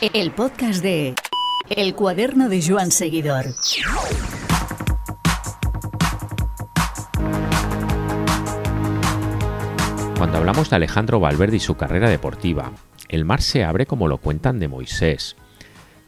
El 0.00 0.30
podcast 0.30 0.80
de 0.80 1.16
El 1.68 1.96
cuaderno 1.96 2.48
de 2.48 2.62
Joan 2.64 2.92
Seguidor. 2.92 3.46
Cuando 10.16 10.38
hablamos 10.38 10.70
de 10.70 10.76
Alejandro 10.76 11.18
Valverde 11.18 11.56
y 11.56 11.60
su 11.60 11.74
carrera 11.74 12.08
deportiva, 12.08 12.70
el 13.08 13.24
mar 13.24 13.42
se 13.42 13.64
abre 13.64 13.86
como 13.86 14.06
lo 14.06 14.18
cuentan 14.18 14.60
de 14.60 14.68
Moisés. 14.68 15.34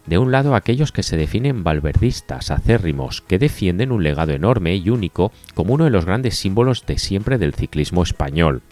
De 0.06 0.18
un 0.18 0.30
lado 0.30 0.54
aquellos 0.54 0.92
que 0.92 1.02
se 1.02 1.16
definen 1.16 1.64
valverdistas, 1.64 2.52
acérrimos, 2.52 3.22
que 3.22 3.40
defienden 3.40 3.90
un 3.90 4.04
legado 4.04 4.30
enorme 4.30 4.76
y 4.76 4.88
único 4.90 5.32
como 5.54 5.74
uno 5.74 5.82
de 5.84 5.90
los 5.90 6.04
grandes 6.04 6.36
símbolos 6.36 6.86
de 6.86 6.96
siempre 6.96 7.38
del 7.38 7.54
ciclismo 7.54 8.04
español. 8.04 8.62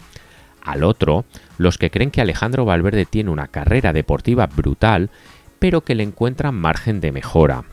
Al 0.69 0.83
otro, 0.83 1.25
los 1.57 1.79
que 1.79 1.89
creen 1.89 2.11
que 2.11 2.21
Alejandro 2.21 2.63
Valverde 2.63 3.05
tiene 3.05 3.31
una 3.31 3.47
carrera 3.47 3.91
deportiva 3.91 4.45
brutal, 4.45 5.09
pero 5.57 5.81
que 5.81 5.95
le 5.95 6.03
encuentran 6.03 6.53
margen 6.53 7.01
de 7.01 7.11
mejora. 7.11 7.63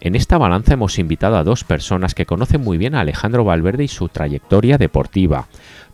En 0.00 0.14
esta 0.14 0.38
balanza 0.38 0.72
hemos 0.72 0.98
invitado 0.98 1.36
a 1.36 1.44
dos 1.44 1.64
personas 1.64 2.14
que 2.14 2.24
conocen 2.24 2.62
muy 2.62 2.78
bien 2.78 2.94
a 2.94 3.00
Alejandro 3.00 3.44
Valverde 3.44 3.84
y 3.84 3.88
su 3.88 4.08
trayectoria 4.08 4.78
deportiva, 4.78 5.48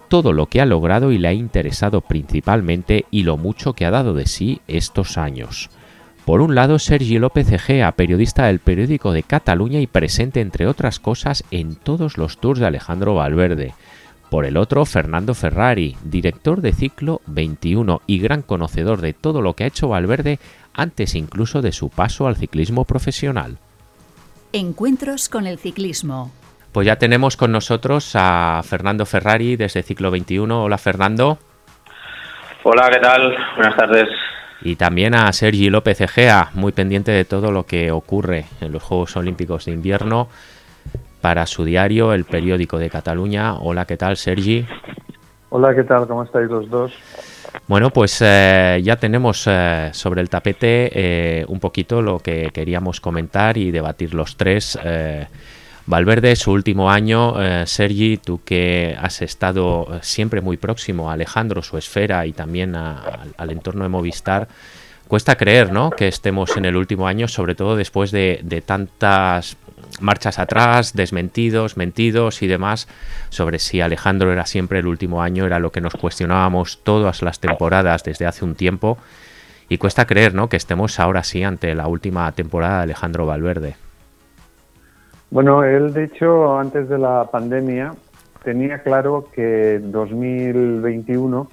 todo 0.06 0.32
lo 0.32 0.46
que 0.46 0.60
ha 0.60 0.64
logrado 0.64 1.10
y 1.10 1.18
le 1.18 1.27
ha 1.27 1.32
interesado 1.32 2.01
principalmente 2.01 3.06
y 3.10 3.24
lo 3.24 3.37
mucho 3.37 3.73
que 3.73 3.84
ha 3.84 3.90
dado 3.90 4.15
de 4.15 4.26
sí 4.26 4.60
estos 4.68 5.18
años. 5.18 5.68
Por 6.24 6.42
un 6.42 6.54
lado, 6.54 6.79
Sergi 6.79 7.18
López 7.18 7.51
Egea, 7.51 7.90
periodista 7.92 8.46
del 8.46 8.60
periódico 8.60 9.10
de 9.10 9.24
Cataluña 9.24 9.80
y 9.80 9.88
presente, 9.88 10.40
entre 10.40 10.68
otras 10.68 11.01
cosas, 11.01 11.42
en 11.51 11.74
todos 11.74 12.18
los 12.18 12.38
tours 12.38 12.60
de 12.60 12.66
Alejandro 12.66 13.16
Valverde. 13.16 13.74
Por 14.32 14.46
el 14.46 14.56
otro, 14.56 14.86
Fernando 14.86 15.34
Ferrari, 15.34 15.95
director 16.04 16.62
de 16.62 16.73
Ciclo 16.73 17.20
21 17.27 18.00
y 18.06 18.18
gran 18.18 18.40
conocedor 18.40 19.02
de 19.02 19.12
todo 19.12 19.42
lo 19.42 19.52
que 19.52 19.64
ha 19.64 19.66
hecho 19.66 19.88
Valverde 19.88 20.38
antes 20.73 21.14
incluso 21.16 21.60
de 21.60 21.70
su 21.70 21.90
paso 21.90 22.27
al 22.27 22.37
ciclismo 22.37 22.87
profesional. 22.87 23.59
Encuentros 24.54 25.29
con 25.29 25.46
el 25.46 25.59
ciclismo. 25.59 26.32
Pues 26.73 26.87
ya 26.87 26.96
tenemos 26.96 27.37
con 27.37 27.52
nosotros 27.52 28.12
a 28.15 28.62
Fernando 28.65 29.04
Ferrari 29.04 29.57
desde 29.57 29.82
Ciclo 29.82 30.10
21. 30.10 30.64
Hola 30.64 30.79
Fernando. 30.79 31.37
Hola, 32.62 32.88
¿qué 32.90 33.01
tal? 33.01 33.37
Buenas 33.57 33.76
tardes. 33.76 34.09
Y 34.62 34.76
también 34.76 35.14
a 35.14 35.30
Sergi 35.35 35.68
López 35.68 36.01
Egea, 36.01 36.48
muy 36.54 36.73
pendiente 36.73 37.10
de 37.12 37.26
todo 37.26 37.52
lo 37.52 37.66
que 37.66 37.90
ocurre 37.90 38.46
en 38.62 38.73
los 38.73 38.82
Juegos 38.82 39.14
Olímpicos 39.14 39.66
de 39.66 39.73
Invierno 39.73 40.30
para 41.23 41.46
su 41.46 41.65
diario, 41.65 42.12
el 42.12 42.24
periódico 42.24 42.78
de 42.78 42.90
Cataluña. 42.90 43.54
Hola, 43.54 43.87
¿qué 43.87 43.96
tal, 43.96 44.18
Sergi? 44.18 44.66
Hola, 45.48 45.74
¿qué 45.74 45.84
tal? 45.84 46.06
¿Cómo 46.06 46.24
estáis 46.24 46.51
los 46.51 46.68
dos? 46.68 46.92
Bueno, 47.68 47.90
pues 47.90 48.18
eh, 48.20 48.80
ya 48.82 48.96
tenemos 48.96 49.45
eh, 49.46 49.90
sobre 49.92 50.20
el 50.20 50.29
tapete 50.29 50.90
eh, 50.92 51.45
un 51.48 51.60
poquito 51.60 52.02
lo 52.02 52.18
que 52.18 52.51
queríamos 52.52 53.01
comentar 53.01 53.56
y 53.56 53.70
debatir 53.70 54.14
los 54.14 54.37
tres. 54.37 54.79
Valverde, 55.84 56.37
su 56.37 56.52
último 56.52 56.90
año, 56.90 57.34
Sergi, 57.66 58.16
tú 58.16 58.40
que 58.45 58.96
has 59.01 59.20
estado 59.20 59.98
siempre 60.01 60.40
muy 60.40 60.57
próximo 60.57 61.10
a 61.10 61.14
Alejandro, 61.14 61.60
su 61.60 61.76
esfera 61.76 62.24
y 62.24 62.32
también 62.32 62.76
al 62.76 63.51
entorno 63.51 63.82
de 63.82 63.88
Movistar, 63.88 64.47
cuesta 65.09 65.34
creer 65.34 65.72
¿no? 65.72 65.91
que 65.91 66.06
estemos 66.06 66.56
en 66.56 66.66
el 66.66 66.76
último 66.76 67.09
año, 67.09 67.26
sobre 67.26 67.56
todo 67.56 67.75
después 67.75 68.12
de, 68.12 68.41
de 68.44 68.60
tantas 68.60 69.56
marchas 70.00 70.38
atrás, 70.38 70.94
desmentidos, 70.94 71.77
mentidos 71.77 72.43
y 72.43 72.47
demás 72.47 72.88
sobre 73.28 73.59
si 73.59 73.81
Alejandro 73.81 74.33
era 74.33 74.47
siempre 74.47 74.81
el 74.81 74.87
último 74.87 75.22
año, 75.22 75.47
era 75.47 75.59
lo 75.59 75.71
que 75.71 75.81
nos 75.81 75.94
cuestionábamos 75.94 76.81
todas 76.83 77.22
las 77.22 77.41
temporadas 77.41 78.05
desde 78.05 78.27
hace 78.27 78.44
un 78.44 78.55
tiempo 78.55 78.99
y 79.69 79.78
cuesta 79.78 80.06
creer 80.06 80.34
¿no? 80.34 80.49
que 80.49 80.56
estemos 80.56 81.00
ahora 81.00 81.22
sí 81.22 81.43
ante 81.43 81.75
la 81.75 81.87
última 81.87 82.31
temporada 82.33 82.78
de 82.78 82.83
Alejandro 82.84 83.27
Valverde. 83.27 83.77
Bueno, 85.31 85.65
él 85.65 85.94
de 85.94 86.05
hecho 86.05 86.59
antes 86.59 86.88
de 86.88 86.99
la 86.99 87.28
pandemia 87.31 87.94
tenía 88.42 88.82
claro 88.82 89.28
que 89.32 89.81
2021 89.82 91.48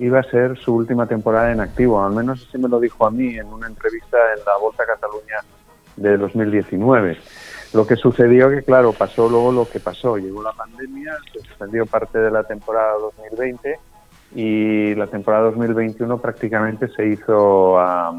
iba 0.00 0.18
a 0.18 0.22
ser 0.24 0.58
su 0.58 0.74
última 0.74 1.06
temporada 1.06 1.52
en 1.52 1.60
activo, 1.60 2.02
al 2.02 2.12
menos 2.12 2.44
así 2.48 2.58
me 2.58 2.68
lo 2.68 2.80
dijo 2.80 3.06
a 3.06 3.10
mí 3.10 3.36
en 3.36 3.46
una 3.46 3.68
entrevista 3.68 4.16
en 4.36 4.44
la 4.44 4.56
Volta 4.56 4.84
Cataluña 4.86 5.36
de 5.96 6.16
2019. 6.16 7.18
Lo 7.72 7.86
que 7.86 7.96
sucedió 7.96 8.50
que, 8.50 8.62
claro, 8.62 8.92
pasó 8.92 9.28
luego 9.28 9.52
lo 9.52 9.68
que 9.68 9.78
pasó. 9.78 10.16
Llegó 10.16 10.42
la 10.42 10.52
pandemia, 10.52 11.16
se 11.32 11.40
suspendió 11.40 11.86
parte 11.86 12.18
de 12.18 12.30
la 12.30 12.42
temporada 12.42 12.94
2020 12.98 13.78
y 14.34 14.94
la 14.94 15.06
temporada 15.06 15.44
2021 15.44 16.18
prácticamente 16.18 16.88
se 16.88 17.06
hizo 17.06 17.78
a, 17.78 18.12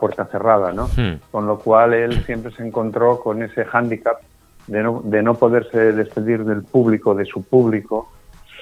puerta 0.00 0.26
cerrada, 0.26 0.72
¿no? 0.72 0.86
Hmm. 0.96 1.20
Con 1.30 1.46
lo 1.46 1.58
cual 1.58 1.92
él 1.92 2.24
siempre 2.24 2.52
se 2.52 2.66
encontró 2.66 3.20
con 3.20 3.42
ese 3.42 3.64
hándicap 3.64 4.20
de 4.66 4.82
no, 4.82 5.02
de 5.04 5.22
no 5.22 5.34
poderse 5.34 5.92
despedir 5.92 6.44
del 6.44 6.62
público, 6.62 7.14
de 7.14 7.24
su 7.24 7.42
público, 7.42 8.10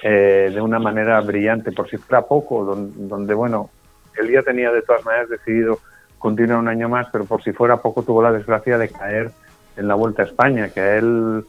eh, 0.03 0.51
de 0.53 0.61
una 0.61 0.79
manera 0.79 1.19
brillante, 1.21 1.71
por 1.71 1.89
si 1.89 1.97
fuera 1.97 2.23
poco, 2.23 2.63
donde, 2.63 3.07
donde, 3.07 3.33
bueno, 3.33 3.69
él 4.17 4.31
ya 4.31 4.41
tenía 4.41 4.71
de 4.71 4.81
todas 4.81 5.05
maneras 5.05 5.29
decidido 5.29 5.79
continúa 6.19 6.57
un 6.57 6.67
año 6.67 6.89
más, 6.89 7.07
pero 7.11 7.25
por 7.25 7.43
si 7.43 7.51
fuera 7.51 7.77
poco 7.77 8.03
tuvo 8.03 8.21
la 8.21 8.31
desgracia 8.31 8.77
de 8.77 8.89
caer 8.89 9.31
en 9.75 9.87
la 9.87 9.95
Vuelta 9.95 10.23
a 10.23 10.25
España, 10.25 10.69
que 10.69 10.79
a 10.79 10.97
él, 10.97 11.45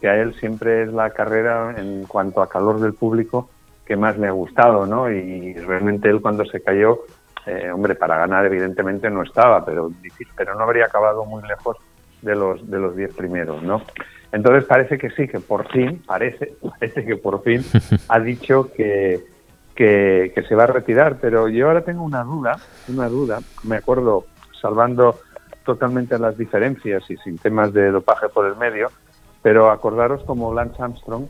que 0.00 0.08
a 0.08 0.16
él 0.16 0.34
siempre 0.34 0.82
es 0.82 0.92
la 0.92 1.10
carrera 1.10 1.74
en 1.76 2.04
cuanto 2.04 2.42
a 2.42 2.48
calor 2.48 2.80
del 2.80 2.94
público 2.94 3.50
que 3.84 3.96
más 3.96 4.16
le 4.18 4.28
ha 4.28 4.32
gustado, 4.32 4.86
¿no? 4.86 5.10
Y 5.10 5.54
realmente 5.54 6.08
él 6.08 6.20
cuando 6.20 6.44
se 6.44 6.62
cayó, 6.62 7.00
eh, 7.46 7.70
hombre, 7.72 7.94
para 7.94 8.16
ganar 8.16 8.46
evidentemente 8.46 9.10
no 9.10 9.22
estaba, 9.22 9.64
pero, 9.64 9.90
pero 10.36 10.54
no 10.54 10.62
habría 10.62 10.86
acabado 10.86 11.24
muy 11.24 11.42
lejos 11.46 11.76
de 12.22 12.36
los 12.36 12.70
de 12.70 12.78
los 12.78 12.96
diez 12.96 13.12
primeros, 13.14 13.62
¿no? 13.62 13.82
Entonces 14.30 14.64
parece 14.64 14.96
que 14.96 15.10
sí, 15.10 15.28
que 15.28 15.40
por 15.40 15.68
fin, 15.70 16.02
parece, 16.06 16.54
parece 16.78 17.04
que 17.04 17.16
por 17.16 17.42
fin 17.42 17.62
ha 18.08 18.20
dicho 18.20 18.70
que, 18.72 19.20
que, 19.74 20.32
se 20.48 20.54
va 20.54 20.64
a 20.64 20.68
retirar, 20.68 21.16
pero 21.20 21.48
yo 21.48 21.68
ahora 21.68 21.82
tengo 21.82 22.02
una 22.02 22.22
duda, 22.24 22.58
una 22.88 23.08
duda, 23.08 23.40
me 23.64 23.76
acuerdo, 23.76 24.26
salvando 24.60 25.18
totalmente 25.64 26.18
las 26.18 26.36
diferencias 26.36 27.08
y 27.10 27.16
sin 27.18 27.38
temas 27.38 27.72
de 27.72 27.90
dopaje 27.90 28.28
por 28.28 28.46
el 28.46 28.56
medio, 28.56 28.90
pero 29.42 29.70
acordaros 29.70 30.22
como 30.24 30.54
Lance 30.54 30.82
Armstrong, 30.82 31.26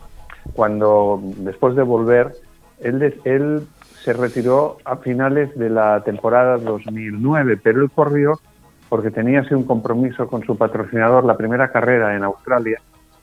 cuando 0.55 1.21
después 1.23 1.77
de 1.77 1.83
volver, 1.83 2.35
él, 2.81 3.67
se 4.03 4.13
retiró 4.13 4.79
a 4.85 4.97
finales 4.97 5.57
de 5.57 5.71
la 5.71 6.03
temporada 6.03 6.57
2009, 6.57 7.61
pero 7.63 7.83
él 7.83 7.91
corrió 7.95 8.41
porque 8.89 9.13
tenía 9.13 9.41
así 9.41 9.55
un 9.55 9.63
compromiso 9.63 10.27
con 10.27 10.43
su 10.45 10.59
patrocinador, 10.59 11.25
la 11.25 11.37
primera 11.37 11.71
carrera 11.71 12.17
en 12.17 12.25
Australia 12.25 12.81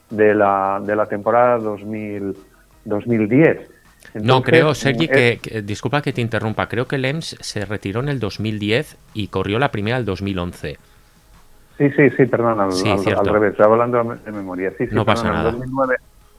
de 0.08 0.34
la, 0.34 0.80
de 0.82 0.96
la 0.96 1.06
temporada 1.06 1.58
2000, 1.58 2.34
2010 2.86 3.79
no, 4.14 4.42
creo, 4.42 4.74
Sergi, 4.74 5.08
que, 5.08 5.62
disculpa 5.64 6.02
que 6.02 6.12
te 6.12 6.20
interrumpa, 6.20 6.68
creo 6.68 6.86
que 6.86 6.98
Lems 6.98 7.36
se 7.40 7.64
retiró 7.64 8.00
en 8.00 8.08
el 8.08 8.18
2010 8.18 8.96
y 9.14 9.28
corrió 9.28 9.58
la 9.58 9.70
primera 9.70 9.96
el 9.96 10.04
2011. 10.04 10.78
Sí, 11.78 11.90
sí, 11.90 12.10
sí, 12.10 12.26
perdón, 12.26 12.60
al, 12.60 12.70
revés, 13.24 13.52
estaba 13.52 13.72
hablando 13.72 14.16
de 14.24 14.32
memoria. 14.32 14.70
Sí, 14.76 14.86
sí, 14.86 14.94
no 14.94 15.04
pasa 15.04 15.30
nada. 15.30 15.50
El 15.50 15.56
2009, 15.56 15.96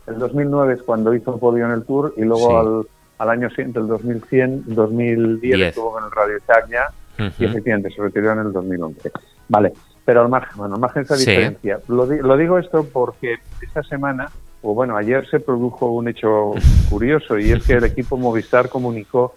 el 0.08 0.20
2009 0.20 0.74
es 0.74 0.84
cuando 0.84 1.14
hizo 1.14 1.38
podio 1.40 1.66
en 1.66 1.72
el 1.72 1.84
Tour 1.84 2.14
y 2.18 2.22
luego 2.22 2.59
al, 2.59 2.88
al, 3.18 3.30
año 3.30 3.50
siguiente, 3.50 3.80
el 3.80 3.88
2100, 3.88 4.64
2010, 4.68 5.59
estuvo 5.62 5.98
en 5.98 6.06
el 6.06 6.12
Radio 6.12 6.38
Tagna 6.46 7.32
y 7.40 7.46
efectivamente 7.46 7.90
se 7.90 8.02
retiró 8.02 8.34
en 8.34 8.40
el 8.40 8.53
2011. 8.53 9.12
Vale, 9.48 9.74
pero 10.06 10.22
al 10.22 10.30
margen, 10.30 10.58
bueno, 10.58 10.76
al 10.76 10.82
margen 10.82 11.03
de 11.03 11.06
esa 11.06 11.16
diferencia. 11.16 11.80
Lo, 11.88 12.06
lo 12.06 12.38
digo 12.38 12.59
esto 12.59 12.86
porque 12.92 13.38
esta 13.62 13.82
semana 13.84 14.30
o 14.61 14.73
bueno, 14.73 14.95
ayer 14.95 15.27
se 15.29 15.39
produjo 15.39 15.88
un 15.91 16.07
hecho 16.07 16.51
curioso 16.89 17.38
y 17.39 17.51
es 17.51 17.66
que 17.66 17.73
el 17.73 17.83
equipo 17.83 18.17
Movistar 18.17 18.69
comunicó 18.69 19.33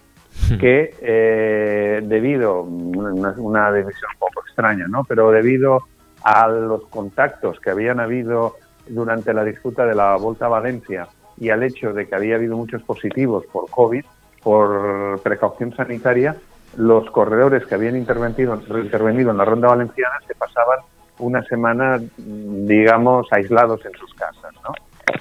que 0.61 0.95
eh, 1.01 2.01
debido, 2.03 2.63
una, 2.63 3.35
una 3.39 3.71
decisión 3.71 4.11
un 4.15 4.19
poco 4.19 4.43
extraña, 4.47 4.87
¿no? 4.89 5.05
Pero 5.05 5.31
debido 5.31 5.85
a 6.23 6.49
los 6.49 6.87
contactos 6.87 7.61
que 7.61 7.71
habían 7.71 8.01
habido 8.01 8.57
durante 8.89 9.33
la 9.33 9.45
disputa 9.45 9.87
de 9.87 9.95
la 9.95 10.17
Volta 10.17 10.47
a 10.47 10.49
Valencia 10.49 11.09
y 11.39 11.51
al 11.51 11.63
hecho 11.63 11.93
de 11.93 12.07
que 12.07 12.15
había 12.15 12.37
habido 12.37 12.57
muchos 12.57 12.83
positivos 12.83 13.45
por 13.47 13.71
COVID, 13.71 14.05
por 14.43 15.21
precaución 15.23 15.75
sanitaria, 15.75 16.37
los 16.77 17.11
corredores 17.11 17.65
que 17.67 17.75
habían 17.75 17.97
intervenido, 17.97 18.61
intervenido 18.83 19.31
en 19.31 19.39
la 19.39 19.45
ronda 19.45 19.69
valenciana 19.69 20.17
se 20.27 20.35
pasaban 20.35 20.81
una 21.19 21.43
semana, 21.45 22.01
digamos, 22.17 23.29
aislados 23.31 23.85
en 23.87 23.93
sus 23.93 24.13
casas, 24.15 24.53
¿no? 24.63 24.73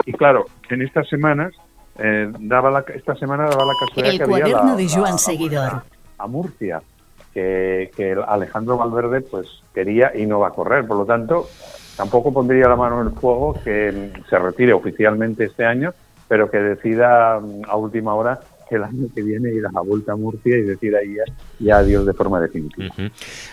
Y 0.05 0.13
claro, 0.13 0.45
en 0.69 0.81
estas 0.81 1.07
semanas, 1.07 1.53
eh, 1.97 2.31
daba 2.39 2.71
la, 2.71 2.85
esta 2.93 3.15
semana 3.15 3.43
daba 3.45 3.65
la 3.65 3.73
casualidad 3.79 4.25
que 4.25 4.41
había 4.41 4.63
la, 4.63 4.75
de 4.75 4.89
Joan 4.89 5.19
Seguidor. 5.19 5.83
A, 6.17 6.27
Murcia, 6.27 6.81
que, 7.33 7.91
que 7.95 8.15
Alejandro 8.27 8.77
Valverde 8.77 9.21
pues 9.21 9.47
quería 9.73 10.11
y 10.15 10.25
no 10.25 10.39
va 10.39 10.49
a 10.49 10.51
correr. 10.51 10.85
Por 10.85 10.97
lo 10.97 11.05
tanto, 11.05 11.47
tampoco 11.95 12.33
pondría 12.33 12.67
la 12.67 12.75
mano 12.75 13.01
en 13.01 13.07
el 13.07 13.13
fuego 13.13 13.53
que 13.63 14.11
se 14.29 14.39
retire 14.39 14.73
oficialmente 14.73 15.45
este 15.45 15.65
año, 15.65 15.93
pero 16.27 16.49
que 16.49 16.57
decida 16.57 17.39
mm, 17.39 17.63
a 17.67 17.75
última 17.75 18.13
hora 18.13 18.39
el 18.75 18.83
año 18.83 19.07
que 19.13 19.21
viene 19.21 19.53
ir 19.53 19.65
a 19.65 19.71
la 19.71 19.81
Vuelta 19.81 20.13
a 20.13 20.15
Murcia 20.15 20.57
y 20.57 20.61
decir 20.61 20.95
ahí 20.95 21.15
ya, 21.59 21.77
adiós 21.77 22.05
de 22.05 22.13
forma 22.13 22.39
definitiva. 22.39 22.93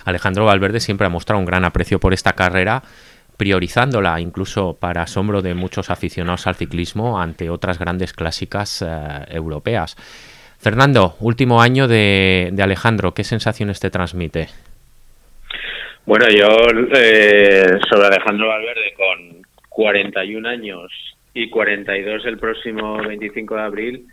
Alejandro 0.05 0.47
Valverde 0.47 0.81
siempre 0.81 1.07
ha 1.07 1.11
mostrado 1.11 1.39
un 1.39 1.47
gran 1.47 1.65
aprecio 1.65 1.99
por 1.99 2.13
esta 2.13 2.33
carrera 2.33 2.83
priorizándola 3.41 4.21
incluso 4.21 4.77
para 4.79 5.01
asombro 5.01 5.41
de 5.41 5.55
muchos 5.55 5.89
aficionados 5.89 6.47
al 6.47 6.57
ciclismo 6.57 7.19
ante 7.19 7.49
otras 7.49 7.79
grandes 7.79 8.13
clásicas 8.13 8.83
eh, 8.83 8.87
europeas. 9.31 9.97
Fernando, 10.59 11.15
último 11.21 11.63
año 11.63 11.89
de, 11.89 12.53
Alejandro, 12.63 13.15
¿qué 13.15 13.25
sensaciones 13.25 13.81
te 13.81 13.89
transmite? 13.89 14.49
Bueno, 16.05 16.27
yo 16.29 16.49
eh, 16.95 17.79
sobre 17.89 18.09
Alejandro 18.09 18.49
Valverde 18.49 18.93
con 18.95 19.43
41 19.71 20.47
años 20.47 20.93
y 21.33 21.49
42 21.49 22.27
el 22.27 22.37
próximo 22.37 22.99
25 22.99 23.55
de 23.55 23.63
abril, 23.63 24.07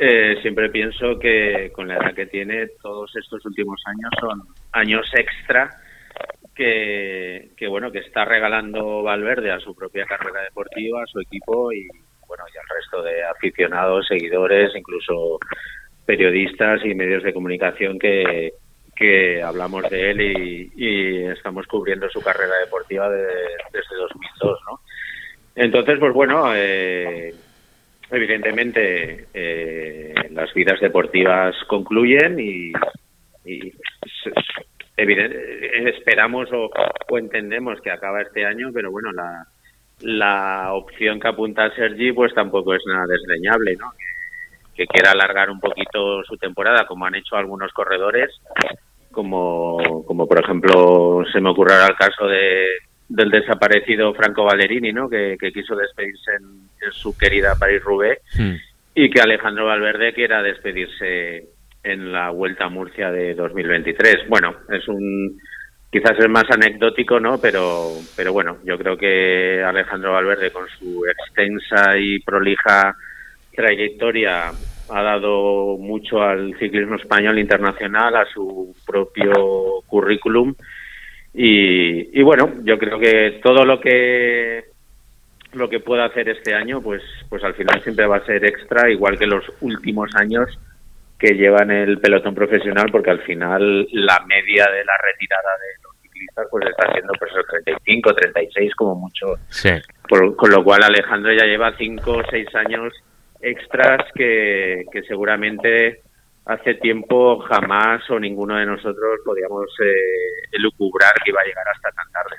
eh, 0.00 0.38
siempre 0.42 0.70
pienso 0.70 1.20
que 1.20 1.70
con 1.72 1.86
la 1.86 1.98
edad 1.98 2.14
que 2.14 2.26
tiene, 2.26 2.66
todos 2.82 3.14
estos 3.14 3.46
últimos 3.46 3.80
años 3.86 4.10
son 4.20 4.42
años 4.72 5.08
extra 5.14 5.70
que, 6.56 7.68
bueno 7.68 7.92
que 7.92 7.98
está 7.98 8.24
regalando 8.24 9.02
Valverde 9.02 9.50
a 9.50 9.60
su 9.60 9.74
propia 9.74 10.04
carrera 10.06 10.42
deportiva, 10.42 11.02
a 11.02 11.06
su 11.06 11.20
equipo 11.20 11.72
y 11.72 11.86
bueno 12.26 12.44
y 12.52 12.58
al 12.58 12.76
resto 12.76 13.02
de 13.02 13.22
aficionados, 13.24 14.06
seguidores, 14.06 14.72
incluso 14.74 15.38
periodistas 16.04 16.84
y 16.84 16.94
medios 16.94 17.22
de 17.22 17.34
comunicación 17.34 17.98
que, 17.98 18.52
que 18.96 19.42
hablamos 19.42 19.88
de 19.90 20.10
él 20.10 20.72
y, 20.76 21.26
estamos 21.26 21.66
cubriendo 21.66 22.08
su 22.08 22.20
carrera 22.22 22.56
deportiva 22.64 23.10
desde 23.10 23.96
2002, 23.98 24.58
¿no? 24.70 24.80
Entonces, 25.54 25.98
pues 25.98 26.12
bueno, 26.12 26.52
eh, 26.54 27.34
evidentemente 28.10 29.26
eh, 29.34 30.14
las 30.30 30.52
vidas 30.54 30.80
deportivas 30.80 31.54
concluyen 31.66 32.38
y, 32.40 32.72
esperamos 34.96 36.48
o, 36.52 36.70
entendemos 37.18 37.80
que 37.80 37.90
acaba 37.90 38.22
este 38.22 38.44
año, 38.44 38.70
pero 38.72 38.90
bueno, 38.90 39.12
la, 39.12 39.46
la 40.00 40.72
opción 40.72 41.20
que 41.20 41.28
apunta 41.28 41.74
Sergi 41.74 42.12
pues 42.12 42.34
tampoco 42.34 42.74
es 42.74 42.82
nada 42.86 43.06
desdeñable, 43.06 43.76
¿no? 43.76 43.92
que 44.76 44.86
quiera 44.86 45.12
alargar 45.12 45.50
un 45.50 45.58
poquito 45.58 46.22
su 46.24 46.36
temporada, 46.36 46.86
como 46.86 47.06
han 47.06 47.14
hecho 47.14 47.36
algunos 47.36 47.72
corredores, 47.72 48.30
como, 49.10 50.04
como 50.04 50.28
por 50.28 50.44
ejemplo 50.44 51.24
se 51.32 51.40
me 51.40 51.50
ocurrirá 51.50 51.86
el 51.86 51.96
caso 51.96 52.26
de, 52.26 52.66
del 53.08 53.30
desaparecido 53.30 54.12
Franco 54.14 54.44
Ballerini, 54.44 54.92
¿no? 54.92 55.08
que, 55.08 55.38
quiso 55.52 55.74
despedirse 55.74 56.32
en, 56.32 56.92
su 56.92 57.16
querida 57.16 57.56
París-Roubaix 57.58 58.20
hmm. 58.38 58.54
y 58.94 59.10
que 59.10 59.20
Alejandro 59.20 59.66
Valverde 59.66 60.12
quiera 60.12 60.42
despedirse 60.42 61.48
en 61.86 62.12
la 62.12 62.30
Vuelta 62.30 62.64
a 62.66 62.68
Murcia 62.68 63.10
de 63.10 63.34
2023. 63.34 64.28
Bueno, 64.28 64.54
es 64.70 64.86
un 64.88 65.38
quizás 65.90 66.18
es 66.18 66.28
más 66.28 66.44
anecdótico, 66.50 67.20
¿no? 67.20 67.38
Pero 67.40 67.90
pero 68.16 68.32
bueno, 68.32 68.58
yo 68.64 68.76
creo 68.76 68.96
que 68.96 69.62
Alejandro 69.62 70.12
Valverde 70.12 70.50
con 70.50 70.66
su 70.68 71.04
extensa 71.06 71.96
y 71.98 72.18
prolija 72.20 72.94
trayectoria 73.54 74.50
ha 74.88 75.02
dado 75.02 75.76
mucho 75.78 76.22
al 76.22 76.56
ciclismo 76.58 76.96
español 76.96 77.38
internacional, 77.38 78.16
a 78.16 78.26
su 78.26 78.74
propio 78.86 79.82
currículum. 79.86 80.54
Y, 81.38 82.22
bueno, 82.22 82.50
yo 82.64 82.78
creo 82.78 82.98
que 82.98 83.40
todo 83.42 83.64
lo 83.64 83.78
que 83.78 84.64
lo 85.52 85.68
que 85.68 85.80
pueda 85.80 86.06
hacer 86.06 86.28
este 86.28 86.54
año, 86.54 86.80
pues, 86.82 87.02
pues 87.28 87.42
al 87.44 87.54
final 87.54 87.82
siempre 87.82 88.06
va 88.06 88.16
a 88.16 88.26
ser 88.26 88.44
extra, 88.44 88.90
igual 88.90 89.18
que 89.18 89.26
los 89.26 89.44
últimos 89.60 90.10
años 90.14 90.48
que 91.18 91.34
llevan 91.34 91.70
el 91.70 91.98
pelotón 91.98 92.34
profesional, 92.34 92.86
porque 92.92 93.10
al 93.10 93.22
final 93.22 93.88
la 93.92 94.20
media 94.26 94.66
de 94.70 94.84
la 94.84 94.92
retirada 95.02 95.50
de 95.60 95.82
los 95.82 95.96
ciclistas 96.02 96.46
pues 96.50 96.66
está 96.68 96.92
siendo 96.92 97.12
pues 97.18 97.32
35, 97.64 98.14
36 98.14 98.74
como 98.74 98.94
mucho. 98.96 99.26
con 100.08 100.50
lo 100.50 100.62
cual 100.62 100.82
Alejandro 100.84 101.32
ya 101.32 101.46
lleva 101.46 101.76
5 101.76 102.10
o 102.10 102.22
6 102.30 102.54
años 102.54 102.92
extras 103.40 104.00
que, 104.14 104.84
seguramente 105.08 106.02
hace 106.44 106.74
tiempo 106.74 107.40
jamás 107.40 108.08
o 108.10 108.20
ninguno 108.20 108.56
de 108.56 108.66
nosotros 108.66 109.20
podíamos 109.24 109.66
eh, 109.82 110.48
elucubrar 110.52 111.12
que 111.24 111.30
iba 111.30 111.40
a 111.40 111.44
llegar 111.44 111.64
hasta 111.74 111.90
tan 111.90 112.12
tarde. 112.12 112.36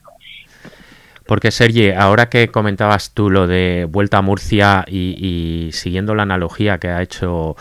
Porque 1.25 1.51
Sergi, 1.51 1.91
ahora 1.91 2.29
que 2.29 2.47
comentabas 2.47 3.13
tú 3.13 3.29
lo 3.29 3.47
de 3.47 3.85
Vuelta 3.89 4.19
a 4.19 4.21
Murcia 4.21 4.85
y 4.87 5.71
siguiendo 5.73 6.15
la 6.15 6.23
analogía 6.23 6.77
que 6.77 6.87
ha 6.87 7.01
hecho 7.01 7.57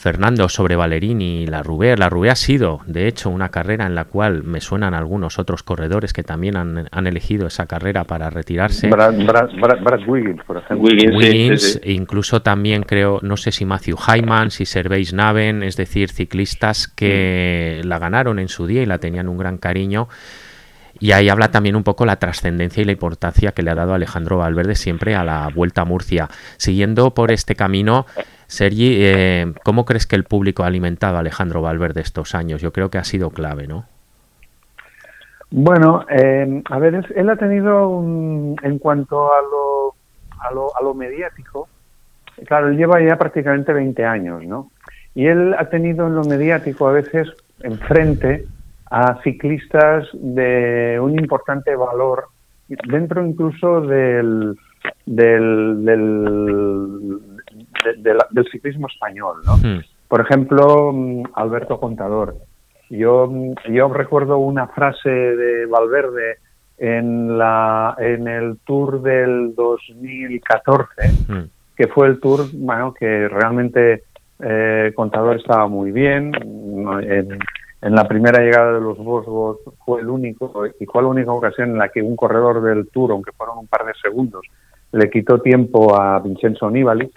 Fernando 0.00 0.48
sobre 0.48 0.76
Valerini 0.76 1.42
y 1.42 1.46
la 1.46 1.62
Rubé. 1.62 1.94
La 1.94 2.08
Rubé 2.08 2.30
ha 2.30 2.34
sido, 2.34 2.80
de 2.86 3.06
hecho, 3.06 3.28
una 3.28 3.50
carrera 3.50 3.84
en 3.84 3.94
la 3.94 4.06
cual 4.06 4.42
me 4.44 4.62
suenan 4.62 4.94
algunos 4.94 5.38
otros 5.38 5.62
corredores 5.62 6.14
que 6.14 6.22
también 6.22 6.56
han, 6.56 7.06
elegido 7.06 7.46
esa 7.46 7.66
carrera 7.66 8.04
para 8.04 8.30
retirarse. 8.30 8.88
Brad, 8.88 9.12
Wiggins, 10.08 10.42
por 10.44 10.56
ejemplo. 10.56 10.88
Wiggins, 10.88 11.82
incluso 11.84 12.40
también 12.40 12.84
creo, 12.84 13.18
no 13.20 13.36
sé 13.36 13.52
si 13.52 13.66
Matthew 13.66 13.98
Hyman, 13.98 14.50
si 14.50 14.64
Serveis 14.64 15.12
Naven, 15.12 15.62
es 15.62 15.76
decir, 15.76 16.08
ciclistas 16.08 16.88
que 16.88 17.82
la 17.84 17.98
ganaron 17.98 18.38
en 18.38 18.48
su 18.48 18.66
día 18.66 18.82
y 18.82 18.86
la 18.86 18.96
tenían 18.96 19.28
un 19.28 19.36
gran 19.36 19.58
cariño. 19.58 20.08
Y 20.98 21.12
ahí 21.12 21.28
habla 21.28 21.50
también 21.50 21.76
un 21.76 21.82
poco 21.82 22.06
la 22.06 22.16
trascendencia 22.16 22.80
y 22.80 22.84
la 22.84 22.92
importancia 22.92 23.52
que 23.52 23.62
le 23.62 23.70
ha 23.70 23.74
dado 23.74 23.92
Alejandro 23.92 24.38
Valverde 24.38 24.76
siempre 24.76 25.14
a 25.14 25.24
la 25.24 25.48
Vuelta 25.54 25.82
a 25.82 25.84
Murcia. 25.84 26.28
Siguiendo 26.56 27.12
por 27.12 27.30
este 27.30 27.54
camino, 27.54 28.06
Sergi, 28.50 28.96
eh, 28.98 29.52
¿cómo 29.62 29.84
crees 29.84 30.08
que 30.08 30.16
el 30.16 30.24
público 30.24 30.64
ha 30.64 30.66
alimentado 30.66 31.16
a 31.16 31.20
Alejandro 31.20 31.62
Valverde 31.62 32.00
estos 32.00 32.34
años? 32.34 32.60
Yo 32.60 32.72
creo 32.72 32.90
que 32.90 32.98
ha 32.98 33.04
sido 33.04 33.30
clave, 33.30 33.68
¿no? 33.68 33.84
Bueno, 35.52 36.04
eh, 36.10 36.60
a 36.68 36.78
ver, 36.80 37.06
él 37.14 37.30
ha 37.30 37.36
tenido, 37.36 38.00
en 38.00 38.78
cuanto 38.80 39.32
a 39.32 39.40
lo, 39.42 39.94
a, 40.40 40.52
lo, 40.52 40.76
a 40.76 40.82
lo 40.82 40.94
mediático, 40.94 41.68
claro, 42.44 42.68
él 42.68 42.76
lleva 42.76 43.00
ya 43.00 43.16
prácticamente 43.16 43.72
20 43.72 44.04
años, 44.04 44.44
¿no? 44.44 44.72
Y 45.14 45.26
él 45.26 45.54
ha 45.56 45.66
tenido 45.66 46.08
en 46.08 46.16
lo 46.16 46.24
mediático 46.24 46.88
a 46.88 46.92
veces 46.92 47.28
enfrente 47.60 48.46
a 48.90 49.22
ciclistas 49.22 50.08
de 50.12 50.98
un 51.00 51.16
importante 51.20 51.76
valor, 51.76 52.24
dentro 52.66 53.24
incluso 53.24 53.80
del, 53.82 54.56
del, 55.06 55.84
del, 55.84 57.20
ciclismo 58.50 58.86
español, 58.86 59.36
¿no? 59.44 59.56
Hmm. 59.56 59.80
Por 60.08 60.20
ejemplo, 60.20 60.92
mm, 60.92 61.22
Alberto 61.34 61.78
Contador. 61.78 62.36
Yo, 62.90 63.28
mm, 63.30 63.54
yo 63.72 63.88
recuerdo 63.88 64.38
una 64.38 64.66
frase 64.68 65.08
de 65.08 65.66
Valverde 65.66 66.38
en, 66.78 67.38
la, 67.38 67.94
en 67.98 68.26
el 68.26 68.58
Tour 68.64 69.02
del 69.02 69.54
2014, 69.54 70.88
hmm. 71.28 71.44
que 71.76 71.86
fue 71.88 72.08
el 72.08 72.20
Tour 72.20 72.46
bueno, 72.54 72.92
que 72.92 73.28
realmente 73.28 74.04
eh, 74.40 74.92
Contador 74.94 75.36
estaba 75.36 75.68
muy 75.68 75.92
bien. 75.92 76.32
En, 76.34 77.38
en, 77.82 77.94
la 77.94 78.08
primera 78.08 78.42
llegada 78.42 78.72
de 78.72 78.80
los 78.80 78.98
Bosgos 78.98 79.58
fue 79.84 80.00
el 80.00 80.08
único 80.08 80.66
y 80.78 80.86
fue 80.86 81.02
la 81.02 81.08
única 81.08 81.32
ocasión 81.32 81.70
en 81.70 81.78
la 81.78 81.88
que 81.88 82.02
un 82.02 82.16
corredor 82.16 82.62
del 82.62 82.88
Tour, 82.88 83.12
aunque 83.12 83.32
fueron 83.32 83.58
un 83.58 83.66
par 83.66 83.86
de 83.86 83.92
segundos, 84.02 84.42
le 84.92 85.08
quitó 85.10 85.40
tiempo 85.40 85.94
a 86.00 86.18
Vincenzo 86.18 86.70
Nibali 86.70 87.10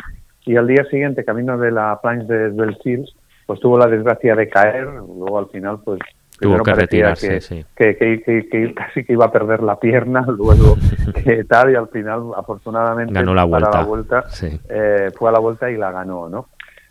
y 0.45 0.55
al 0.55 0.67
día 0.67 0.85
siguiente, 0.85 1.23
camino 1.23 1.57
de 1.57 1.71
la 1.71 1.99
planche 2.01 2.31
de 2.31 2.49
Belfils, 2.49 3.15
pues 3.45 3.59
tuvo 3.59 3.77
la 3.77 3.87
desgracia 3.87 4.35
de 4.35 4.49
caer, 4.49 4.85
luego 4.85 5.39
al 5.39 5.47
final 5.47 5.79
pues 5.83 5.99
tuvo 6.39 6.63
que 6.63 6.73
retirarse, 6.73 7.65
que, 7.75 7.95
que, 7.97 8.73
casi 8.73 9.03
que 9.03 9.13
iba 9.13 9.25
a 9.25 9.31
perder 9.31 9.63
la 9.63 9.79
pierna, 9.79 10.21
luego 10.27 10.75
tal, 11.47 11.71
y 11.71 11.75
al 11.75 11.87
final 11.89 12.31
afortunadamente 12.35 13.13
ganó 13.13 13.33
la 13.33 13.43
vuelta, 13.43 13.69
la 13.71 13.83
vuelta 13.83 14.23
eh, 14.69 15.11
fue 15.15 15.29
a 15.29 15.33
la 15.33 15.39
vuelta 15.39 15.69
y 15.71 15.77
la 15.77 15.91
ganó, 15.91 16.29
¿no? 16.29 16.47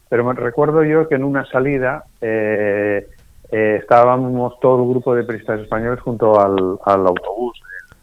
Pero 0.09 0.25
me 0.25 0.35
recuerdo 0.35 0.85
yo 0.85 1.09
que 1.09 1.14
en 1.14 1.25
una 1.25 1.47
salida 1.47 2.04
eh, 2.21 3.09
eh, 3.50 3.78
estábamos 3.80 4.61
todo 4.61 4.82
el 4.82 4.90
grupo 4.90 5.14
de 5.14 5.25
periodistas 5.25 5.61
españoles 5.61 6.00
junto 6.00 6.38
al, 6.38 6.78
al 6.85 7.06
autobús, 7.06 7.59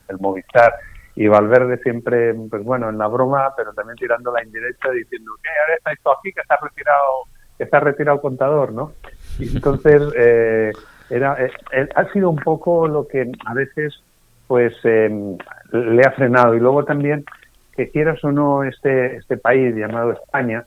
el 0.07 0.17
Movistar, 0.19 0.73
y 1.19 1.27
Valverde 1.27 1.77
siempre, 1.79 2.33
pues 2.49 2.63
bueno, 2.63 2.87
en 2.87 2.97
la 2.97 3.07
broma, 3.07 3.53
pero 3.57 3.73
también 3.73 3.97
tirando 3.97 4.31
la 4.31 4.41
indirecta 4.41 4.89
diciendo, 4.89 5.33
¿qué? 5.43 5.49
Ahora 5.49 5.75
está 5.77 5.91
esto 5.91 6.11
aquí, 6.17 6.31
que 6.31 6.39
está 6.39 6.55
retirado, 6.61 7.09
que 7.57 7.63
está 7.65 7.79
retirado 7.81 8.15
el 8.15 8.21
contador, 8.21 8.71
¿no? 8.71 8.93
Y 9.37 9.53
entonces, 9.53 10.01
eh, 10.15 10.71
era, 11.09 11.35
eh, 11.43 11.89
ha 11.93 12.05
sido 12.13 12.29
un 12.29 12.37
poco 12.37 12.87
lo 12.87 13.05
que 13.05 13.29
a 13.45 13.53
veces, 13.53 14.01
pues, 14.47 14.73
em, 14.85 15.37
le 15.73 16.03
ha 16.03 16.11
frenado. 16.11 16.55
Y 16.55 16.61
luego 16.61 16.85
también, 16.85 17.25
que 17.75 17.89
quieras 17.89 18.23
o 18.23 18.31
no, 18.31 18.63
este, 18.63 19.17
este 19.17 19.35
país 19.35 19.75
llamado 19.75 20.13
España, 20.13 20.63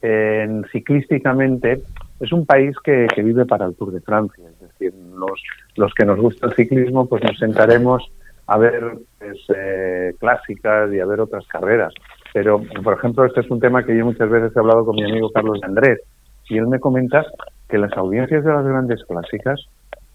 en 0.00 0.64
ciclísticamente, 0.72 1.80
es 2.18 2.32
un 2.32 2.44
país 2.44 2.74
que, 2.82 3.06
que 3.14 3.22
vive 3.22 3.46
para 3.46 3.66
el 3.66 3.76
Tour 3.76 3.92
de 3.92 4.00
Francia. 4.00 4.42
Es 4.48 4.68
decir, 4.68 4.92
los, 5.14 5.40
los 5.76 5.94
que 5.94 6.04
nos 6.04 6.18
gusta 6.18 6.48
el 6.48 6.54
ciclismo, 6.54 7.06
pues 7.06 7.22
nos 7.22 7.38
sentaremos 7.38 8.10
a 8.46 8.58
ver 8.58 8.98
pues, 9.18 9.38
eh, 9.54 10.14
clásicas 10.18 10.92
y 10.92 11.00
a 11.00 11.06
ver 11.06 11.20
otras 11.20 11.46
carreras. 11.46 11.92
Pero, 12.32 12.62
por 12.82 12.94
ejemplo, 12.94 13.24
este 13.24 13.40
es 13.40 13.50
un 13.50 13.60
tema 13.60 13.84
que 13.84 13.96
yo 13.96 14.04
muchas 14.04 14.30
veces 14.30 14.52
he 14.54 14.58
hablado 14.58 14.84
con 14.84 14.96
mi 14.96 15.04
amigo 15.04 15.30
Carlos 15.30 15.60
de 15.60 15.66
Andrés. 15.66 16.00
y 16.48 16.58
él 16.58 16.66
me 16.66 16.80
comenta 16.80 17.24
que 17.68 17.78
las 17.78 17.92
audiencias 17.96 18.44
de 18.44 18.52
las 18.52 18.64
grandes 18.64 19.04
clásicas, 19.04 19.60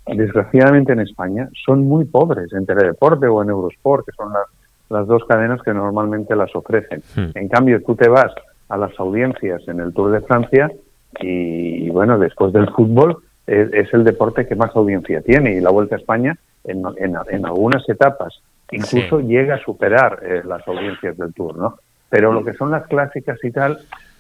desgraciadamente 0.06 0.94
en 0.94 1.00
España, 1.00 1.50
son 1.66 1.88
muy 1.88 2.06
pobres 2.06 2.52
en 2.54 2.66
Teledeporte 2.66 3.28
o 3.28 3.42
en 3.42 3.50
Eurosport, 3.50 4.06
que 4.06 4.12
son 4.12 4.34
las, 4.34 4.46
las 4.90 5.08
dos 5.08 5.24
cadenas 5.26 5.62
que 5.62 5.74
normalmente 5.74 6.36
las 6.36 6.56
ofrecen. 6.56 7.02
Hmm. 7.16 7.30
En 7.36 7.48
cambio, 7.48 7.82
tú 7.84 7.96
te 7.96 8.10
vas 8.10 8.34
a 8.70 8.78
las 8.78 9.00
audiencias 9.00 9.68
en 9.68 9.80
el 9.80 9.94
Tour 9.94 10.12
de 10.12 10.22
Francia 10.22 10.72
y, 11.20 11.90
bueno, 11.90 12.20
después 12.20 12.52
del 12.54 12.70
fútbol 12.70 13.18
es, 13.46 13.72
es 13.74 13.94
el 13.94 14.04
deporte 14.04 14.46
que 14.46 14.56
más 14.56 14.76
audiencia 14.76 15.22
tiene 15.22 15.56
y 15.56 15.62
la 15.62 15.72
Vuelta 15.72 15.96
a 15.96 16.00
España 16.00 16.38
en, 16.68 16.84
en, 16.98 17.16
en 17.30 17.46
algunas 17.46 17.88
etapas 17.90 18.42
incluso 18.72 19.20
Sí. 19.22 19.28
llega 19.28 19.56
a 19.56 19.60
superar 19.64 20.20
eh, 20.24 20.42
las 20.44 20.68
audiencias 20.68 21.18
del 21.18 21.34
Tour, 21.34 21.58
¿no? 21.58 21.78
Pero 22.10 22.34
lo 22.34 22.44
que 22.44 22.54
son 22.54 22.70
las 22.72 22.86
clásicas 22.88 23.38
y 23.44 23.52
tal, 23.52 23.80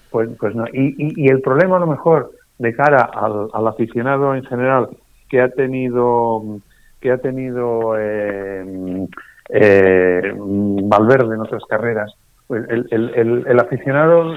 pues, 0.09 0.29
pues 0.39 0.55
no. 0.55 0.65
Y, 0.71 0.95
y, 0.97 1.25
y 1.25 1.27
el 1.27 1.41
problema 1.41 1.75
a 1.75 1.79
lo 1.79 1.87
mejor 1.87 2.31
de 2.57 2.73
cara 2.73 3.01
al, 3.13 3.47
al 3.53 3.67
aficionado 3.67 4.33
en 4.35 4.43
general 4.45 4.87
que 5.29 5.41
ha 5.41 5.49
tenido 5.49 6.59
que 7.01 7.11
ha 7.11 7.17
tenido 7.17 7.95
eh, 7.99 9.05
eh, 9.49 10.33
Valverde 10.35 11.35
en 11.35 11.41
otras 11.41 11.63
carreras, 11.69 12.13
pues 12.47 12.67
el, 12.69 12.87
el, 12.91 13.11
el, 13.15 13.45
el 13.47 13.59
aficionado 13.59 14.33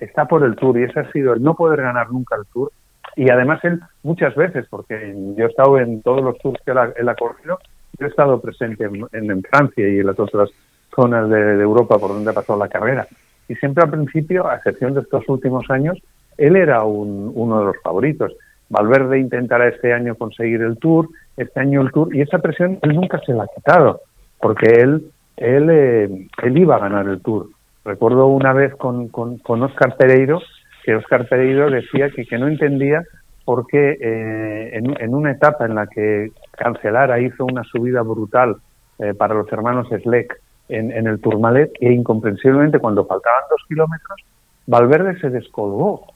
está 0.00 0.26
por 0.26 0.44
el 0.44 0.56
Tour 0.56 0.78
y 0.78 0.84
ese 0.84 1.00
ha 1.00 1.10
sido 1.12 1.32
el 1.32 1.42
no 1.42 1.54
poder 1.54 1.80
ganar 1.82 2.10
nunca 2.10 2.36
el 2.36 2.44
Tour 2.52 2.70
y 3.16 3.30
además 3.30 3.64
él 3.64 3.80
muchas 4.02 4.34
veces, 4.34 4.66
porque 4.68 5.14
yo 5.36 5.46
he 5.46 5.48
estado 5.48 5.78
en 5.78 6.02
todos 6.02 6.22
los 6.22 6.38
tours 6.38 6.60
que 6.64 6.72
él 6.72 7.08
ha, 7.08 7.14
corrido, 7.14 7.58
yo 7.98 8.06
he 8.06 8.08
estado 8.08 8.40
presente 8.40 8.84
en, 8.84 9.30
en, 9.30 9.42
Francia 9.42 9.88
y 9.88 9.98
en 9.98 10.06
las 10.06 10.18
otras 10.18 10.50
zonas 10.94 11.28
de, 11.28 11.56
de, 11.56 11.62
Europa 11.62 11.98
por 11.98 12.10
donde 12.10 12.30
ha 12.30 12.34
pasado 12.34 12.58
la 12.58 12.68
carrera. 12.68 13.06
Y 13.48 13.54
siempre 13.56 13.84
al 13.84 13.90
principio, 13.90 14.46
a 14.46 14.56
excepción 14.56 14.94
de 14.94 15.00
estos 15.00 15.28
últimos 15.28 15.70
años, 15.70 15.98
él 16.36 16.56
era 16.56 16.84
un, 16.84 17.32
uno 17.34 17.60
de 17.60 17.66
los 17.66 17.76
favoritos. 17.82 18.32
Valverde 18.68 19.18
intentará 19.18 19.68
este 19.68 19.92
año 19.92 20.14
conseguir 20.14 20.62
el 20.62 20.78
Tour, 20.78 21.08
este 21.36 21.60
año 21.60 21.82
el 21.82 21.90
Tour, 21.90 22.14
y 22.14 22.20
esa 22.20 22.38
presión 22.38 22.78
él 22.82 22.94
nunca 22.94 23.20
se 23.24 23.32
la 23.32 23.44
ha 23.44 23.54
quitado, 23.54 24.02
porque 24.40 24.66
él, 24.66 25.10
él, 25.36 25.68
eh, 25.70 26.26
él 26.42 26.58
iba 26.58 26.76
a 26.76 26.80
ganar 26.80 27.08
el 27.08 27.20
Tour. 27.20 27.48
Recuerdo 27.84 28.26
una 28.26 28.52
vez 28.52 28.74
con, 28.74 29.08
con, 29.08 29.38
con 29.38 29.62
Oscar 29.62 29.96
Pereiro, 29.96 30.40
que 30.88 30.94
Oscar 30.94 31.28
Pereiro 31.28 31.70
decía 31.70 32.08
que, 32.08 32.24
que 32.24 32.38
no 32.38 32.48
entendía 32.48 33.04
por 33.44 33.66
qué 33.66 33.98
eh, 34.00 34.70
en, 34.72 35.14
una 35.14 35.32
etapa 35.32 35.66
en 35.66 35.74
la 35.74 35.86
que 35.86 36.32
Cancelara 36.52 37.20
hizo 37.20 37.44
una 37.44 37.62
subida 37.64 38.00
brutal 38.00 38.56
eh, 38.98 39.12
para 39.12 39.34
los 39.34 39.52
hermanos 39.52 39.88
Sleck 39.88 40.40
en, 40.70 40.90
en, 40.90 41.06
el 41.06 41.20
Tourmalet 41.20 41.72
e 41.78 41.92
incomprensiblemente 41.92 42.78
cuando 42.78 43.04
faltaban 43.04 43.42
dos 43.50 43.60
kilómetros, 43.68 44.18
Valverde 44.66 45.20
se 45.20 45.28
descolgó. 45.28 46.06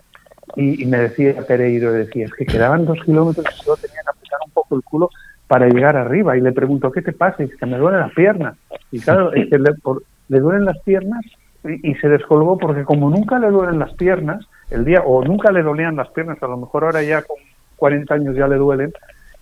Y, 0.57 0.87
me 0.87 1.01
decía 1.01 1.35
Pereiro, 1.47 1.93
decía, 1.93 2.25
es 2.25 2.33
que 2.33 2.47
quedaban 2.47 2.87
dos 2.87 2.99
kilómetros 3.05 3.45
y 3.55 3.63
solo 3.63 3.77
tenía 3.77 4.01
que 4.03 4.09
apretar 4.09 4.41
un 4.47 4.53
poco 4.53 4.77
el 4.77 4.83
culo 4.83 5.11
para 5.49 5.69
llegar 5.69 5.99
arriba. 5.99 6.35
Y 6.35 6.41
le 6.41 6.53
pregunto, 6.53 6.91
¿qué 6.91 7.03
te 7.03 7.13
pasa? 7.13 7.43
Y 7.43 7.45
dice, 7.45 7.59
que 7.59 7.67
me 7.67 7.77
duelen 7.77 8.01
las 8.01 8.15
piernas. 8.15 8.57
Y 8.91 9.01
claro, 9.01 9.35
es 9.35 9.51
que 9.51 9.59
le, 9.59 10.41
duelen 10.41 10.65
las 10.65 10.79
piernas 10.81 11.27
y, 11.63 11.95
se 11.97 12.09
descolgó 12.09 12.57
porque 12.57 12.85
como 12.85 13.11
nunca 13.11 13.39
le 13.39 13.51
duelen 13.51 13.79
las 13.79 13.93
piernas, 13.93 14.47
el 14.73 14.85
día, 14.85 15.03
o 15.05 15.23
nunca 15.25 15.53
le 15.53 15.63
dolían 15.63 15.97
las 15.97 16.09
piernas, 16.11 16.43
a 16.43 16.47
lo 16.47 16.57
mejor 16.57 16.85
ahora 16.85 17.03
ya 17.03 17.23
con 17.23 17.37
40 17.77 18.15
años 18.15 18.37
ya 18.37 18.49
le 18.49 18.57
duelen, 18.57 18.93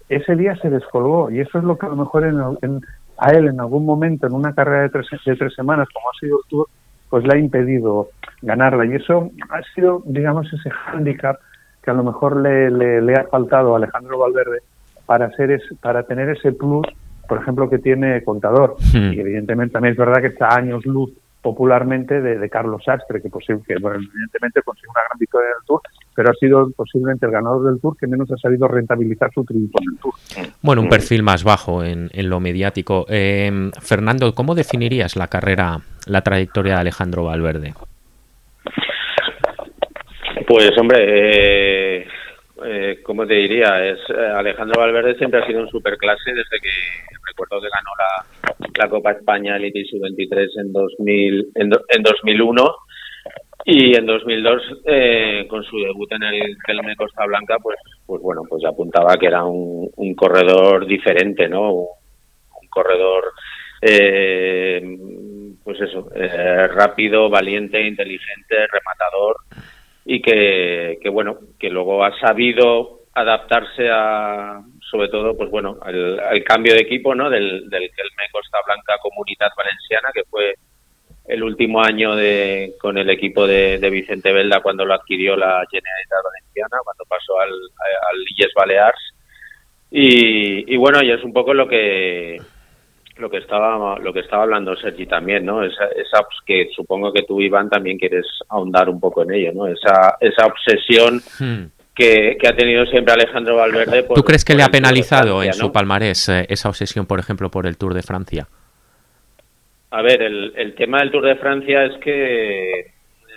ese 0.08 0.34
día 0.36 0.56
se 0.56 0.70
descolgó. 0.70 1.30
Y 1.30 1.40
eso 1.40 1.58
es 1.58 1.64
lo 1.64 1.78
que 1.78 1.86
a 1.86 1.90
lo 1.90 1.96
mejor 1.96 2.24
en, 2.24 2.38
en, 2.62 2.80
a 3.16 3.30
él 3.30 3.48
en 3.48 3.60
algún 3.60 3.84
momento, 3.86 4.26
en 4.26 4.34
una 4.34 4.54
carrera 4.54 4.82
de 4.82 4.88
tres, 4.90 5.06
de 5.24 5.36
tres 5.36 5.54
semanas, 5.54 5.88
como 5.92 6.10
ha 6.10 6.18
sido 6.18 6.38
el 6.38 6.48
Tour, 6.48 6.66
pues 7.08 7.24
le 7.24 7.34
ha 7.34 7.38
impedido 7.38 8.08
ganarla. 8.42 8.86
Y 8.86 8.94
eso 8.94 9.30
ha 9.50 9.62
sido, 9.74 10.02
digamos, 10.04 10.52
ese 10.52 10.70
hándicap 10.70 11.36
que 11.82 11.90
a 11.90 11.94
lo 11.94 12.04
mejor 12.04 12.40
le, 12.40 12.70
le, 12.70 13.00
le, 13.00 13.14
ha 13.14 13.24
faltado 13.24 13.74
a 13.74 13.76
Alejandro 13.76 14.18
Valverde 14.18 14.58
para, 15.06 15.26
es, 15.26 15.62
para 15.80 16.02
tener 16.02 16.28
ese 16.30 16.52
plus, 16.52 16.86
por 17.28 17.38
ejemplo, 17.38 17.70
que 17.70 17.78
tiene 17.78 18.22
Contador. 18.24 18.76
Hmm. 18.92 19.12
Y 19.12 19.20
evidentemente 19.20 19.72
también 19.72 19.92
es 19.92 19.98
verdad 19.98 20.20
que 20.20 20.28
está 20.28 20.48
a 20.48 20.56
años 20.56 20.84
luz 20.84 21.12
popularmente 21.42 22.20
de, 22.20 22.38
de 22.38 22.50
Carlos 22.50 22.82
Sastre, 22.84 23.22
que, 23.22 23.30
posible, 23.30 23.62
que 23.66 23.74
bueno, 23.80 23.96
evidentemente 23.96 24.62
consiguió 24.62 24.90
una 24.90 25.02
gran 25.08 25.18
victoria 25.18 25.48
en 25.48 25.54
el 25.60 25.66
Tour, 25.66 25.80
pero 26.14 26.30
ha 26.30 26.34
sido 26.34 26.70
posiblemente 26.72 27.26
el 27.26 27.32
ganador 27.32 27.64
del 27.70 27.80
Tour 27.80 27.96
que 27.96 28.06
menos 28.06 28.30
ha 28.30 28.36
sabido 28.36 28.68
rentabilizar 28.68 29.30
su 29.32 29.44
triunfo 29.44 29.78
en 29.80 29.94
el 29.94 29.98
Tour. 30.00 30.14
Bueno, 30.60 30.82
un 30.82 30.88
perfil 30.88 31.22
más 31.22 31.42
bajo 31.44 31.82
en, 31.82 32.10
en 32.12 32.28
lo 32.28 32.40
mediático. 32.40 33.06
Eh, 33.08 33.70
Fernando, 33.80 34.34
¿cómo 34.34 34.54
definirías 34.54 35.16
la 35.16 35.28
carrera, 35.28 35.78
la 36.06 36.20
trayectoria 36.20 36.74
de 36.74 36.80
Alejandro 36.80 37.24
Valverde? 37.24 37.72
Pues 40.46 40.76
hombre, 40.78 40.98
eh, 42.02 42.06
eh, 42.64 43.00
¿cómo 43.02 43.26
te 43.26 43.34
diría? 43.34 43.84
Es 43.86 43.98
eh, 44.10 44.32
Alejandro 44.34 44.80
Valverde 44.80 45.16
siempre 45.16 45.40
ha 45.40 45.46
sido 45.46 45.60
un 45.60 45.68
superclase 45.68 46.30
desde 46.32 46.60
que 46.62 46.70
recuerdo 47.26 47.60
que 47.60 47.68
ganó 47.68 47.90
la, 47.98 48.64
la 48.76 48.88
Copa 48.88 49.12
España 49.12 49.56
Elite 49.56 49.84
Sub-23 49.90 50.48
en 50.60 50.72
2000 50.72 51.50
en, 51.54 51.70
do, 51.70 51.80
en 51.88 52.02
2001 52.02 52.74
y 53.64 53.96
en 53.96 54.06
2002 54.06 54.62
eh, 54.86 55.46
con 55.48 55.62
su 55.64 55.78
debut 55.78 56.10
en 56.12 56.22
el 56.22 56.56
Kelme 56.66 56.96
Costa 56.96 57.26
Blanca 57.26 57.56
pues 57.62 57.76
pues 58.06 58.22
bueno 58.22 58.42
pues 58.48 58.64
apuntaba 58.64 59.16
que 59.16 59.26
era 59.26 59.44
un, 59.44 59.90
un 59.96 60.14
corredor 60.14 60.86
diferente 60.86 61.48
no 61.48 61.72
un, 61.72 61.86
un 62.62 62.68
corredor 62.68 63.24
eh, 63.82 64.82
pues 65.62 65.80
eso 65.80 66.08
eh, 66.14 66.66
rápido 66.68 67.28
valiente 67.28 67.80
inteligente 67.86 68.66
rematador 68.66 69.36
y 70.12 70.20
que, 70.20 70.98
que 71.00 71.08
bueno 71.08 71.38
que 71.56 71.70
luego 71.70 72.04
ha 72.04 72.18
sabido 72.18 73.02
adaptarse 73.14 73.88
a 73.92 74.60
sobre 74.90 75.08
todo 75.08 75.36
pues 75.36 75.48
bueno 75.50 75.78
al, 75.82 76.42
cambio 76.42 76.74
de 76.74 76.80
equipo 76.80 77.14
no 77.14 77.30
del, 77.30 77.70
del 77.70 77.90
Kelme 77.94 78.24
Costa 78.32 78.58
Blanca 78.66 78.94
Comunidad 79.00 79.50
Valenciana 79.56 80.10
que 80.12 80.24
fue 80.24 80.54
el 81.28 81.44
último 81.44 81.80
año 81.80 82.16
de, 82.16 82.74
con 82.80 82.98
el 82.98 83.08
equipo 83.08 83.46
de, 83.46 83.78
de, 83.78 83.88
Vicente 83.88 84.32
Velda 84.32 84.60
cuando 84.60 84.84
lo 84.84 84.94
adquirió 84.94 85.36
la 85.36 85.64
Generalitat 85.70 86.24
Valenciana, 86.24 86.82
cuando 86.82 87.04
pasó 87.04 87.38
al, 87.38 87.50
al 87.50 88.16
Illes 88.30 88.52
Balears. 88.52 89.14
Y, 89.92 90.74
y, 90.74 90.76
bueno, 90.76 91.00
y 91.04 91.12
es 91.12 91.22
un 91.22 91.32
poco 91.32 91.54
lo 91.54 91.68
que 91.68 92.38
lo 93.20 93.30
que 93.30 93.38
estaba 93.38 93.98
lo 93.98 94.12
que 94.12 94.20
estaba 94.20 94.44
hablando 94.44 94.76
Sergi 94.76 95.06
también, 95.06 95.44
¿no? 95.44 95.62
Esa, 95.62 95.86
esa 95.96 96.26
que 96.44 96.68
supongo 96.74 97.12
que 97.12 97.22
tú 97.22 97.40
Iván 97.40 97.68
también 97.68 97.98
quieres 97.98 98.26
ahondar 98.48 98.88
un 98.88 98.98
poco 98.98 99.22
en 99.22 99.32
ello, 99.32 99.52
¿no? 99.54 99.66
Esa 99.66 100.16
esa 100.20 100.46
obsesión 100.46 101.20
hmm. 101.38 101.70
que, 101.94 102.36
que, 102.40 102.48
ha 102.48 102.56
tenido 102.56 102.84
siempre 102.86 103.14
Alejandro 103.14 103.56
Valverde. 103.56 104.02
Por, 104.02 104.16
¿Tú 104.16 104.22
crees 104.22 104.44
que 104.44 104.54
le 104.54 104.62
ha 104.62 104.68
penalizado 104.68 105.40
Francia, 105.40 105.52
en 105.52 105.58
¿no? 105.58 105.66
su 105.66 105.72
palmarés 105.72 106.28
eh, 106.28 106.46
esa 106.48 106.68
obsesión, 106.68 107.06
por 107.06 107.20
ejemplo, 107.20 107.50
por 107.50 107.66
el 107.66 107.76
Tour 107.76 107.94
de 107.94 108.02
Francia? 108.02 108.46
A 109.90 110.02
ver, 110.02 110.22
el, 110.22 110.52
el 110.56 110.74
tema 110.74 111.00
del 111.00 111.10
Tour 111.10 111.26
de 111.26 111.36
Francia 111.36 111.84
es 111.84 111.98
que 111.98 112.80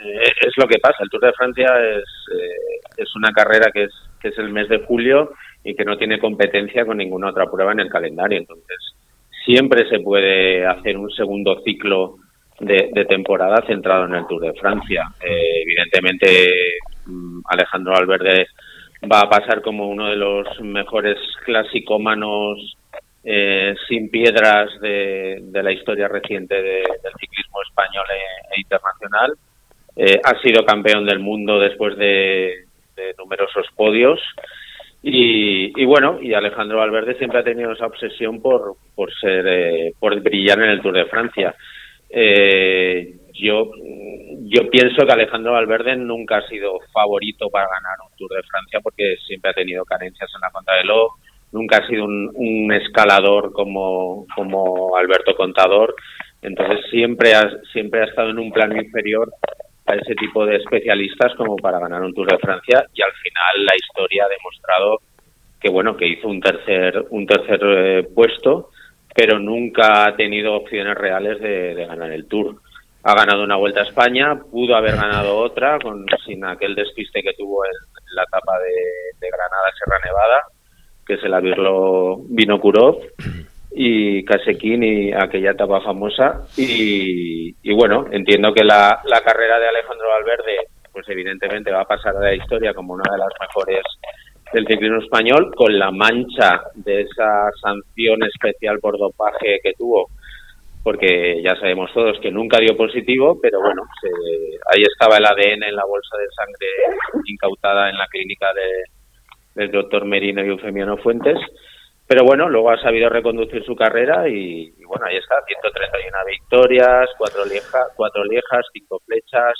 eh, 0.03 0.31
es 0.41 0.53
lo 0.57 0.67
que 0.67 0.79
pasa. 0.79 0.97
El 1.01 1.09
Tour 1.09 1.21
de 1.21 1.33
Francia 1.33 1.67
es, 1.97 2.03
eh, 2.33 2.81
es 2.97 3.15
una 3.15 3.31
carrera 3.31 3.71
que 3.71 3.83
es, 3.83 3.91
que 4.21 4.29
es 4.29 4.37
el 4.37 4.49
mes 4.49 4.69
de 4.69 4.79
julio 4.79 5.33
y 5.63 5.75
que 5.75 5.85
no 5.85 5.97
tiene 5.97 6.19
competencia 6.19 6.85
con 6.85 6.97
ninguna 6.97 7.29
otra 7.29 7.49
prueba 7.49 7.71
en 7.71 7.79
el 7.79 7.89
calendario. 7.89 8.37
Entonces, 8.37 8.77
siempre 9.45 9.87
se 9.89 9.99
puede 9.99 10.65
hacer 10.65 10.97
un 10.97 11.11
segundo 11.11 11.61
ciclo 11.63 12.17
de, 12.59 13.05
temporada 13.05 13.63
centrado 13.67 14.05
en 14.05 14.15
el 14.15 14.27
Tour 14.27 14.41
de 14.41 14.53
Francia. 14.53 15.03
Eh, 15.21 15.61
evidentemente, 15.63 16.27
mm, 17.05 17.41
Alejandro 17.45 17.93
Valverde 17.93 18.47
va 19.11 19.21
a 19.21 19.29
pasar 19.29 19.61
como 19.61 19.87
uno 19.87 20.07
de 20.07 20.15
los 20.15 20.47
mejores 20.61 21.17
clasicómanos 21.45 22.77
eh, 23.25 23.73
sin 23.87 24.09
piedras 24.09 24.69
de, 24.81 25.39
de, 25.41 25.63
la 25.63 25.71
historia 25.71 26.07
reciente 26.07 26.55
de, 26.55 26.79
del 26.81 27.13
ciclismo 27.19 27.61
español 27.63 28.05
e, 28.11 28.55
e 28.55 28.61
internacional. 28.61 29.33
Eh, 29.95 30.19
ha 30.23 30.41
sido 30.41 30.65
campeón 30.65 31.05
del 31.05 31.19
mundo 31.19 31.59
después 31.59 31.97
de, 31.97 32.65
de 32.95 33.15
numerosos 33.17 33.65
podios. 33.75 34.19
Y, 35.05 35.81
y, 35.81 35.85
bueno, 35.85 36.17
y 36.21 36.33
Alejandro 36.33 36.77
Valverde 36.77 37.17
siempre 37.17 37.39
ha 37.39 37.43
tenido 37.43 37.73
esa 37.73 37.87
obsesión 37.87 38.41
por, 38.41 38.75
por 38.95 39.13
ser, 39.13 39.45
eh, 39.45 39.93
por 39.99 40.17
brillar 40.21 40.59
en 40.59 40.69
el 40.69 40.81
Tour 40.81 40.93
de 40.95 41.05
Francia. 41.05 41.53
Eh, 42.09 43.13
yo, 43.33 43.71
yo 44.43 44.69
pienso 44.69 45.05
que 45.05 45.11
Alejandro 45.11 45.51
Valverde 45.51 45.97
nunca 45.97 46.37
ha 46.37 46.47
sido 46.47 46.79
favorito 46.93 47.49
para 47.49 47.65
ganar 47.65 47.97
un 48.09 48.15
Tour 48.15 48.31
de 48.31 48.43
Francia 48.43 48.79
porque 48.81 49.15
siempre 49.27 49.51
ha 49.51 49.53
tenido 49.53 49.83
carencias 49.83 50.31
en 50.33 50.39
la 50.39 50.51
contrarreloj, 50.51 51.11
nunca 51.51 51.77
ha 51.79 51.87
sido 51.87 52.05
un, 52.05 52.31
un 52.35 52.71
escalador 52.71 53.51
como, 53.51 54.25
como 54.35 54.95
Alberto 54.95 55.35
Contador, 55.35 55.95
entonces 56.41 56.79
siempre 56.89 57.33
ha, 57.33 57.51
siempre 57.73 58.01
ha 58.01 58.05
estado 58.05 58.29
en 58.29 58.39
un 58.39 58.53
plano 58.53 58.81
inferior 58.81 59.29
a 59.85 59.95
ese 59.95 60.15
tipo 60.15 60.45
de 60.45 60.57
especialistas 60.57 61.33
como 61.35 61.55
para 61.57 61.79
ganar 61.79 62.01
un 62.01 62.13
Tour 62.13 62.31
de 62.31 62.37
Francia 62.37 62.85
y 62.93 63.01
al 63.01 63.11
final 63.11 63.65
la 63.65 63.75
historia 63.75 64.25
ha 64.25 64.29
demostrado 64.29 65.01
que 65.59 65.69
bueno 65.69 65.97
que 65.97 66.07
hizo 66.07 66.27
un 66.27 66.39
tercer 66.39 67.05
un 67.09 67.25
tercer 67.25 67.59
eh, 67.63 68.03
puesto 68.15 68.69
pero 69.13 69.39
nunca 69.39 70.05
ha 70.05 70.15
tenido 70.15 70.55
opciones 70.55 70.95
reales 70.95 71.39
de, 71.39 71.85
ganar 71.85 72.11
el 72.11 72.25
Tour. 72.27 72.55
Ha 73.03 73.13
ganado 73.13 73.43
una 73.43 73.57
Vuelta 73.57 73.81
a 73.81 73.83
España, 73.83 74.39
pudo 74.51 74.75
haber 74.75 74.95
ganado 74.95 75.37
otra 75.37 75.77
con 75.79 76.05
sin 76.25 76.43
aquel 76.45 76.73
despiste 76.73 77.21
que 77.21 77.33
tuvo 77.33 77.65
en, 77.65 77.71
la 78.15 78.23
etapa 78.23 78.59
de, 78.59 79.27
Granada 79.29 79.71
Sierra 79.77 79.99
Nevada, 80.03 80.41
que 81.05 81.17
se 81.17 81.29
la 81.29 81.39
Vino 81.39 82.59
Kurov 82.59 82.97
y 83.75 84.23
Casequín 84.23 84.83
y 84.83 85.13
aquella 85.13 85.51
etapa 85.51 85.81
famosa 85.81 86.45
y, 86.57 87.73
bueno, 87.73 88.05
entiendo 88.11 88.53
que 88.53 88.63
la, 88.63 89.01
carrera 89.25 89.59
de 89.59 89.67
Alejandro 89.67 90.09
Valverde 90.09 90.57
pues 90.91 91.09
evidentemente 91.09 91.71
va 91.71 91.81
a 91.81 91.87
pasar 91.87 92.15
a 92.15 92.21
la 92.21 92.35
historia 92.35 92.73
como 92.73 92.93
una 92.93 93.11
de 93.11 93.17
las 93.17 93.33
mejores 93.39 93.81
del 94.53 94.67
ciclismo 94.67 94.99
español, 94.99 95.51
con 95.55 95.77
la 95.79 95.89
mancha 95.89 96.61
de 96.75 97.01
esa 97.01 97.49
sanción 97.59 98.21
especial 98.23 98.77
por 98.79 98.99
dopaje 98.99 99.59
que 99.63 99.73
tuvo, 99.75 100.09
porque 100.83 101.41
ya 101.41 101.55
sabemos 101.55 101.91
todos 101.91 102.19
que 102.19 102.29
nunca 102.29 102.59
dio 102.59 102.77
positivo, 102.77 103.39
pero 103.41 103.59
bueno, 103.59 103.81
ahí 104.71 104.83
estaba 104.83 105.17
el 105.17 105.25
ADN 105.25 105.63
en 105.63 105.75
la 105.75 105.85
bolsa 105.85 106.17
de 106.19 106.27
sangre 106.35 106.67
incautada 107.25 107.89
en 107.89 107.97
la 107.97 108.05
clínica 108.05 108.53
de, 108.53 109.61
del 109.63 109.71
doctor 109.71 110.05
Merino 110.05 110.45
y 110.45 110.49
Eufemiano 110.49 110.97
Fuentes. 110.97 111.39
Pero 112.13 112.25
bueno, 112.25 112.47
luego 112.47 112.69
ha 112.69 112.79
sabido 112.79 113.09
reconducir 113.09 113.65
su 113.65 113.75
carrera 113.75 114.29
y, 114.29 114.71
bueno, 114.85 115.07
ahí 115.07 115.17
está, 115.17 115.43
131 115.47 116.15
victorias, 116.29 117.09
cuatro, 117.17 117.43
lieja, 117.43 117.87
cuatro 117.95 118.23
liejas, 118.23 118.67
cinco 118.71 119.01
flechas, 119.03 119.55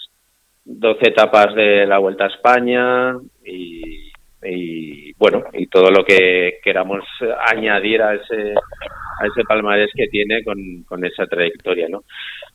12 0.63 0.99
etapas 1.01 1.55
de 1.55 1.87
la 1.87 1.97
Vuelta 1.97 2.25
a 2.25 2.27
España 2.27 3.17
y, 3.43 5.13
bueno, 5.13 5.45
y 5.53 5.65
todo 5.65 5.89
lo 5.89 6.05
que 6.05 6.59
queramos 6.63 7.03
añadir 7.43 8.03
a 8.03 8.13
ese 8.13 8.53
a 8.53 9.25
ese 9.25 9.43
palmarés 9.47 9.89
que 9.95 10.05
tiene 10.11 10.43
con, 10.43 10.83
con 10.87 11.03
esa 11.03 11.25
trayectoria, 11.25 11.87
¿no? 11.89 12.03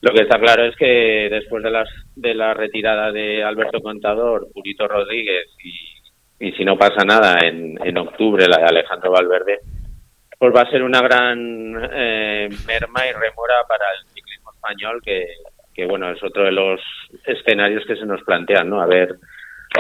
Lo 0.01 0.13
que 0.13 0.23
está 0.23 0.39
claro 0.39 0.65
es 0.65 0.77
que 0.77 1.29
después 1.29 1.65
de 1.65 1.73
las 1.73 1.89
de 2.15 2.35
la 2.35 2.55
retirada 2.55 3.11
de 3.11 3.43
Alberto 3.43 3.81
Contador, 3.81 4.47
Purito 4.55 4.87
Rodríguez 4.87 5.47
y, 5.65 6.47
y 6.47 6.53
si 6.53 6.65
no 6.65 6.79
pasa 6.79 7.05
nada 7.05 7.39
en, 7.45 7.77
en 7.85 7.99
octubre 7.99 8.47
la 8.47 8.59
de 8.59 8.65
Alejandro 8.65 9.11
Valverde, 9.11 9.59
pues 10.39 10.55
va 10.55 10.63
a 10.63 10.71
ser 10.71 10.83
una 10.83 11.03
gran 11.03 11.75
eh, 11.93 12.49
merma 12.67 13.07
y 13.07 13.13
remora 13.13 13.55
para 13.67 13.85
el 13.99 14.07
ciclismo 14.15 14.53
español 14.53 15.03
que, 15.05 15.87
bueno, 15.87 16.11
es 16.11 16.23
otro 16.23 16.45
de 16.45 16.53
los 16.53 16.81
escenarios 17.25 17.85
que 17.87 17.97
se 17.97 18.07
nos 18.07 18.23
plantean, 18.23 18.71
¿no? 18.71 18.81
A 18.81 18.87
ver, 18.87 19.17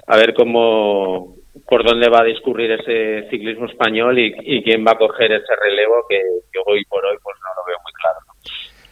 a 0.07 0.17
ver 0.17 0.35
cómo, 0.35 1.37
por 1.67 1.85
dónde 1.85 2.09
va 2.09 2.21
a 2.21 2.25
discurrir 2.25 2.73
ese 2.73 3.29
ciclismo 3.31 3.67
español 3.67 4.19
y, 4.19 4.63
quién 4.63 4.85
va 4.85 4.93
a 4.93 4.99
coger 4.99 5.33
ese 5.33 5.55
relevo 5.61 6.05
que, 6.09 6.21
que, 6.53 6.61
hoy 6.67 6.85
por 6.87 7.05
hoy 7.05 7.17
pues 7.23 7.37
no 7.43 7.61
lo 7.61 7.67
veo 7.67 7.79
muy 7.83 7.93
claro. 7.93 8.19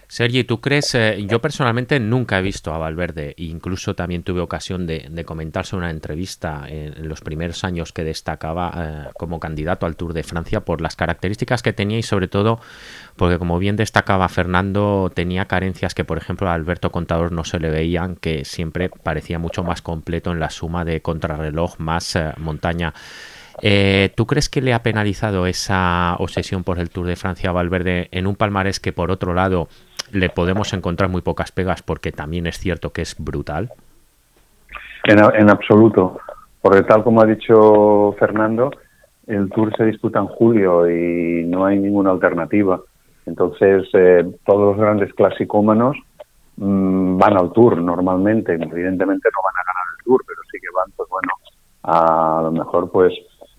Sergi, 0.09 0.45
¿tú 0.45 0.61
crees? 0.61 0.95
Eh, 0.95 1.27
yo 1.29 1.41
personalmente 1.41 1.99
nunca 1.99 2.39
he 2.39 2.43
visto 2.43 2.73
a 2.73 2.79
Valverde, 2.79 3.35
incluso 3.39 3.97
también 3.97 4.23
tuve 4.23 4.41
ocasión 4.41 4.87
de, 4.87 5.25
comentarse 5.25 5.75
una 5.75 5.91
entrevista 5.91 6.65
en, 6.69 7.09
los 7.09 7.21
primeros 7.21 7.65
años 7.65 7.93
que 7.93 8.05
destacaba 8.05 8.73
eh, 8.77 9.11
como 9.15 9.41
candidato 9.41 9.85
al 9.85 9.97
Tour 9.97 10.13
de 10.13 10.23
Francia 10.23 10.61
por 10.61 10.81
las 10.81 10.95
características 10.95 11.61
que 11.63 11.73
tenía 11.73 11.99
y 11.99 12.05
sobre 12.05 12.29
todo 12.29 12.61
porque 13.17 13.39
como 13.39 13.59
bien 13.59 13.75
destacaba 13.75 14.29
Fernando, 14.29 15.11
tenía 15.13 15.47
carencias 15.47 15.93
que 15.93 16.05
por 16.05 16.19
ejemplo 16.19 16.49
a 16.49 16.55
Alberto 16.55 16.93
Contador 16.93 17.33
no 17.33 17.43
se 17.43 17.59
le 17.59 17.71
veían, 17.71 18.15
que 18.15 18.45
siempre 18.45 18.89
parecía 18.89 19.41
mucho 19.41 19.65
más 19.65 19.83
completo 19.83 20.31
en 20.31 20.39
la 20.39 20.51
suma 20.51 20.85
de 20.85 21.03
contrarreloj 21.03 21.81
más 21.81 22.15
eh, 22.15 22.33
montaña. 22.37 22.95
¿Tú 24.15 24.27
crees 24.27 24.51
que 24.51 24.61
le 24.61 24.75
ha 24.75 24.83
penalizado 24.83 25.47
esa 25.47 26.15
obsesión 26.19 26.63
por 26.63 26.79
el 26.79 26.91
Tour 26.91 27.07
de 27.07 27.17
Francia 27.17 27.49
a 27.49 27.53
Valverde 27.55 28.09
en 28.13 28.27
un 28.27 28.37
palmarés 28.37 28.81
que 28.81 28.93
por 28.93 29.11
otro 29.11 29.33
lado 29.33 29.71
le 30.13 30.29
podemos 30.31 30.73
encontrar 30.73 31.11
muy 31.11 31.23
pocas 31.23 31.53
pegas 31.53 31.83
porque 31.83 32.13
también 32.13 32.47
es 32.47 32.59
cierto 32.59 32.93
que 32.93 33.03
es 33.03 33.17
brutal? 33.19 33.71
En, 35.05 35.51
absoluto, 35.51 36.19
porque 36.61 36.83
tal 36.83 37.05
como 37.05 37.23
ha 37.23 37.27
dicho 37.27 38.17
Fernando, 38.19 38.73
el 39.27 39.49
Tour 39.51 39.73
se 39.77 39.85
disputa 39.85 40.19
en 40.19 40.27
julio 40.27 40.91
y 40.91 41.45
no 41.45 41.65
hay 41.65 41.79
ninguna 41.79 42.11
alternativa. 42.11 42.81
Entonces, 43.25 43.89
eh, 43.93 44.25
todos 44.45 44.76
los 44.76 44.76
grandes 44.76 45.13
clasicómanos 45.15 45.97
mm, 46.57 47.19
van 47.19 47.37
al 47.37 47.52
Tour 47.52 47.78
normalmente. 47.78 48.54
Evidentemente 48.54 49.28
no 49.33 49.41
van 49.45 49.54
a 49.54 49.67
ganar 49.67 49.85
el 49.97 50.04
Tour, 50.04 50.23
pero 50.26 50.41
sí 50.50 50.59
que 50.61 50.75
van, 50.75 50.91
pues 50.97 51.09
bueno, 51.09 51.33
a, 51.85 52.43
lo 52.43 52.52
mejor 52.52 52.91
pues 52.91 53.13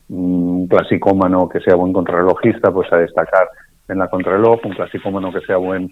mm, 0.10 0.60
un 0.60 0.68
clasicómano 0.68 1.48
que 1.48 1.62
sea 1.62 1.76
buen 1.76 1.94
contrarrelojista, 1.94 2.72
pues 2.72 2.92
a 2.92 2.98
destacar 2.98 3.48
en 3.88 4.00
la 4.00 4.10
contrarreloj, 4.10 4.60
un 4.66 4.74
clasicómano 4.74 5.32
que 5.32 5.42
sea 5.42 5.58
buen 5.58 5.90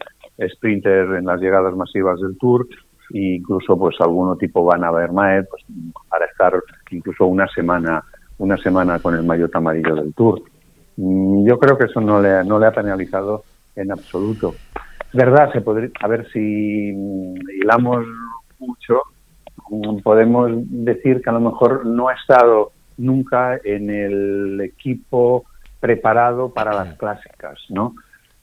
sprinter 0.55 1.15
en 1.15 1.25
las 1.25 1.39
llegadas 1.39 1.75
masivas 1.75 2.19
del 2.19 2.37
Tour 2.37 2.67
e 3.13 3.35
incluso 3.35 3.77
pues 3.77 3.95
alguno 3.99 4.35
tipo 4.35 4.65
Van 4.65 4.83
Avermaet 4.83 5.47
pues, 5.49 5.63
para 6.09 6.25
estar 6.25 6.53
incluso 6.91 7.25
una 7.25 7.47
semana 7.47 8.03
una 8.37 8.57
semana 8.57 8.99
con 8.99 9.15
el 9.15 9.23
maillot 9.23 9.55
amarillo 9.55 9.95
del 9.95 10.13
Tour. 10.13 10.41
Mm, 10.97 11.45
yo 11.47 11.57
creo 11.57 11.77
que 11.77 11.85
eso 11.85 12.01
no 12.01 12.21
le, 12.21 12.43
no 12.43 12.59
le 12.59 12.67
ha 12.67 12.71
penalizado 12.71 13.43
en 13.75 13.91
absoluto. 13.91 14.55
Es 15.07 15.13
verdad, 15.13 15.51
se 15.53 15.61
podría, 15.61 15.89
a 16.01 16.07
ver 16.07 16.27
si 16.31 16.89
hilamos 17.61 18.05
mucho, 18.59 19.01
mm, 19.69 19.99
podemos 19.99 20.51
decir 20.53 21.21
que 21.21 21.29
a 21.29 21.33
lo 21.33 21.39
mejor 21.39 21.85
no 21.85 22.09
ha 22.09 22.13
estado 22.13 22.71
nunca 22.97 23.59
en 23.63 23.89
el 23.89 24.61
equipo 24.61 25.45
preparado 25.79 26.53
para 26.53 26.73
las 26.73 26.97
clásicas, 26.97 27.59
¿no? 27.69 27.95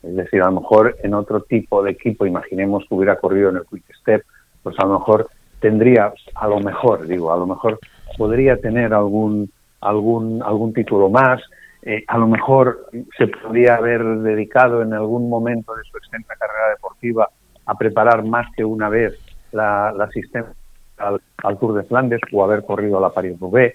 Es 0.02 0.16
decir, 0.16 0.42
a 0.42 0.46
lo 0.46 0.60
mejor 0.60 0.96
en 1.02 1.14
otro 1.14 1.42
tipo 1.42 1.82
de 1.82 1.92
equipo, 1.92 2.26
imaginemos 2.26 2.84
que 2.88 2.94
hubiera 2.94 3.16
corrido 3.16 3.50
en 3.50 3.56
el 3.56 3.66
Quick 3.66 3.94
Step, 4.00 4.24
pues 4.62 4.76
a 4.78 4.86
lo 4.86 4.98
mejor 4.98 5.28
tendría, 5.60 6.12
a 6.34 6.48
lo 6.48 6.60
mejor, 6.60 7.06
digo, 7.06 7.32
a 7.32 7.36
lo 7.36 7.46
mejor 7.46 7.78
podría 8.18 8.56
tener 8.56 8.92
algún, 8.92 9.50
algún, 9.80 10.42
algún 10.42 10.72
título 10.72 11.08
más, 11.08 11.40
eh, 11.82 12.04
a 12.06 12.18
lo 12.18 12.28
mejor 12.28 12.88
se 13.16 13.26
podría 13.26 13.76
haber 13.76 14.04
dedicado 14.04 14.82
en 14.82 14.92
algún 14.92 15.28
momento 15.28 15.74
de 15.74 15.82
su 15.84 15.96
extensa 15.96 16.34
carrera 16.38 16.70
deportiva 16.70 17.28
a 17.66 17.74
preparar 17.74 18.24
más 18.24 18.46
que 18.56 18.64
una 18.64 18.88
vez 18.88 19.18
la, 19.52 19.88
asistencia 19.88 20.54
al, 20.98 21.58
Tour 21.58 21.74
de 21.74 21.82
Flandes 21.82 22.20
o 22.32 22.44
haber 22.44 22.64
corrido 22.64 22.98
a 22.98 23.00
la 23.00 23.10
Paris-Roubaix. 23.10 23.74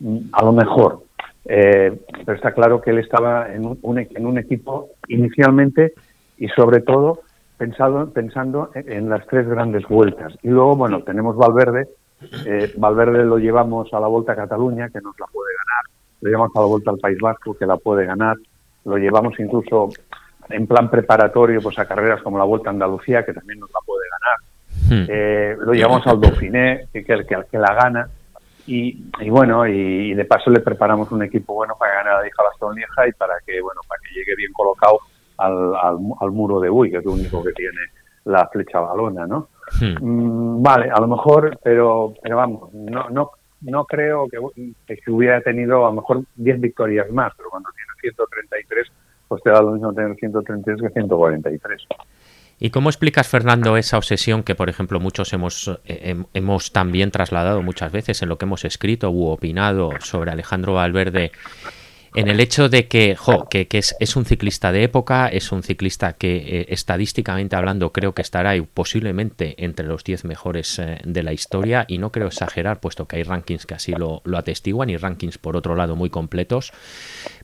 Mm, 0.00 0.18
a 0.32 0.44
lo 0.44 0.52
mejor, 0.52 1.02
eh, 1.48 1.98
pero 2.24 2.36
está 2.36 2.52
claro 2.52 2.80
que 2.80 2.90
él 2.90 2.98
estaba 2.98 3.52
en 3.52 3.64
un, 3.66 3.98
en 3.98 4.26
un 4.26 4.38
equipo 4.38 4.90
inicialmente 5.08 5.92
y 6.38 6.48
sobre 6.48 6.80
todo 6.80 7.20
pensado, 7.56 8.10
pensando 8.10 8.70
en 8.74 9.08
las 9.08 9.26
tres 9.26 9.48
grandes 9.48 9.86
vueltas. 9.88 10.34
Y 10.42 10.48
luego, 10.48 10.76
bueno, 10.76 11.02
tenemos 11.02 11.36
Valverde. 11.36 11.88
Eh, 12.46 12.72
Valverde 12.76 13.24
lo 13.24 13.38
llevamos 13.38 13.92
a 13.92 14.00
la 14.00 14.06
Vuelta 14.06 14.32
a 14.32 14.36
Cataluña, 14.36 14.88
que 14.88 15.00
nos 15.00 15.18
la 15.18 15.26
puede 15.26 15.50
ganar. 15.52 15.96
Lo 16.20 16.30
llevamos 16.30 16.56
a 16.56 16.60
la 16.60 16.66
Vuelta 16.66 16.90
al 16.90 16.98
País 16.98 17.18
Vasco, 17.20 17.54
que 17.54 17.66
la 17.66 17.76
puede 17.76 18.06
ganar. 18.06 18.36
Lo 18.84 18.96
llevamos 18.96 19.38
incluso 19.38 19.90
en 20.48 20.66
plan 20.66 20.88
preparatorio 20.88 21.60
pues 21.60 21.78
a 21.78 21.86
carreras 21.86 22.22
como 22.22 22.38
la 22.38 22.44
Vuelta 22.44 22.70
a 22.70 22.72
Andalucía, 22.72 23.24
que 23.24 23.32
también 23.32 23.58
nos 23.58 23.70
la 23.70 23.80
puede 23.84 24.04
ganar. 24.10 24.36
Hmm. 24.88 25.06
Eh, 25.08 25.56
lo 25.60 25.72
llevamos 25.72 26.06
al 26.06 26.20
Dauphiné, 26.20 26.86
que, 26.92 27.04
que, 27.04 27.24
que, 27.24 27.36
que 27.50 27.58
la 27.58 27.74
gana. 27.74 28.08
Y, 28.66 29.30
bueno, 29.30 29.66
y, 29.66 30.12
de 30.14 30.24
paso 30.24 30.50
le 30.50 30.60
preparamos 30.60 31.10
un 31.12 31.22
equipo 31.22 31.54
bueno 31.54 31.74
para 31.78 32.02
ganar 32.02 32.26
hija 32.26 32.42
Bastón 32.42 32.74
Lieja 32.74 33.06
y 33.08 33.12
para 33.12 33.34
que, 33.46 33.60
bueno, 33.60 33.80
para 33.86 34.00
que 34.02 34.14
llegue 34.14 34.34
bien 34.36 34.52
colocado 34.52 34.98
al, 35.38 35.72
al, 36.20 36.30
muro 36.32 36.58
de 36.60 36.68
Uy, 36.68 36.90
que 36.90 36.96
es 36.98 37.04
lo 37.04 37.12
único 37.12 37.44
que 37.44 37.52
tiene 37.52 37.78
la 38.24 38.48
flecha 38.48 38.80
balona, 38.80 39.26
¿no? 39.26 39.48
Hmm. 39.80 40.58
Mm, 40.58 40.62
vale, 40.62 40.90
a 40.90 41.00
lo 41.00 41.06
mejor, 41.06 41.58
pero, 41.62 42.12
pero 42.20 42.36
vamos, 42.36 42.72
no, 42.74 43.08
no, 43.10 43.30
no 43.62 43.84
creo 43.84 44.26
que, 44.28 44.38
que 44.96 45.10
hubiera 45.10 45.40
tenido 45.40 45.86
a 45.86 45.90
lo 45.90 45.96
mejor 45.96 46.22
10 46.34 46.60
victorias 46.60 47.10
más, 47.10 47.32
pero 47.36 47.50
cuando 47.50 47.70
tiene 47.70 48.14
133, 48.14 48.92
pues 49.28 49.42
te 49.42 49.50
da 49.50 49.62
lo 49.62 49.72
mismo 49.72 49.92
tener 49.92 50.14
133 50.16 50.82
que 50.82 50.90
143. 50.90 51.86
¿Y 52.58 52.70
cómo 52.70 52.88
explicas, 52.88 53.28
Fernando, 53.28 53.76
esa 53.76 53.98
obsesión 53.98 54.42
que, 54.42 54.54
por 54.54 54.70
ejemplo, 54.70 54.98
muchos 54.98 55.32
hemos, 55.34 55.70
eh, 55.84 56.16
hemos 56.32 56.72
también 56.72 57.10
trasladado 57.10 57.60
muchas 57.62 57.92
veces 57.92 58.22
en 58.22 58.30
lo 58.30 58.38
que 58.38 58.46
hemos 58.46 58.64
escrito 58.64 59.10
u 59.10 59.26
opinado 59.26 59.90
sobre 60.00 60.30
Alejandro 60.30 60.74
Valverde? 60.74 61.32
En 62.14 62.28
el 62.28 62.40
hecho 62.40 62.70
de 62.70 62.88
que, 62.88 63.14
jo, 63.14 63.46
que, 63.50 63.68
es, 63.70 64.16
un 64.16 64.24
ciclista 64.24 64.72
de 64.72 64.84
época, 64.84 65.28
es 65.28 65.52
un 65.52 65.62
ciclista 65.62 66.14
que 66.14 66.36
eh, 66.36 66.66
estadísticamente 66.70 67.56
hablando 67.56 67.92
creo 67.92 68.14
que 68.14 68.22
estará 68.22 68.54
posiblemente 68.72 69.62
entre 69.62 69.86
los 69.86 70.02
10 70.02 70.24
mejores 70.24 70.78
eh, 70.78 70.98
de 71.04 71.22
la 71.22 71.34
historia 71.34 71.84
y 71.86 71.98
no 71.98 72.12
creo 72.12 72.28
exagerar 72.28 72.80
puesto 72.80 73.06
que 73.06 73.16
hay 73.16 73.22
rankings 73.22 73.66
que 73.66 73.74
así 73.74 73.92
lo, 73.92 74.22
lo 74.24 74.38
atestiguan 74.38 74.88
y 74.88 74.96
rankings 74.96 75.36
por 75.36 75.58
otro 75.58 75.76
lado 75.76 75.94
muy 75.94 76.08
completos. 76.08 76.72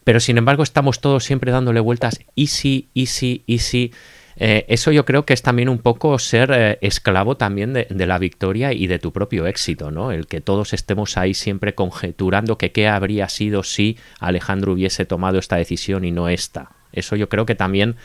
Pero 0.05 0.21
sin 0.21 0.39
embargo 0.39 0.63
estamos 0.63 1.03
todos 1.03 1.23
siempre 1.23 1.53
dándole 1.53 1.81
vueltas 1.81 2.21
easy, 2.35 2.89
easy, 2.95 3.45
easy 3.47 3.93
eh, 4.37 4.65
eso 4.69 4.93
yo 4.93 5.05
creo 5.05 5.25
que 5.25 5.35
es 5.35 5.43
también 5.43 5.69
un 5.69 5.79
poco 5.79 6.19
ser 6.19 6.51
eh, 6.53 6.79
esclavo 6.81 7.37
también 7.37 7.73
de, 7.73 8.07
la 8.07 8.19
victoria 8.19 8.73
y 8.73 8.87
de 8.87 8.99
tu 8.99 9.13
propio 9.13 9.47
éxito, 9.47 9.91
¿no? 9.91 10.11
El 10.11 10.27
que 10.27 10.41
todos 10.41 10.73
estemos 10.73 11.17
ahí 11.17 11.35
siempre 11.35 11.75
conjeturando 11.75 12.59
que 12.59 12.73
qué 12.73 12.89
habría 12.89 13.29
sido 13.29 13.63
si 13.63 13.99
Alejandro 14.21 14.73
hubiese 14.73 15.05
tomado 15.05 15.39
esta 15.39 15.57
decisión 15.57 16.05
y 16.05 16.11
no 16.11 16.29
esta. 16.29 16.71
Eso 16.93 17.17
yo 17.17 17.29
creo 17.29 17.47
que 17.47 17.55
también 17.55 17.97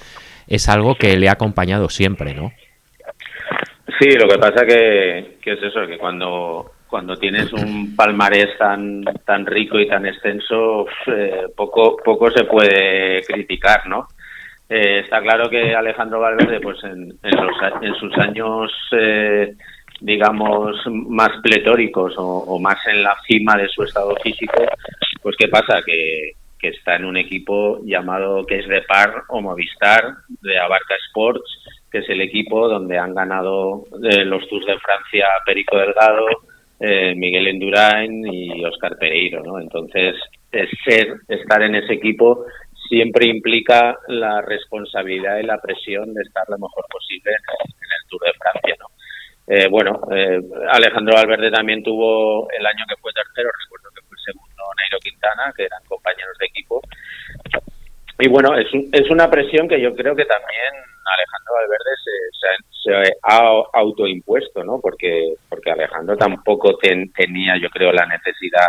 es 0.48 0.70
algo 0.70 0.96
que 0.96 1.18
le 1.18 1.30
ha 1.30 1.34
acompañado 1.34 1.90
siempre, 1.90 2.34
¿no? 2.34 2.52
Sí, 4.00 4.12
lo 4.12 4.28
que 4.28 4.38
pasa 4.38 4.66
que, 4.66 5.38
que 5.42 5.54
es 5.54 5.64
eso, 5.64 5.88
que 5.88 5.98
cuando 5.98 6.72
cuando 6.88 7.18
tienes 7.18 7.52
un 7.52 7.96
palmarés 7.96 8.58
tan 8.58 9.04
tan 9.26 9.46
rico 9.46 9.78
y 9.80 9.88
tan 9.88 10.06
extenso, 10.06 10.86
eh, 11.08 11.48
poco 11.56 11.98
poco 11.98 12.32
se 12.32 12.46
puede 12.46 13.22
criticar, 13.24 13.88
¿no? 13.88 14.08
Eh, 14.70 15.00
está 15.00 15.22
claro 15.22 15.50
que 15.50 15.74
Alejandro 15.74 16.20
Valverde, 16.20 16.60
pues 16.60 16.84
en, 16.84 17.14
en, 17.24 17.46
los, 17.46 17.56
en 17.82 17.96
sus 17.96 18.18
años, 18.18 18.72
eh, 18.92 19.56
digamos, 20.02 20.76
más 20.88 21.32
pletóricos 21.42 22.14
o, 22.18 22.60
más 22.60 22.78
en 22.88 23.02
la 23.04 23.16
cima 23.26 23.56
de 23.56 23.68
su 23.70 23.84
estado 23.84 24.16
físico, 24.22 24.64
pues 25.22 25.36
¿qué 25.38 25.48
pasa? 25.48 25.82
Que, 25.86 26.34
que 26.60 26.70
está 26.70 26.96
en 26.96 27.06
un 27.06 27.18
equipo 27.18 27.80
llamado 27.86 28.46
que 28.46 28.60
es 28.60 28.68
de 28.68 28.82
Par 28.82 29.24
o 29.30 29.42
Movistar, 29.42 30.04
de 30.42 30.60
Abarca 30.60 30.96
Sports, 31.08 31.64
que 31.92 32.00
es 32.00 32.10
el 32.10 32.22
equipo 32.22 32.68
donde 32.68 32.98
han 32.98 33.16
ganado 33.16 33.86
eh, 34.04 34.26
los 34.26 34.48
Tours 34.50 34.66
de 34.66 34.78
Francia 34.80 35.26
Perico 35.46 35.78
Delgado, 35.78 36.26
eh, 36.80 37.16
Miguel 37.16 37.48
Endurain 37.48 38.26
y 38.28 38.64
Oscar 38.66 38.98
Pereiro, 39.00 39.44
¿no? 39.44 39.60
Entonces, 39.60 40.16
ser, 40.86 41.16
estar 41.28 41.62
en 41.62 41.76
ese 41.76 41.94
equipo 41.94 42.46
siempre 42.88 43.28
implica 43.28 43.98
la 44.08 44.42
responsabilidad 44.42 45.38
y 45.38 45.44
la 45.44 45.60
presión 45.60 46.14
de 46.14 46.22
estar 46.22 46.44
lo 46.50 46.58
mejor 46.58 46.86
posible 46.90 47.32
en, 47.32 47.66
el 47.68 48.10
Tour 48.10 48.22
de 48.26 48.34
Francia, 48.34 48.76
¿no? 48.80 48.88
Eh, 49.48 49.68
bueno, 49.70 50.02
eh, 50.12 50.42
Alejandro 50.72 51.16
Valverde 51.16 51.50
también 51.50 51.82
tuvo 51.82 52.50
el 52.52 52.66
año 52.66 52.84
que 52.88 53.00
fue 53.02 53.14
tercero, 53.14 53.50
recuerdo 53.64 53.90
que 53.96 54.06
fue 54.08 54.18
segundo 54.26 54.64
Nairo 54.76 55.00
Quintana, 55.00 55.54
que 55.56 55.64
eran 55.64 55.84
compañeros 55.88 56.38
de 56.38 56.46
equipo. 56.48 56.82
Y 58.20 58.28
bueno, 58.28 58.58
es, 58.58 58.72
un, 58.74 58.90
es 58.92 59.10
una 59.10 59.30
presión 59.30 59.70
que 59.70 59.80
yo 59.80 59.96
creo 59.96 60.16
que 60.16 60.26
también 60.26 60.74
Alejandro 61.08 61.54
Valverde 61.54 61.94
se, 62.04 62.12
se, 62.36 63.04
se 63.04 63.18
ha 63.24 63.40
autoimpuesto, 63.74 64.64
¿no? 64.64 64.80
Porque, 64.82 65.36
porque 65.48 65.72
Alejandro 65.72 66.18
tampoco 66.18 66.78
ten, 66.78 67.12
tenía, 67.14 67.56
yo 67.62 67.70
creo, 67.70 67.94
la 67.94 68.06
necesidad 68.06 68.68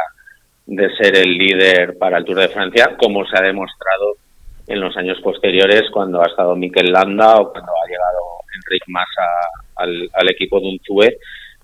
de 0.68 0.94
ser 0.96 1.16
el 1.16 1.38
líder 1.38 1.96
para 1.96 2.18
el 2.18 2.26
Tour 2.26 2.40
de 2.40 2.48
Francia, 2.48 2.94
como 2.98 3.24
se 3.24 3.38
ha 3.38 3.42
demostrado 3.42 4.16
en 4.66 4.80
los 4.80 4.94
años 4.98 5.18
posteriores 5.22 5.84
cuando 5.90 6.20
ha 6.20 6.26
estado 6.26 6.54
Mikel 6.54 6.92
Landa 6.92 7.36
o 7.36 7.50
cuando 7.50 7.72
ha 7.72 7.88
llegado 7.88 8.18
Enric 8.54 8.82
Massa 8.88 9.26
al, 9.76 10.10
al 10.12 10.30
equipo 10.30 10.60
de 10.60 10.66
Unzue, 10.66 11.18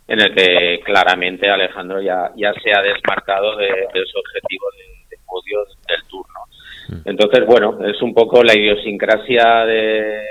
en 0.08 0.20
el 0.22 0.34
que 0.34 0.80
claramente 0.82 1.50
Alejandro 1.50 2.00
ya, 2.00 2.30
ya 2.34 2.54
se 2.54 2.72
ha 2.72 2.80
desmarcado 2.80 3.56
de, 3.56 3.66
de 3.66 4.02
su 4.06 4.18
objetivo 4.18 4.64
de, 4.78 5.16
de 5.16 5.22
podio 5.26 5.58
del 5.86 6.02
turno. 6.08 7.04
Entonces, 7.04 7.44
bueno, 7.46 7.78
es 7.86 8.00
un 8.00 8.14
poco 8.14 8.42
la 8.42 8.54
idiosincrasia 8.54 9.66
de, 9.66 10.22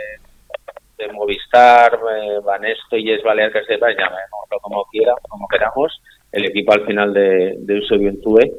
de 0.98 1.08
Movistar, 1.12 1.94
eh, 1.94 2.40
Banesto 2.44 2.98
y 2.98 3.12
Es 3.12 3.24
Balear 3.24 3.52
que 3.52 3.64
sepa, 3.66 3.90
llamémoslo 3.90 4.60
como 4.62 4.86
quiera, 4.86 5.14
como 5.30 5.48
queramos, 5.48 6.02
el 6.32 6.46
equipo 6.46 6.74
al 6.74 6.86
final 6.86 7.14
de, 7.14 7.56
de 7.58 7.78
Eusebio 7.78 8.10
Entue 8.10 8.52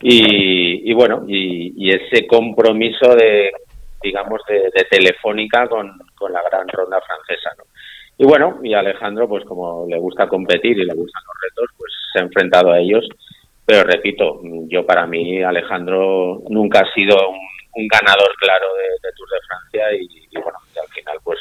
y, 0.00 0.90
y 0.90 0.94
bueno, 0.94 1.24
y, 1.26 1.90
ese 1.90 2.26
compromiso 2.26 3.14
de, 3.16 3.50
digamos, 4.02 4.40
de, 4.48 4.70
de 4.74 4.84
Telefónica 4.88 5.66
con, 5.68 5.98
con, 6.16 6.32
la 6.32 6.42
gran 6.42 6.68
ronda 6.68 7.00
francesa, 7.00 7.50
¿no? 7.58 7.64
Y 8.16 8.24
bueno, 8.24 8.58
y 8.62 8.74
Alejandro, 8.74 9.28
pues 9.28 9.44
como 9.44 9.86
le 9.88 9.98
gusta 9.98 10.28
competir 10.28 10.76
y 10.78 10.84
le 10.84 10.94
gustan 10.94 11.22
los 11.24 11.36
retos, 11.42 11.76
pues 11.76 11.92
se 12.12 12.18
ha 12.18 12.22
enfrentado 12.22 12.72
a 12.72 12.78
ellos. 12.80 13.08
Pero 13.64 13.84
repito, 13.84 14.40
yo 14.66 14.84
para 14.84 15.06
mí 15.06 15.42
Alejandro 15.42 16.42
nunca 16.48 16.80
ha 16.80 16.92
sido 16.92 17.16
un, 17.30 17.86
ganador 17.86 18.34
claro 18.40 18.66
de, 18.74 19.08
de, 19.08 19.14
Tour 19.14 19.28
de 19.30 19.46
Francia 19.46 19.94
y, 19.94 20.26
y 20.32 20.42
bueno, 20.42 20.58
y 20.74 20.78
al 20.80 20.88
final 20.88 21.16
pues 21.22 21.38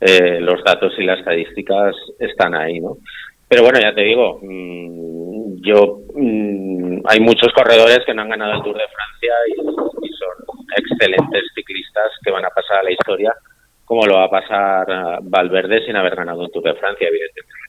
eh, 0.00 0.40
los 0.40 0.62
datos 0.64 0.92
y 0.98 1.04
las 1.04 1.18
estadísticas 1.18 1.94
están 2.18 2.54
ahí, 2.54 2.80
¿no? 2.80 2.96
Pero 3.48 3.62
bueno, 3.62 3.80
ya 3.80 3.94
te 3.94 4.02
digo, 4.02 4.38
mmm, 4.42 5.60
yo 5.62 6.00
mmm, 6.14 7.00
hay 7.04 7.20
muchos 7.20 7.52
corredores 7.52 8.00
que 8.06 8.14
no 8.14 8.22
han 8.22 8.30
ganado 8.30 8.54
el 8.54 8.62
Tour 8.62 8.76
de 8.76 8.84
Francia 8.84 9.34
y, 9.48 10.06
y, 10.06 10.10
son 10.12 10.56
excelentes 10.76 11.42
ciclistas 11.54 12.10
que 12.24 12.30
van 12.30 12.44
a 12.44 12.50
pasar 12.50 12.78
a 12.78 12.82
la 12.84 12.92
historia, 12.92 13.34
como 13.84 14.06
lo 14.06 14.16
va 14.16 14.24
a 14.24 14.30
pasar 14.30 14.86
uh, 14.88 15.18
Valverde 15.22 15.84
sin 15.84 15.96
haber 15.96 16.16
ganado 16.16 16.44
un 16.44 16.50
Tour 16.50 16.64
de 16.64 16.74
Francia, 16.74 17.08
evidentemente. 17.08 17.60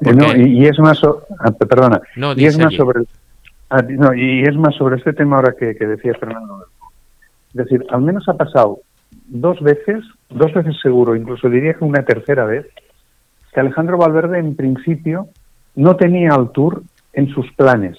No, 0.00 0.34
y, 0.34 0.62
y, 0.62 0.66
es 0.66 0.78
más, 0.78 0.98
so 0.98 1.22
ah, 1.38 1.50
perdona, 1.50 2.00
no, 2.16 2.32
y 2.34 2.46
es 2.46 2.58
más 2.58 2.74
sobre, 2.74 3.02
ah, 3.70 3.82
no, 3.82 4.14
y 4.14 4.42
es 4.42 4.56
más 4.56 4.74
sobre 4.74 4.96
este 4.96 5.12
tema 5.12 5.36
ahora 5.36 5.54
que, 5.58 5.76
que 5.76 5.86
decía 5.86 6.14
Fernando. 6.14 6.66
Es 7.50 7.54
decir, 7.54 7.84
al 7.90 8.00
menos 8.00 8.26
ha 8.28 8.34
pasado 8.34 8.80
dos 9.28 9.60
veces, 9.60 10.02
dos 10.30 10.52
veces 10.52 10.76
seguro, 10.80 11.16
incluso 11.16 11.48
diría 11.48 11.74
que 11.74 11.84
una 11.84 12.04
tercera 12.04 12.44
vez, 12.44 12.66
que 13.52 13.60
Alejandro 13.60 13.96
Valverde 13.96 14.38
en 14.38 14.56
principio 14.56 15.28
no 15.74 15.96
tenía 15.96 16.30
al 16.30 16.50
Tour 16.52 16.82
en 17.12 17.28
sus 17.28 17.50
planes. 17.52 17.98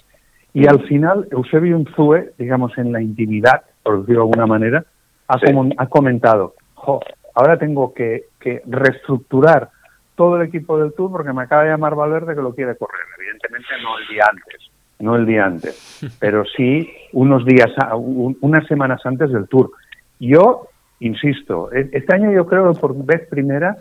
Y 0.53 0.67
al 0.67 0.81
final 0.87 1.27
Eusebio 1.31 1.77
Unzue, 1.77 2.33
digamos 2.37 2.77
en 2.77 2.91
la 2.91 3.01
intimidad, 3.01 3.61
por 3.83 4.01
decirlo 4.01 4.21
de 4.21 4.25
alguna 4.25 4.47
manera, 4.47 4.85
ha, 5.27 5.39
sí. 5.39 5.53
com 5.53 5.69
ha 5.77 5.87
comentado, 5.87 6.55
jo, 6.75 6.99
ahora 7.35 7.57
tengo 7.57 7.93
que, 7.93 8.25
que, 8.39 8.61
reestructurar 8.65 9.69
todo 10.15 10.37
el 10.37 10.47
equipo 10.47 10.79
del 10.79 10.93
Tour 10.93 11.11
porque 11.11 11.33
me 11.33 11.43
acaba 11.43 11.63
de 11.63 11.69
llamar 11.69 11.95
Valverde 11.95 12.33
que 12.33 12.41
lo 12.41 12.55
quiere 12.55 12.75
correr. 12.75 13.01
Evidentemente 13.19 13.67
no 13.83 13.99
el 13.99 14.07
día 14.07 14.25
antes, 14.31 14.71
no 14.99 15.15
el 15.15 15.25
día 15.25 15.45
antes, 15.45 16.17
pero 16.19 16.43
sí 16.45 16.89
unos 17.13 17.45
días, 17.45 17.71
un, 17.95 18.37
unas 18.41 18.65
semanas 18.67 19.05
antes 19.05 19.31
del 19.31 19.47
Tour. 19.47 19.71
Yo 20.19 20.69
insisto, 20.99 21.71
e-, 21.71 21.89
este 21.91 22.15
año 22.15 22.31
yo 22.31 22.45
creo 22.45 22.73
que 22.73 22.79
por 22.79 23.05
vez 23.05 23.27
primera, 23.29 23.77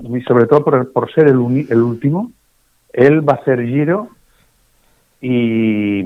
y 0.00 0.20
sobre 0.22 0.46
todo 0.46 0.64
por, 0.64 0.92
por 0.92 1.12
ser 1.12 1.28
el, 1.28 1.36
uni, 1.36 1.66
el, 1.68 1.82
último, 1.82 2.32
él 2.92 3.26
va 3.26 3.34
a 3.34 3.36
hacer 3.36 3.64
giro 3.66 4.08
y, 5.20 6.00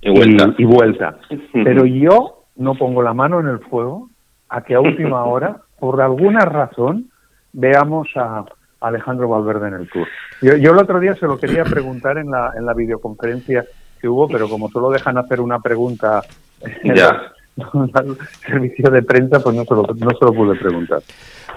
y 0.00 0.10
vuelta. 0.10 0.54
Y, 0.56 0.62
y 0.62 0.64
vuelta. 0.64 1.18
Pero 1.52 1.84
yo 1.86 2.44
no 2.56 2.74
pongo 2.74 3.02
la 3.02 3.14
mano 3.14 3.40
en 3.40 3.48
el 3.48 3.58
fuego 3.60 4.08
a 4.48 4.62
que 4.62 4.74
a 4.74 4.80
última 4.80 5.24
hora, 5.26 5.58
por 5.78 6.00
alguna 6.00 6.40
razón, 6.40 7.06
veamos 7.52 8.08
a 8.16 8.44
Alejandro 8.80 9.28
Valverde 9.28 9.68
en 9.68 9.74
el 9.74 9.88
Tour. 9.88 10.06
Yo, 10.42 10.56
yo 10.56 10.72
el 10.72 10.78
otro 10.78 11.00
día 11.00 11.14
se 11.16 11.26
lo 11.26 11.38
quería 11.38 11.64
preguntar 11.64 12.18
en 12.18 12.30
la, 12.30 12.52
en 12.56 12.64
la 12.64 12.74
videoconferencia 12.74 13.64
que 14.00 14.08
hubo, 14.08 14.28
pero 14.28 14.48
como 14.48 14.68
solo 14.68 14.90
dejan 14.90 15.18
hacer 15.18 15.40
una 15.40 15.58
pregunta 15.58 16.22
ya 16.84 17.32
al 17.94 18.16
servicio 18.46 18.90
de 18.90 19.02
prensa, 19.02 19.40
pues 19.40 19.56
no 19.56 19.64
se 19.64 19.74
lo, 19.74 19.82
no 19.82 20.10
se 20.10 20.24
lo 20.24 20.32
pude 20.32 20.56
preguntar. 20.56 21.02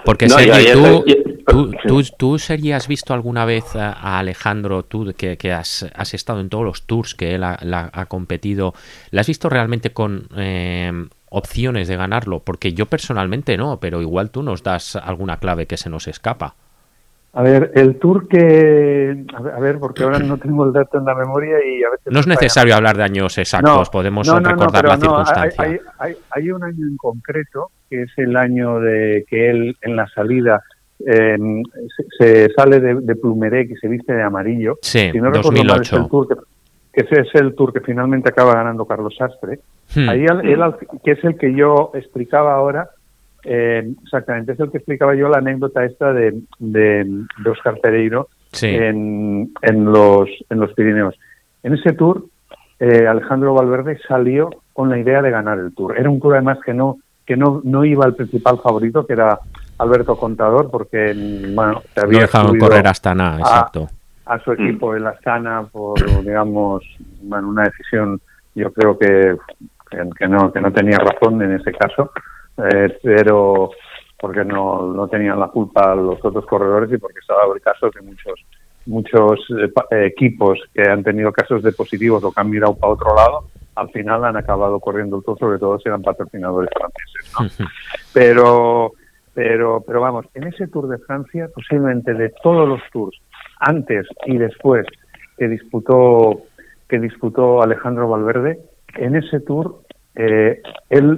Porque 0.04 0.26
no, 0.26 0.36
Sergi, 0.36 0.66
ya, 0.66 0.74
tú, 0.74 1.04
tú, 1.46 1.72
tú, 1.86 2.02
tú, 2.18 2.38
Sergi, 2.38 2.72
has 2.72 2.88
visto 2.88 3.14
alguna 3.14 3.44
vez 3.44 3.76
a, 3.76 4.18
Alejandro, 4.18 4.82
tú 4.82 5.12
que, 5.16 5.36
que 5.36 5.52
has, 5.52 5.86
has, 5.94 6.14
estado 6.14 6.40
en 6.40 6.48
todos 6.48 6.64
los 6.64 6.82
tours 6.82 7.14
que 7.14 7.34
él 7.34 7.44
ha, 7.44 7.58
la, 7.62 7.88
ha 7.92 8.06
competido, 8.06 8.74
¿le 9.10 9.20
has 9.20 9.26
visto 9.26 9.48
realmente 9.48 9.92
con 9.92 10.28
eh, 10.36 11.06
opciones 11.28 11.86
de 11.88 11.96
ganarlo? 11.96 12.40
Porque 12.40 12.72
yo 12.72 12.86
personalmente 12.86 13.56
no, 13.56 13.78
pero 13.78 14.02
igual 14.02 14.30
tú 14.30 14.42
nos 14.42 14.62
das 14.62 14.96
alguna 14.96 15.36
clave 15.36 15.66
que 15.66 15.76
se 15.76 15.88
nos 15.88 16.08
escapa. 16.08 16.56
A 17.34 17.42
ver, 17.42 17.72
el 17.74 17.98
tour 17.98 18.28
que... 18.28 19.24
A 19.34 19.60
ver, 19.60 19.78
porque 19.78 20.02
ahora 20.02 20.18
no 20.18 20.36
tengo 20.36 20.66
el 20.66 20.72
dato 20.72 20.98
en 20.98 21.06
la 21.06 21.14
memoria 21.14 21.56
y 21.64 21.82
a 21.82 21.90
veces... 21.90 22.12
No 22.12 22.20
es 22.20 22.26
necesario 22.26 22.74
hablar 22.74 22.96
de 22.96 23.04
años 23.04 23.38
exactos, 23.38 23.88
no, 23.88 23.90
podemos 23.90 24.26
no, 24.26 24.38
no, 24.38 24.50
recordar 24.50 24.84
la 24.84 24.96
circunstancia. 24.98 25.64
Hay, 25.64 25.78
hay, 25.98 26.14
hay, 26.30 26.50
un 26.50 26.62
año 26.62 26.86
en 26.86 26.96
concreto, 26.98 27.70
que 27.88 28.02
es 28.02 28.10
el 28.18 28.36
año 28.36 28.80
de 28.80 29.24
que 29.28 29.48
él 29.48 29.76
en 29.80 29.96
la 29.96 30.06
salida 30.08 30.62
eh, 31.06 31.36
se, 31.96 32.46
se, 32.48 32.52
sale 32.52 32.80
de, 32.80 32.96
de 33.00 33.16
Plumerec 33.16 33.70
y 33.70 33.76
se 33.76 33.88
viste 33.88 34.12
de 34.12 34.22
amarillo. 34.22 34.78
Sí, 34.82 35.10
si 35.10 35.18
no 35.18 35.30
2008. 35.30 35.64
Mal, 35.64 35.80
es 35.80 35.92
el 35.92 36.08
tour 36.08 36.28
que, 36.28 36.34
que 36.92 37.00
ese 37.00 37.20
es 37.22 37.34
el 37.34 37.54
tour 37.54 37.72
que 37.72 37.80
finalmente 37.80 38.28
acaba 38.28 38.54
ganando 38.54 38.84
Carlos 38.84 39.16
Sastre. 39.16 39.60
Hmm. 39.94 40.08
Ahí 40.08 40.24
él, 40.24 40.40
él, 40.44 40.60
que 41.02 41.12
es 41.12 41.24
el 41.24 41.36
que 41.36 41.54
yo 41.54 41.92
explicaba 41.94 42.54
ahora, 42.54 42.90
eh, 43.44 43.92
exactamente, 44.02 44.52
es 44.52 44.60
el 44.60 44.70
que 44.70 44.78
explicaba 44.78 45.14
yo 45.14 45.28
la 45.28 45.38
anécdota 45.38 45.84
esta 45.84 46.12
de, 46.12 46.42
de, 46.58 47.04
de 47.44 47.50
Oscar 47.50 47.78
Pereiro 47.82 48.28
sí. 48.52 48.68
en, 48.68 49.52
en, 49.62 49.84
los, 49.84 50.28
en 50.48 50.60
los 50.60 50.72
Pirineos. 50.74 51.18
En 51.62 51.74
ese 51.74 51.92
tour, 51.92 52.26
eh, 52.78 53.06
Alejandro 53.06 53.54
Valverde 53.54 53.98
salió 54.06 54.50
con 54.72 54.90
la 54.90 54.98
idea 54.98 55.22
de 55.22 55.30
ganar 55.30 55.58
el 55.58 55.74
tour. 55.74 55.98
Era 55.98 56.10
un 56.10 56.20
tour 56.20 56.34
además 56.34 56.58
que 56.64 56.74
no, 56.74 56.98
que 57.26 57.36
no, 57.36 57.60
no 57.64 57.84
iba 57.84 58.04
al 58.04 58.14
principal 58.14 58.58
favorito, 58.60 59.06
que 59.06 59.12
era 59.14 59.38
Alberto 59.78 60.16
Contador, 60.16 60.70
porque 60.70 61.12
bueno, 61.54 61.82
se 61.94 62.00
había 62.00 62.20
no 62.20 62.26
dejaron 62.26 62.58
correr 62.58 62.86
hasta 62.86 63.14
nada, 63.14 63.38
exacto. 63.40 63.88
A, 64.26 64.34
a 64.34 64.38
su 64.40 64.52
equipo 64.52 64.94
en 64.94 65.04
la 65.04 65.10
Astana 65.10 65.64
por, 65.70 65.98
digamos, 66.24 66.84
bueno, 67.22 67.48
una 67.48 67.64
decisión, 67.64 68.20
yo 68.54 68.72
creo 68.72 68.98
que, 68.98 69.36
que, 69.90 70.28
no, 70.28 70.52
que 70.52 70.60
no 70.60 70.72
tenía 70.72 70.98
razón 70.98 71.42
en 71.42 71.52
ese 71.52 71.72
caso 71.72 72.10
eh, 72.58 72.98
pero 73.02 73.70
porque 74.18 74.44
no, 74.44 74.92
no 74.92 75.08
tenían 75.08 75.40
la 75.40 75.48
culpa 75.48 75.94
los 75.94 76.24
otros 76.24 76.46
corredores 76.46 76.92
y 76.92 76.98
porque 76.98 77.20
se 77.26 77.32
ha 77.32 77.36
dado 77.36 77.54
el 77.54 77.60
caso 77.60 77.90
que 77.90 78.00
muchos 78.02 78.34
muchos 78.86 79.40
eh, 79.50 80.06
equipos 80.06 80.58
que 80.74 80.82
han 80.82 81.04
tenido 81.04 81.32
casos 81.32 81.62
de 81.62 81.72
positivos 81.72 82.22
o 82.24 82.32
que 82.32 82.40
han 82.40 82.50
mirado 82.50 82.74
para 82.74 82.92
otro 82.92 83.14
lado, 83.14 83.44
al 83.76 83.88
final 83.90 84.24
han 84.24 84.36
acabado 84.36 84.80
corriendo 84.80 85.18
el 85.18 85.24
todo, 85.24 85.36
sobre 85.36 85.58
todo 85.58 85.78
si 85.78 85.88
eran 85.88 86.02
patrocinadores 86.02 86.70
franceses. 86.74 87.58
¿no? 87.60 87.66
pero 88.12 88.92
Pero, 89.34 89.82
pero 89.86 90.00
vamos, 90.00 90.26
en 90.34 90.44
ese 90.44 90.68
Tour 90.68 90.88
de 90.88 90.98
Francia, 90.98 91.48
posiblemente 91.54 92.12
de 92.12 92.32
todos 92.42 92.68
los 92.68 92.80
tours, 92.92 93.16
antes 93.58 94.06
y 94.26 94.36
después 94.36 94.86
que 95.38 95.48
disputó, 95.48 96.42
que 96.88 96.98
disputó 96.98 97.62
Alejandro 97.62 98.08
Valverde, 98.08 98.60
en 98.96 99.16
ese 99.16 99.40
tour 99.40 99.82
eh, 100.14 100.60
él 100.90 101.16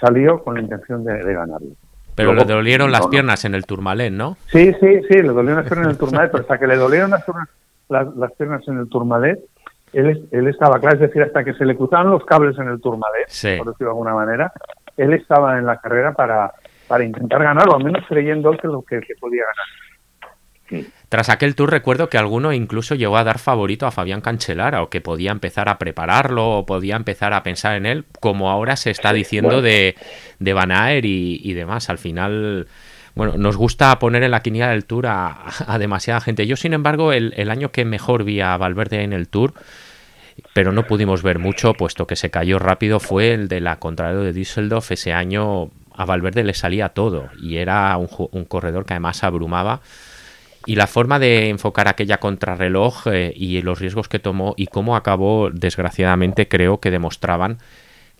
salió 0.00 0.42
con 0.42 0.54
la 0.54 0.60
intención 0.60 1.04
de, 1.04 1.18
ganarlo. 1.22 1.68
Pero 2.14 2.34
le 2.34 2.44
dolieron 2.44 2.90
las 2.90 3.06
piernas 3.08 3.44
en 3.44 3.54
el 3.54 3.66
Tourmalet, 3.66 4.12
¿no? 4.12 4.36
Sí, 4.46 4.72
sí, 4.80 5.00
sí, 5.08 5.22
le 5.22 5.28
dolieron 5.28 5.56
las 5.56 5.66
piernas 5.66 5.86
en 5.86 5.90
el 5.90 5.98
Tourmalet, 5.98 6.30
pero 6.30 6.42
hasta 6.42 6.58
que 6.58 6.66
le 6.66 6.76
dolieron 6.76 7.10
las, 7.10 7.24
las, 7.88 8.32
piernas 8.32 8.66
en 8.68 8.78
el 8.78 8.88
Tourmalet, 8.88 9.38
él, 9.92 10.28
él 10.30 10.48
estaba 10.48 10.80
claro, 10.80 10.96
es 10.96 11.00
decir, 11.00 11.22
hasta 11.22 11.44
que 11.44 11.54
se 11.54 11.64
le 11.64 11.76
cruzaban 11.76 12.10
los 12.10 12.24
cables 12.24 12.58
en 12.58 12.68
el 12.68 12.80
Tourmalet, 12.80 13.26
por 13.58 13.68
decirlo 13.68 13.74
de 13.78 13.86
alguna 13.86 14.14
manera, 14.14 14.52
él 14.96 15.12
estaba 15.12 15.58
en 15.58 15.66
la 15.66 15.78
carrera 15.78 16.12
para, 16.12 16.52
para 16.88 17.04
intentar 17.04 17.42
ganar, 17.42 17.68
o 17.68 17.76
al 17.76 17.84
menos 17.84 18.04
creyendo 18.08 18.56
que 18.56 18.68
lo 18.68 18.82
que, 18.82 19.00
podía 19.20 19.42
ganar. 20.70 20.86
Tras 21.08 21.28
aquel 21.28 21.54
tour 21.54 21.70
recuerdo 21.70 22.08
que 22.08 22.18
alguno 22.18 22.52
incluso 22.52 22.94
llegó 22.94 23.16
a 23.16 23.24
dar 23.24 23.38
favorito 23.38 23.86
a 23.86 23.92
Fabián 23.92 24.20
Cancelara 24.20 24.82
o 24.82 24.90
que 24.90 25.00
podía 25.00 25.30
empezar 25.30 25.68
a 25.68 25.78
prepararlo 25.78 26.58
o 26.58 26.66
podía 26.66 26.96
empezar 26.96 27.32
a 27.32 27.42
pensar 27.42 27.76
en 27.76 27.86
él, 27.86 28.04
como 28.20 28.50
ahora 28.50 28.76
se 28.76 28.90
está 28.90 29.12
diciendo 29.12 29.62
de, 29.62 29.94
de 30.40 30.52
Van 30.52 30.72
Aer 30.72 31.04
y, 31.04 31.52
demás. 31.54 31.90
Al 31.90 31.98
final, 31.98 32.66
bueno, 33.14 33.34
nos 33.36 33.56
gusta 33.56 33.96
poner 34.00 34.24
en 34.24 34.32
la 34.32 34.42
quiniela 34.42 34.70
del 34.70 34.84
tour 34.84 35.06
a, 35.06 35.76
demasiada 35.78 36.20
gente. 36.20 36.46
Yo, 36.46 36.56
sin 36.56 36.72
embargo, 36.72 37.12
el, 37.12 37.34
el, 37.36 37.50
año 37.50 37.70
que 37.70 37.84
mejor 37.84 38.24
vi 38.24 38.40
a 38.40 38.56
Valverde 38.56 39.02
en 39.02 39.12
el 39.12 39.28
tour 39.28 39.54
pero 40.52 40.72
no 40.72 40.86
pudimos 40.86 41.22
ver 41.22 41.38
mucho, 41.38 41.74
puesto 41.74 42.06
que 42.06 42.16
se 42.16 42.30
cayó 42.30 42.58
rápido, 42.58 43.00
fue 43.00 43.32
el 43.32 43.48
de 43.48 43.60
la 43.60 43.78
contrario 43.78 44.20
de 44.20 44.32
Düsseldorf. 44.32 44.92
Ese 44.92 45.12
año 45.12 45.70
a 45.94 46.04
Valverde 46.04 46.44
le 46.44 46.54
salía 46.54 46.90
todo 46.90 47.30
y 47.40 47.56
era 47.56 47.96
un, 47.96 48.44
corredor 48.44 48.84
que 48.84 48.94
además 48.94 49.24
abrumaba. 49.24 49.80
Y 50.66 50.74
la 50.74 50.86
forma 50.86 51.18
de 51.18 51.48
enfocar 51.48 51.88
aquella 51.88 52.18
contrarreloj 52.18 53.06
eh, 53.06 53.32
y 53.34 53.62
los 53.62 53.78
riesgos 53.78 54.08
que 54.08 54.18
tomó 54.18 54.54
y 54.56 54.66
cómo 54.66 54.96
acabó, 54.96 55.50
desgraciadamente, 55.50 56.48
creo 56.48 56.80
que 56.80 56.90
demostraban 56.90 57.58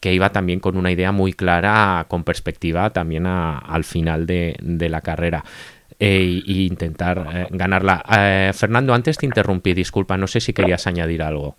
que 0.01 0.13
iba 0.13 0.31
también 0.31 0.61
con 0.61 0.77
una 0.77 0.93
idea 0.93 1.11
muy 1.11 1.33
clara, 1.33 2.05
con 2.09 2.23
perspectiva 2.23 2.91
también 2.91 3.27
al 3.27 3.83
final 3.83 4.27
de, 4.27 4.55
la 4.89 5.01
carrera. 5.01 5.43
e 5.99 6.43
intentar 6.47 7.27
eh, 7.35 7.47
ganarla. 7.51 8.53
Fernando, 8.55 8.95
antes 8.95 9.19
te 9.19 9.27
interrumpí, 9.27 9.75
disculpa, 9.75 10.17
no 10.17 10.27
sé 10.27 10.41
si 10.41 10.53
querías 10.53 10.87
añadir 10.87 11.23
algo. 11.23 11.57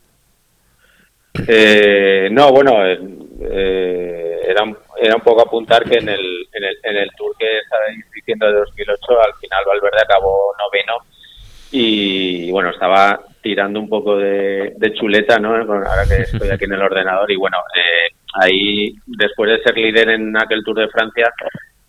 Eh, 1.48 2.30
no, 2.32 2.52
bueno, 2.52 2.86
eh, 2.86 4.40
era, 4.48 4.64
era 5.00 5.16
un 5.16 5.22
poco 5.22 5.42
apuntar 5.42 5.84
que 5.84 5.98
en 5.98 6.10
el, 6.10 6.48
en 6.54 6.64
el, 6.64 6.78
en 6.84 6.98
el 6.98 7.10
tour 7.16 7.36
que 7.38 7.60
estabais 7.60 8.12
diciendo 8.14 8.48
de 8.48 8.54
2008, 8.54 9.00
al 9.22 9.34
final 9.40 9.64
Valverde 9.68 10.02
acabó 10.02 10.47
y 11.72 12.52
bueno, 12.52 12.70
estaba 12.70 13.20
tirando 13.42 13.80
un 13.80 13.90
poco 13.90 14.18
de, 14.18 14.74
chuleta, 14.94 15.38
¿no? 15.40 15.56
Ahora 15.56 16.06
que 16.08 16.24
estoy 16.24 16.50
aquí 16.50 16.66
en 16.66 16.74
el 16.74 16.82
ordenador 16.82 17.32
y 17.32 17.36
bueno, 17.36 17.58
eh, 17.76 18.16
ahí 18.42 18.94
después 19.06 19.50
de 19.50 19.64
ser 19.64 19.78
líder 19.78 20.10
en 20.10 20.36
aquel 20.38 20.64
Tour 20.64 20.80
de 20.80 20.90
Francia, 20.90 21.32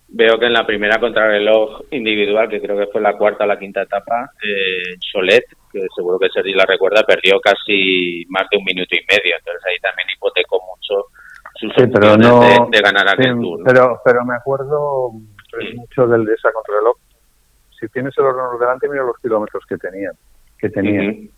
veo 0.07 0.39
que 0.39 0.45
en 0.45 0.53
la 0.53 0.65
primera 0.65 0.99
contrarreloj 0.99 1.83
individual, 1.91 2.49
que 2.49 2.61
creo 2.61 2.77
que 2.77 2.91
fue 2.91 3.01
la 3.01 3.17
cuarta 3.17 3.43
o 3.43 3.47
la 3.47 3.59
quinta 3.59 3.81
etapa, 3.81 4.31
eh, 4.41 4.95
Solet 4.99 5.45
que 5.71 5.85
seguro 5.95 6.19
que 6.19 6.29
Sergi 6.29 6.53
la 6.53 6.65
recuerda, 6.65 7.03
perdió 7.03 7.39
casi 7.39 8.25
más 8.29 8.47
de 8.49 8.57
un 8.57 8.63
minuto 8.63 8.95
y 8.95 9.05
medio. 9.09 9.35
Entonces 9.37 9.61
ahí 9.65 9.79
también 9.79 10.07
hipotecó 10.15 10.59
mucho 10.65 11.09
sus 11.55 11.73
sí, 11.75 11.83
pero 11.93 12.15
de, 12.17 12.81
ganar 12.81 13.09
aquel 13.09 13.35
tour. 13.35 13.61
Pero, 13.65 14.01
pero 14.03 14.25
me 14.25 14.35
acuerdo 14.35 15.11
mucho 15.75 16.07
del 16.07 16.25
de 16.25 16.33
esa 16.33 16.51
contrarreloj. 16.51 16.97
Si 17.79 17.87
tienes 17.87 18.17
el 18.17 18.25
ordenador 18.25 18.59
delante, 18.59 18.89
mira 18.89 19.03
los 19.03 19.17
kilómetros 19.17 19.63
que 19.67 19.77
tenían. 19.77 20.13
Que 20.57 20.69
tenían. 20.69 21.29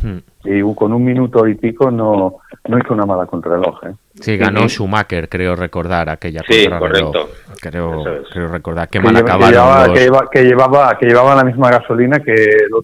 Hmm. 0.00 0.18
Y 0.44 0.74
con 0.74 0.92
un 0.92 1.04
minuto 1.04 1.46
y 1.46 1.54
pico 1.54 1.90
no, 1.90 2.38
no 2.68 2.78
hizo 2.78 2.94
una 2.94 3.04
mala 3.04 3.26
contrarreloj. 3.26 3.84
¿eh? 3.84 3.92
Sí, 4.14 4.36
ganó 4.36 4.68
Schumacher, 4.68 5.28
creo 5.28 5.54
recordar 5.54 6.08
aquella 6.08 6.40
sí, 6.48 6.66
correcto. 6.66 7.28
Creo, 7.60 8.02
creo 8.30 8.48
recordar. 8.48 8.88
Qué 8.88 8.98
que 8.98 9.04
mal 9.04 9.16
acabaron. 9.16 9.94
Que, 9.94 10.00
llevaba, 10.44 10.98
que, 10.98 11.06
llevaba, 11.06 11.34
la 11.34 11.44
misma 11.44 11.70
gasolina 11.70 12.18
que... 12.20 12.34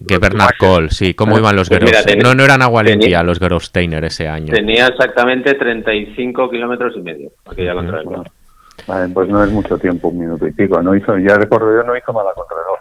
que 0.07 0.17
Bernard 0.17 0.55
Cole, 0.57 0.89
sí. 0.89 1.13
¿Cómo 1.13 1.37
iban 1.37 1.55
los 1.55 1.69
pues 1.69 1.81
No, 2.23 2.33
no 2.33 2.43
eran 2.43 2.61
agua 2.61 2.83
limpia 2.83 3.23
los 3.23 3.39
Gerolsteiner 3.39 4.03
ese 4.05 4.27
año. 4.27 4.53
Tenía 4.53 4.87
exactamente 4.87 5.55
35 5.55 6.49
kilómetros 6.49 6.95
y 6.95 7.01
medio 7.01 7.31
aquella 7.45 7.73
contrarreloj. 7.73 8.25
Vale, 8.87 9.13
pues 9.13 9.29
no 9.29 9.43
es 9.43 9.51
mucho 9.51 9.77
tiempo, 9.77 10.07
un 10.07 10.19
minuto 10.19 10.47
y 10.47 10.51
pico. 10.51 10.81
No 10.81 10.95
hizo, 10.95 11.17
ya 11.17 11.35
recuerdo 11.35 11.75
yo, 11.75 11.83
no 11.83 11.97
hizo 11.97 12.13
mala 12.13 12.31
contrarreloj. 12.33 12.79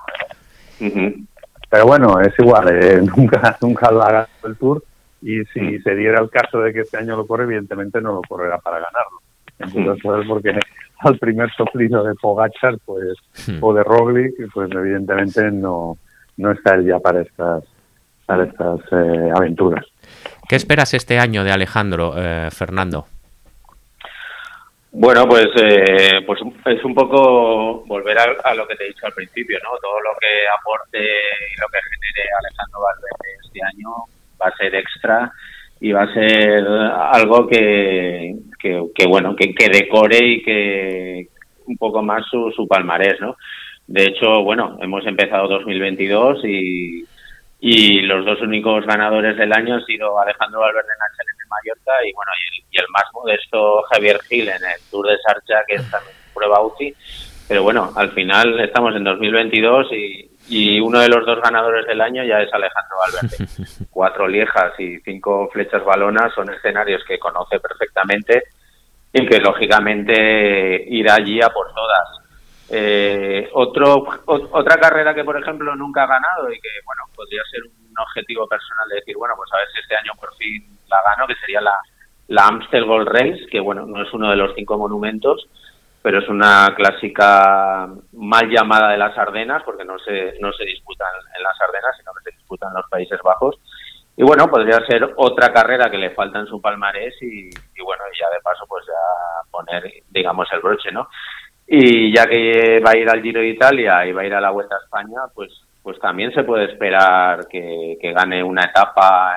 Uh 0.81 1.29
pero 1.69 1.87
bueno, 1.87 2.21
es 2.21 2.33
igual, 2.39 2.69
eh, 2.69 3.01
nunca, 3.17 3.57
nunca 3.61 3.91
lo 3.91 4.03
haga 4.03 4.29
el 4.45 4.57
Tour 4.57 4.83
y 5.21 5.45
si 5.53 5.61
mm. 5.61 5.83
se 5.83 5.95
diera 5.95 6.21
el 6.21 6.31
caso 6.31 6.61
de 6.61 6.73
que 6.73 6.81
este 6.81 6.99
año 6.99 7.17
lo 7.17 7.27
corre, 7.27 7.45
evidentemente 7.45 8.01
no 8.01 8.15
lo 8.15 8.23
correrá 8.23 8.59
para 8.59 8.77
ganarlo. 8.77 9.21
Entonces, 9.59 10.03
pues, 10.03 10.27
porque 10.27 10.59
al 11.01 11.19
primer 11.19 11.51
soplido 11.53 12.05
de 12.05 12.15
Pogachar 12.15 12.79
pues, 12.85 13.19
mm. 13.49 13.59
o 13.63 13.75
de 13.75 13.83
Roglic, 13.83 14.35
pues 14.53 14.71
evidentemente 14.73 15.51
no, 15.51 15.99
no 16.37 16.53
está 16.53 16.75
él 16.75 16.87
ya 16.87 16.99
para 16.99 17.21
estas, 17.21 17.65
para 18.25 18.45
estas 18.45 18.81
eh, 18.93 19.31
aventuras. 19.35 19.85
¿Qué 20.49 20.57
esperas 20.57 20.95
este 20.95 21.19
año 21.19 21.45
de 21.45 21.53
Alejandro, 21.53 22.15
eh, 22.17 22.49
Fernando? 22.51 23.07
Bueno, 24.91 25.27
pues, 25.29 25.49
eh, 25.63 26.23
pues 26.27 26.41
es 26.67 26.85
un 26.85 26.95
poco 26.95 27.85
volver 27.87 28.17
a, 28.19 28.55
lo 28.55 28.67
que 28.67 28.75
te 28.75 28.85
he 28.85 28.89
dicho 28.89 29.07
al 29.07 29.13
principio, 29.13 29.59
¿no? 29.63 29.71
Todo 29.83 30.01
lo 30.01 30.11
que 30.19 30.49
aporte 30.59 30.99
y 30.99 31.61
lo 31.61 31.67
que 31.69 31.79
genere 31.79 32.31
Alejandro 32.39 32.81
Valverde 32.81 33.45
este 33.45 33.61
año 33.63 33.91
va 34.41 34.49
a 34.49 34.57
ser 34.57 34.75
extra 34.75 35.33
y 35.81 35.93
va 35.93 36.03
a 36.03 36.15
ser 36.15 36.67
algo 36.67 37.47
que, 37.47 38.35
que, 38.59 39.07
bueno, 39.07 39.37
que, 39.37 39.55
que, 39.55 39.69
decore 39.69 40.19
y 40.19 40.43
que 40.43 41.29
un 41.67 41.77
poco 41.77 42.03
más 42.03 42.25
su, 42.31 42.51
su 42.57 42.67
palmarés, 42.67 43.21
¿no? 43.21 43.37
De 43.87 44.05
hecho, 44.05 44.43
bueno, 44.43 44.79
hemos 44.81 45.07
empezado 45.07 45.49
2022 45.49 46.45
y, 46.45 47.05
y 47.61 48.01
los 48.03 48.25
dos 48.25 48.41
únicos 48.41 48.87
ganadores 48.87 49.37
del 49.37 49.53
año 49.53 49.75
han 49.75 49.85
sido 49.85 50.19
Alejandro 50.19 50.61
Valverde 50.61 50.89
en 50.93 51.09
Mallorca 51.49 51.93
y 52.07 52.13
bueno 52.13 52.31
y 52.71 52.79
el, 52.79 52.87
más 52.91 53.05
modesto 53.13 53.83
Javier 53.91 54.21
Gil 54.29 54.49
en 54.49 54.65
el 54.65 54.81
Tour 54.91 55.09
de 55.09 55.19
Sarcha 55.19 55.65
que 55.67 55.77
es 55.77 55.91
también 55.91 56.15
prueba 56.35 56.61
UCI 56.61 56.95
pero 57.49 57.63
bueno 57.63 57.93
al 57.97 58.13
final 58.13 58.61
estamos 58.61 58.95
en 58.95 59.05
2022 59.05 59.93
y, 59.93 60.31
y 60.49 60.81
uno 60.81 61.01
de 61.01 61.09
los 61.09 61.27
dos 61.27 61.41
ganadores 61.43 61.87
del 61.87 62.01
año 62.01 62.25
ya 62.25 62.41
es 62.41 62.53
Alejandro 62.53 62.97
Valverde. 62.99 63.47
Cuatro 63.91 64.27
liejas 64.27 64.73
y 64.79 64.99
cinco 65.01 65.49
flechas 65.53 65.85
balonas 65.85 66.33
son 66.35 66.53
escenarios 66.53 67.03
que 67.07 67.19
conoce 67.19 67.61
perfectamente 67.61 68.45
y 69.13 69.27
que 69.27 69.39
lógicamente 69.41 70.85
irá 70.89 71.15
allí 71.15 71.41
a 71.43 71.49
por 71.51 71.73
todas 71.75 72.28
eh, 72.71 73.49
otro, 73.55 74.07
otra 74.27 74.77
carrera 74.77 75.15
que, 75.15 75.25
por 75.25 75.41
ejemplo, 75.41 75.75
nunca 75.75 76.05
ha 76.05 76.07
ganado 76.07 76.53
y 76.53 76.61
que, 76.61 76.69
bueno, 76.85 77.03
podría 77.15 77.43
ser 77.51 77.63
un 77.65 77.95
objetivo 77.99 78.47
personal 78.47 78.89
de 78.89 78.97
decir, 78.97 79.17
bueno, 79.17 79.35
pues 79.37 79.51
a 79.53 79.59
ver 79.59 79.69
si 79.73 79.81
este 79.81 79.97
año 79.97 80.13
por 80.19 80.35
fin 80.37 80.79
la 80.89 80.99
gano, 81.07 81.27
que 81.27 81.35
sería 81.37 81.61
la, 81.61 81.75
la 82.29 82.47
Amstel 82.47 82.85
Gold 82.85 83.09
Race, 83.09 83.47
que, 83.51 83.61
bueno, 83.61 83.87
no 83.87 84.03
es 84.03 84.13
uno 84.13 84.31
de 84.31 84.37
los 84.37 84.55
cinco 84.55 84.77
monumentos, 84.77 85.49
pero 86.03 86.21
es 86.21 86.29
una 86.29 86.75
clásica 86.77 87.89
mal 88.13 88.49
llamada 88.49 88.91
de 88.91 88.99
las 88.99 89.17
Ardenas, 89.17 89.63
porque 89.65 89.85
no 89.85 89.99
se, 89.99 90.39
no 90.41 90.53
se 90.53 90.65
disputan 90.65 91.09
en 91.37 91.43
las 91.43 91.61
Ardenas, 91.61 91.97
sino 91.99 92.13
que 92.15 92.31
se 92.31 92.37
disputan 92.37 92.69
en 92.71 92.77
los 92.77 92.89
Países 92.91 93.21
Bajos. 93.23 93.57
Y 94.17 94.25
bueno, 94.25 94.49
podría 94.49 94.79
ser 94.87 95.15
otra 95.17 95.53
carrera 95.53 95.91
que 95.91 95.97
le 95.97 96.11
falta 96.11 96.41
en 96.41 96.47
su 96.47 96.61
palmarés 96.61 97.15
y, 97.23 97.49
y 97.49 97.83
bueno, 97.85 98.03
ya 98.19 98.29
de 98.35 98.43
paso 98.43 98.65
pues 98.69 98.85
ya 98.87 99.49
poner, 99.51 99.85
digamos, 100.11 100.49
el 100.53 100.61
broche, 100.61 100.91
¿no? 100.91 101.09
Y 101.71 102.15
ya 102.15 102.27
que 102.27 102.81
va 102.81 102.93
a 102.93 102.97
ir 102.97 103.09
al 103.11 103.21
Giro 103.21 103.41
de 103.41 103.51
Italia 103.51 104.07
y 104.07 104.13
va 104.13 104.23
a 104.23 104.27
ir 104.27 104.33
a 104.33 104.41
la 104.41 104.51
Vuelta 104.51 104.75
a 104.75 104.83
España, 104.83 105.21
pues, 105.35 105.53
pues 105.83 105.99
también 106.01 106.33
se 106.33 106.43
puede 106.43 106.65
esperar 106.65 107.47
que, 107.47 107.99
gane 108.01 108.43
una 108.43 108.65
etapa 108.65 109.35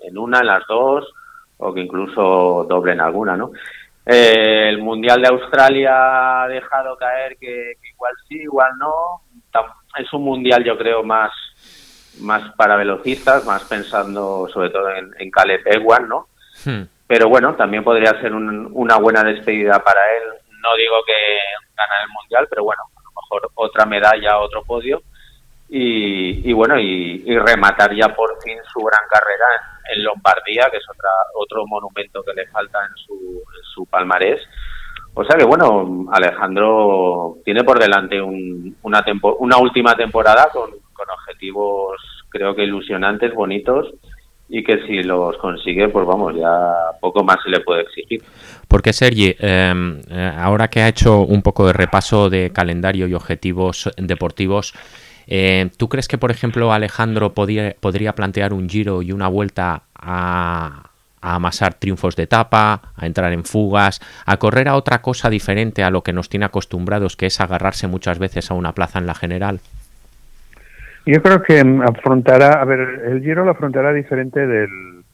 en 0.00 0.18
una, 0.18 0.40
en 0.40 0.46
las 0.48 0.66
dos, 0.68 1.10
o 1.56 1.72
que 1.72 1.80
incluso 1.80 2.66
doble 2.68 2.92
en 2.92 3.00
alguna, 3.00 3.38
¿no? 3.38 3.52
Eh, 4.04 4.68
el 4.68 4.82
Mundial 4.82 5.22
de 5.22 5.28
Australia 5.28 6.42
ha 6.42 6.48
dejado 6.48 6.94
caer 6.98 7.38
que, 7.38 7.72
igual 7.90 8.12
sí, 8.28 8.34
igual 8.42 8.72
no. 8.78 9.22
Es 9.98 10.12
un 10.12 10.24
mundial, 10.24 10.62
yo 10.64 10.76
creo, 10.76 11.02
más, 11.02 11.30
más 12.20 12.52
para 12.54 12.76
velocistas, 12.76 13.46
más 13.46 13.64
pensando 13.64 14.46
sobre 14.52 14.68
todo 14.68 14.90
en, 14.90 15.10
en 15.18 15.30
Caleb 15.30 15.62
Ewan, 15.64 16.06
¿no? 16.06 16.26
Hmm. 16.66 16.82
Pero 17.06 17.30
bueno, 17.30 17.54
también 17.54 17.82
podría 17.82 18.20
ser 18.20 18.34
una 18.34 18.96
buena 18.96 19.22
despedida 19.22 19.82
para 19.82 20.00
él 20.16 20.41
no 20.62 20.76
digo 20.76 20.96
que 21.06 21.12
ganar 21.76 22.02
el 22.04 22.10
mundial, 22.10 22.46
pero 22.48 22.64
bueno, 22.64 22.82
a 22.96 23.02
lo 23.02 23.10
mejor 23.10 23.50
otra 23.54 23.84
medalla, 23.86 24.38
otro 24.38 24.62
podio. 24.62 25.02
Y, 25.74 26.52
bueno, 26.52 26.78
y, 26.78 27.24
rematar 27.38 27.94
ya 27.94 28.08
por 28.14 28.30
fin 28.42 28.58
su 28.70 28.80
gran 28.80 29.00
carrera 29.08 29.46
en, 29.90 30.04
Lombardía, 30.04 30.68
que 30.70 30.76
es 30.76 30.84
otra, 30.88 31.08
otro 31.34 31.66
monumento 31.66 32.22
que 32.22 32.34
le 32.34 32.46
falta 32.48 32.78
en 32.84 32.94
su, 32.96 33.42
su 33.74 33.86
palmarés. 33.86 34.40
O 35.14 35.24
sea 35.24 35.36
que 35.36 35.44
bueno, 35.44 36.06
Alejandro 36.12 37.36
tiene 37.44 37.64
por 37.64 37.78
delante 37.78 38.20
una, 38.20 39.04
una 39.38 39.56
última 39.58 39.94
temporada 39.94 40.48
con, 40.52 40.70
objetivos 41.02 42.00
creo 42.28 42.54
que 42.54 42.62
ilusionantes, 42.62 43.34
bonitos 43.34 43.92
y 44.54 44.62
que 44.62 44.86
si 44.86 45.02
los 45.02 45.38
consigue, 45.38 45.88
pues 45.88 46.06
vamos, 46.06 46.34
ya 46.36 46.74
poco 47.00 47.24
más 47.24 47.38
se 47.42 47.48
le 47.48 47.60
puede 47.60 47.82
exigir. 47.82 48.22
Porque 48.68 48.92
Sergi, 48.92 49.34
em, 49.38 50.00
eh, 50.10 50.32
ahora 50.36 50.68
que 50.68 50.82
ha 50.82 50.88
hecho 50.88 51.22
un 51.22 51.40
poco 51.40 51.66
de 51.66 51.72
repaso 51.72 52.28
de 52.28 52.50
calendario 52.52 53.08
y 53.08 53.14
objetivos 53.14 53.90
deportivos, 53.96 54.74
eh, 55.26 55.70
¿tú 55.78 55.88
crees 55.88 56.06
que, 56.06 56.18
por 56.18 56.30
ejemplo, 56.30 56.70
Alejandro 56.70 57.32
podría, 57.32 57.74
plantear 58.14 58.52
un 58.52 58.68
giro 58.68 59.00
y 59.00 59.12
una 59.12 59.26
vuelta 59.26 59.84
a 59.94 60.90
amasar 61.22 61.72
triunfos 61.72 62.14
de 62.14 62.24
etapa, 62.24 62.92
a 62.94 63.06
entrar 63.06 63.32
en 63.32 63.44
fugas, 63.44 64.00
a 64.26 64.36
correr 64.36 64.68
a 64.68 64.76
otra 64.76 65.00
cosa 65.00 65.30
diferente 65.30 65.82
a 65.82 65.88
lo 65.88 66.02
que 66.02 66.12
nos 66.12 66.28
tiene 66.28 66.44
acostumbrados, 66.44 67.16
que 67.16 67.26
es 67.26 67.40
agarrarse 67.40 67.86
muchas 67.86 68.18
veces 68.18 68.50
a 68.50 68.54
una 68.54 68.74
plaza 68.74 68.98
en 68.98 69.06
la 69.06 69.14
general? 69.14 69.60
Yo 71.04 71.22
creo 71.22 71.42
que 71.42 71.60
afrontará, 71.84 72.60
a 72.60 72.64
ver, 72.64 72.80
el 73.06 73.22
Giro 73.22 73.44
lo 73.44 73.50
afrontará 73.50 73.92
diferente 73.92 74.46
del, 74.46 75.04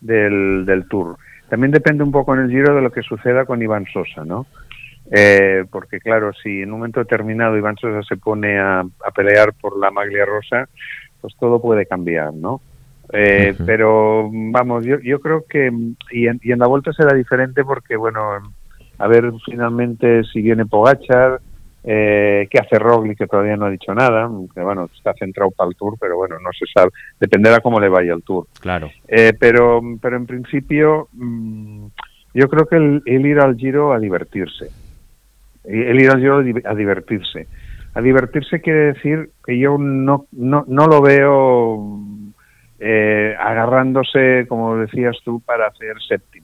del, 0.00 0.86
Tour. 0.88 1.16
También 1.48 1.70
depende 1.70 2.02
un 2.02 2.12
poco 2.12 2.34
en 2.34 2.40
el 2.40 2.50
Giro 2.50 2.74
de 2.74 2.80
lo 2.82 2.90
que 2.90 3.02
suceda 3.02 3.44
con 3.44 3.62
Iván 3.62 3.86
Sosa, 3.92 4.24
¿no? 4.24 4.46
Eh, 5.10 5.64
porque 5.70 6.00
claro, 6.00 6.32
si 6.32 6.62
en 6.62 6.72
un 6.72 6.78
momento 6.78 7.00
determinado 7.00 7.58
Iván 7.58 7.76
Sosa 7.76 8.02
se 8.02 8.16
pone 8.16 8.58
a, 8.58 8.80
a 8.80 9.10
pelear 9.14 9.52
por 9.52 9.78
la 9.78 9.90
maglia 9.90 10.24
rosa, 10.24 10.66
pues 11.20 11.34
todo 11.38 11.60
puede 11.60 11.84
cambiar, 11.84 12.32
¿no? 12.32 12.62
Eh, 13.12 13.54
pero 13.66 14.30
vamos, 14.32 14.84
yo, 14.84 14.98
yo 15.00 15.20
creo 15.20 15.44
que, 15.48 15.70
y 16.10 16.26
en, 16.26 16.40
y 16.42 16.52
en 16.52 16.58
la 16.58 16.66
vuelta 16.66 16.92
será 16.92 17.14
diferente 17.14 17.64
porque, 17.64 17.96
bueno, 17.96 18.20
a 18.98 19.08
ver 19.08 19.30
finalmente 19.44 20.24
si 20.24 20.40
viene 20.40 20.66
Pogachar, 20.66 21.40
eh, 21.86 22.48
qué 22.50 22.58
hace 22.58 22.78
Roglic, 22.78 23.18
que 23.18 23.26
todavía 23.26 23.56
no 23.56 23.66
ha 23.66 23.70
dicho 23.70 23.94
nada, 23.94 24.28
que 24.54 24.62
bueno, 24.62 24.88
está 24.94 25.12
centrado 25.14 25.50
para 25.50 25.68
el 25.68 25.76
Tour, 25.76 25.96
pero 26.00 26.16
bueno, 26.16 26.36
no 26.42 26.50
se 26.58 26.64
sabe, 26.72 26.90
dependerá 27.20 27.60
cómo 27.60 27.78
le 27.78 27.90
vaya 27.90 28.14
el 28.14 28.22
Tour. 28.22 28.46
Claro. 28.60 28.90
Eh, 29.06 29.34
pero, 29.38 29.82
pero 30.00 30.16
en 30.16 30.26
principio, 30.26 31.08
mm, 31.12 31.86
yo 32.32 32.48
creo 32.48 32.66
que 32.66 32.76
el, 32.76 33.26
ir 33.26 33.38
al 33.38 33.56
Giro 33.56 33.92
a 33.92 33.98
divertirse, 33.98 34.70
el 35.64 36.00
ir 36.00 36.10
al 36.10 36.20
Giro 36.20 36.38
a 36.64 36.74
divertirse. 36.74 37.46
A 37.94 38.00
divertirse 38.00 38.60
quiere 38.60 38.92
decir 38.94 39.30
que 39.44 39.56
yo 39.56 39.78
no, 39.78 40.26
no, 40.32 40.64
no 40.66 40.86
lo 40.88 41.00
veo 41.00 42.00
eh, 42.80 43.36
agarrándose, 43.38 44.46
como 44.48 44.76
decías 44.76 45.16
tú, 45.24 45.40
para 45.40 45.68
hacer 45.68 45.94
séptimo. 46.08 46.43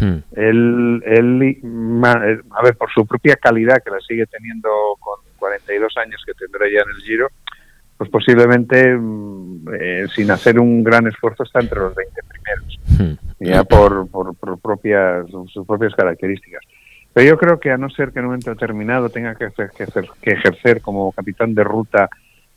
Hmm. 0.00 0.18
Él, 0.32 1.02
él, 1.04 1.60
a 2.04 2.62
ver, 2.62 2.76
por 2.76 2.90
su 2.92 3.06
propia 3.06 3.36
calidad, 3.36 3.82
que 3.82 3.90
la 3.90 4.00
sigue 4.00 4.26
teniendo 4.26 4.68
con 5.00 5.20
42 5.38 5.96
años 5.96 6.22
que 6.26 6.34
tendrá 6.34 6.66
ya 6.66 6.82
en 6.82 6.96
el 6.96 7.02
Giro, 7.02 7.28
pues 7.96 8.10
posiblemente 8.10 8.96
mm, 8.96 9.68
eh, 9.80 10.06
sin 10.14 10.30
hacer 10.30 10.58
un 10.58 10.84
gran 10.84 11.06
esfuerzo 11.06 11.42
está 11.42 11.60
entre 11.60 11.80
los 11.80 11.94
20 11.94 12.20
primeros, 12.28 12.80
hmm. 12.98 13.44
ya 13.44 13.64
por, 13.64 14.08
por, 14.08 14.58
propias, 14.60 15.26
sus 15.52 15.66
propias 15.66 15.94
características. 15.94 16.62
Pero 17.12 17.30
yo 17.30 17.38
creo 17.38 17.58
que 17.58 17.70
a 17.70 17.76
no 17.76 17.90
ser 17.90 18.12
que 18.12 18.20
en 18.20 18.26
un 18.26 18.30
momento 18.30 18.50
determinado 18.50 19.08
tenga 19.08 19.34
que, 19.34 19.48
que, 19.76 20.30
ejercer 20.30 20.80
como 20.80 21.10
capitán 21.12 21.54
de 21.54 21.64
ruta 21.64 22.08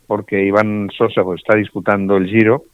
porque 0.06 0.44
Iván 0.44 0.88
Sosa 0.96 1.24
pues, 1.24 1.40
está 1.40 1.56
disputando 1.56 2.16
el 2.16 2.26
Giro, 2.26 2.64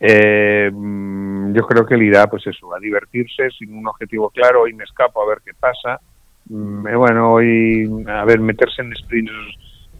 eh, 0.00 0.70
mm, 0.72 1.52
yo 1.54 1.66
creo 1.66 1.86
que 1.86 1.94
él 1.94 2.02
irá, 2.02 2.26
pues 2.26 2.46
eso, 2.46 2.74
a 2.74 2.78
divertirse 2.78 3.50
sin 3.50 3.76
un 3.76 3.86
objetivo 3.88 4.30
claro. 4.30 4.62
Hoy 4.62 4.74
me 4.74 4.84
escapo 4.84 5.22
a 5.22 5.28
ver 5.28 5.38
qué 5.44 5.52
pasa. 5.58 6.00
Mm, 6.48 6.86
eh, 6.86 6.96
bueno, 6.96 7.32
hoy, 7.32 8.04
a 8.06 8.24
ver, 8.24 8.40
meterse 8.40 8.82
en 8.82 8.94
sprints. 8.94 9.32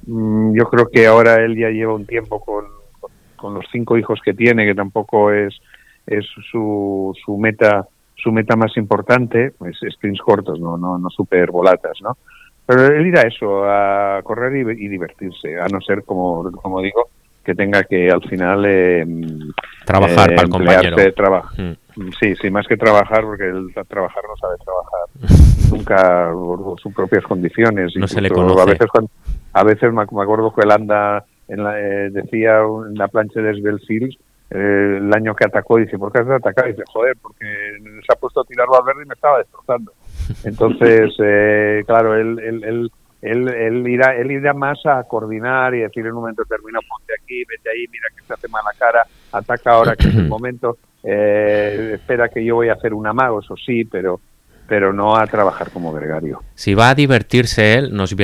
Mm, 0.06 0.54
yo 0.54 0.64
creo 0.68 0.88
que 0.88 1.06
ahora 1.06 1.36
él 1.36 1.56
ya 1.56 1.70
lleva 1.70 1.94
un 1.94 2.06
tiempo 2.06 2.40
con, 2.44 2.64
los 3.54 3.66
cinco 3.70 3.96
hijos 3.96 4.20
que 4.24 4.34
tiene, 4.34 4.66
que 4.66 4.74
tampoco 4.74 5.30
es, 5.30 5.56
es 6.06 6.26
su, 6.50 7.14
su 7.24 7.36
meta 7.36 7.86
su 8.16 8.32
meta 8.32 8.56
más 8.56 8.76
importante, 8.76 9.52
pues 9.56 9.76
sprints 9.88 10.20
cortos, 10.20 10.58
no, 10.58 10.76
no, 10.78 10.98
no 10.98 11.10
super 11.10 11.50
volatas, 11.50 12.00
¿no? 12.00 12.16
Pero 12.64 12.86
él 12.86 13.06
irá 13.06 13.20
a 13.20 13.28
eso, 13.28 13.64
a 13.64 14.20
correr 14.24 14.56
y, 14.56 14.88
divertirse, 14.88 15.60
a 15.60 15.68
no 15.68 15.80
ser, 15.80 16.02
como 16.02 16.50
digo, 16.82 17.10
que 17.46 17.54
tenga 17.54 17.84
que 17.84 18.10
al 18.10 18.22
final 18.28 18.64
eh, 18.66 19.06
trabajar 19.84 20.30
para 20.34 20.42
el 20.42 20.48
compañero. 20.48 20.96
Mm. 21.56 22.10
Sí, 22.20 22.34
sí, 22.42 22.50
más 22.50 22.66
que 22.66 22.76
trabajar, 22.76 23.22
porque 23.22 23.44
el 23.44 23.72
trabajar 23.88 24.22
no 24.28 24.36
sabe 24.36 24.56
trabajar 24.62 25.70
nunca 25.70 26.30
por 26.32 26.80
sus 26.80 26.92
propias 26.92 27.22
condiciones. 27.22 27.92
No 27.96 28.08
se 28.08 28.20
le 28.20 28.30
conoce. 28.30 28.60
A 28.60 28.64
veces, 28.64 28.88
a 29.52 29.64
veces 29.64 29.92
me, 29.92 30.02
acuerdo 30.02 30.52
que 30.52 30.62
él 30.62 30.72
anda, 30.72 31.24
en 31.46 31.62
la, 31.62 31.80
eh, 31.80 32.10
decía 32.10 32.58
en 32.58 32.94
la 32.94 33.06
plancha 33.06 33.40
de 33.40 33.54
Svelfields, 33.54 34.18
eh, 34.50 34.98
el 34.98 35.14
año 35.14 35.34
que 35.34 35.46
atacó, 35.46 35.78
dice, 35.78 35.98
¿por 35.98 36.12
qué 36.12 36.18
has 36.18 36.28
atacado? 36.28 36.68
dice, 36.68 36.82
joder, 36.92 37.16
porque 37.22 37.46
se 38.04 38.12
ha 38.12 38.16
puesto 38.16 38.40
a 38.40 38.44
tirar 38.44 38.66
al 38.72 38.84
verde 38.84 39.04
y 39.04 39.08
me 39.08 39.14
estaba 39.14 39.38
destrozando. 39.38 39.92
Entonces, 40.44 41.14
eh, 41.22 41.84
claro, 41.86 42.16
él, 42.16 42.40
él, 42.40 42.64
él 42.64 42.90
él, 43.26 43.48
él, 43.48 43.88
irá, 43.88 44.16
él 44.16 44.30
irá 44.30 44.54
más 44.54 44.78
a 44.86 45.02
coordinar 45.04 45.74
y 45.74 45.80
decir 45.80 46.06
en 46.06 46.12
un 46.12 46.20
momento 46.20 46.42
determinado, 46.42 46.84
ponte 46.88 47.12
aquí, 47.20 47.42
vete 47.44 47.70
ahí, 47.70 47.86
mira 47.90 48.06
que 48.16 48.22
se 48.24 48.32
hace 48.32 48.48
mala 48.48 48.70
cara, 48.78 49.06
ataca 49.32 49.72
ahora 49.72 49.96
que 49.96 50.08
es 50.08 50.14
el 50.14 50.28
momento, 50.28 50.78
eh, 51.02 51.92
espera 51.94 52.28
que 52.28 52.44
yo 52.44 52.56
voy 52.56 52.68
a 52.68 52.74
hacer 52.74 52.94
un 52.94 53.06
amago, 53.06 53.40
eso 53.40 53.56
sí, 53.56 53.84
pero 53.84 54.20
pero 54.68 54.92
no 54.92 55.16
a 55.16 55.24
trabajar 55.28 55.70
como 55.70 55.92
gregario. 55.92 56.42
Si 56.56 56.74
va 56.74 56.90
a 56.90 56.94
divertirse 56.96 57.74
él, 57.74 57.94
nos, 57.94 58.16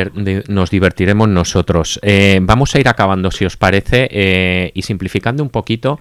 nos 0.49 0.71
divertiremos 0.71 1.29
nosotros. 1.29 2.01
Eh, 2.03 2.41
vamos 2.43 2.75
a 2.75 2.81
ir 2.81 2.88
acabando, 2.88 3.31
si 3.31 3.45
os 3.45 3.57
parece, 3.57 4.09
eh, 4.11 4.73
y 4.75 4.83
simplificando 4.83 5.45
un 5.45 5.51
poquito 5.51 6.01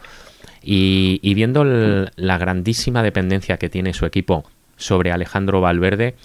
y, 0.63 1.19
y 1.21 1.33
viendo 1.35 1.63
la 1.63 2.37
grandísima 2.39 3.03
dependencia 3.03 3.57
que 3.57 3.69
tiene 3.69 3.93
su 3.93 4.07
equipo 4.07 4.43
sobre 4.77 5.11
Alejandro 5.11 5.61
Valverde. 5.61 6.15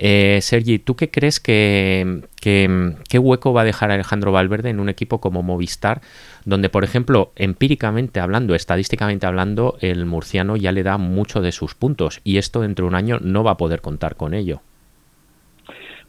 Eh, 0.00 0.38
Sergi, 0.42 0.78
¿tú 0.78 0.94
qué 0.94 1.10
crees 1.10 1.40
que, 1.40 2.22
qué 2.40 3.18
hueco 3.18 3.52
va 3.52 3.62
a 3.62 3.64
dejar 3.64 3.90
Alejandro 3.90 4.30
Valverde 4.30 4.70
en 4.70 4.78
un 4.78 4.88
equipo 4.88 5.20
como 5.20 5.42
Movistar, 5.42 6.00
donde, 6.44 6.68
por 6.68 6.84
ejemplo, 6.84 7.32
empíricamente 7.34 8.20
hablando, 8.20 8.54
estadísticamente 8.54 9.26
hablando, 9.26 9.76
el 9.80 10.06
murciano 10.06 10.56
ya 10.56 10.70
le 10.70 10.84
da 10.84 10.98
mucho 10.98 11.40
de 11.42 11.50
sus 11.50 11.74
puntos 11.74 12.20
y 12.22 12.38
esto 12.38 12.60
dentro 12.60 12.84
de 12.84 12.90
un 12.90 12.94
año 12.94 13.18
no 13.20 13.42
va 13.42 13.52
a 13.52 13.56
poder 13.56 13.80
contar 13.80 14.14
con 14.14 14.34
ello? 14.34 14.60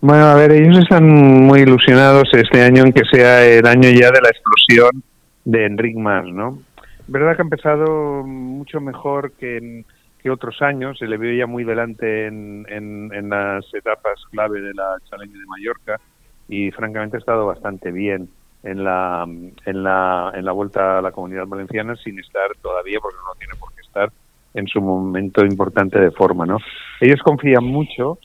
Bueno, 0.02 0.26
a 0.28 0.36
ver, 0.36 0.52
ellos 0.52 0.78
están 0.78 1.06
muy 1.08 1.62
ilusionados 1.62 2.30
este 2.32 2.62
año 2.62 2.84
en 2.84 2.94
que 2.94 3.04
sea 3.12 3.44
el 3.46 3.66
año 3.66 3.90
ya 3.90 4.12
de 4.12 4.22
la 4.22 4.30
explosión 4.30 5.04
de 5.44 5.66
Enric 5.66 5.98
Mas, 5.98 6.26
¿no? 6.26 6.62
Verdad 7.08 7.36
que 7.36 7.42
ha 7.42 7.44
empezado 7.44 8.24
mucho 8.24 8.80
mejor 8.80 9.32
que 9.32 9.58
en 9.58 9.86
que 10.22 10.30
otros 10.30 10.62
años, 10.62 10.98
se 10.98 11.08
le 11.08 11.38
ya 11.38 11.48
muy 11.48 11.64
delante 11.64 12.28
en, 12.28 12.66
en, 12.70 13.30
las 13.30 13.66
etapas 13.74 14.20
clave 14.32 14.62
de 14.62 14.74
la 14.74 14.98
Challenge 15.10 15.38
de 15.38 15.46
Mallorca 15.46 16.00
y 16.48 16.72
francamente 16.72 17.18
ha 17.18 17.20
estado 17.20 17.46
bastante 17.46 17.92
bien 17.92 18.30
en 18.64 18.84
la, 18.84 19.26
en 19.26 19.84
la, 19.84 20.32
en 20.36 20.46
la 20.46 20.52
vuelta 20.52 21.00
a 21.00 21.02
la 21.02 21.12
comunidad 21.12 21.48
valenciana 21.48 21.96
sin 21.96 22.20
estar 22.20 22.50
todavía, 22.62 23.00
porque 23.02 23.18
no 23.26 23.36
tiene 23.38 23.54
por 23.60 23.74
qué 23.74 23.82
estar 23.82 24.12
en 24.54 24.68
su 24.68 24.82
momento 24.82 25.46
importante 25.46 26.00
de 26.00 26.12
forma. 26.12 26.46
¿no? 26.46 26.58
Ellos 27.00 27.22
confían 27.24 27.64
mucho 27.64 28.18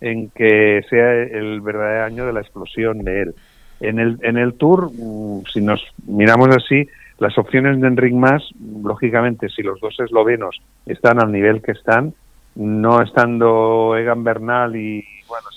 en 0.00 0.30
que 0.30 0.82
sea 0.90 1.12
el 1.22 1.60
verdadero 1.60 2.04
año 2.04 2.26
de 2.26 2.32
la 2.32 2.40
explosión 2.40 2.98
de 3.04 3.22
él. 3.22 3.34
En 3.80 3.98
el, 3.98 4.18
en 4.22 4.38
el 4.38 4.54
Tour, 4.54 4.90
mm, 4.90 5.42
si 5.52 5.60
nos 5.60 5.84
miramos 6.06 6.48
así, 6.56 6.88
las 7.18 7.36
opciones 7.38 7.80
de 7.80 7.86
Enric 7.86 8.14
Mas, 8.14 8.42
lógicamente, 8.82 9.48
si 9.48 9.62
los 9.62 9.80
dos 9.80 9.98
eslovenos 10.00 10.60
están 10.84 11.22
al 11.22 11.32
nivel 11.32 11.62
que 11.62 11.72
están, 11.72 12.14
no 12.54 13.02
estando 13.02 13.96
Egan 13.96 14.22
Bernal 14.22 14.76
y, 14.76 15.04
bueno, 15.28 15.48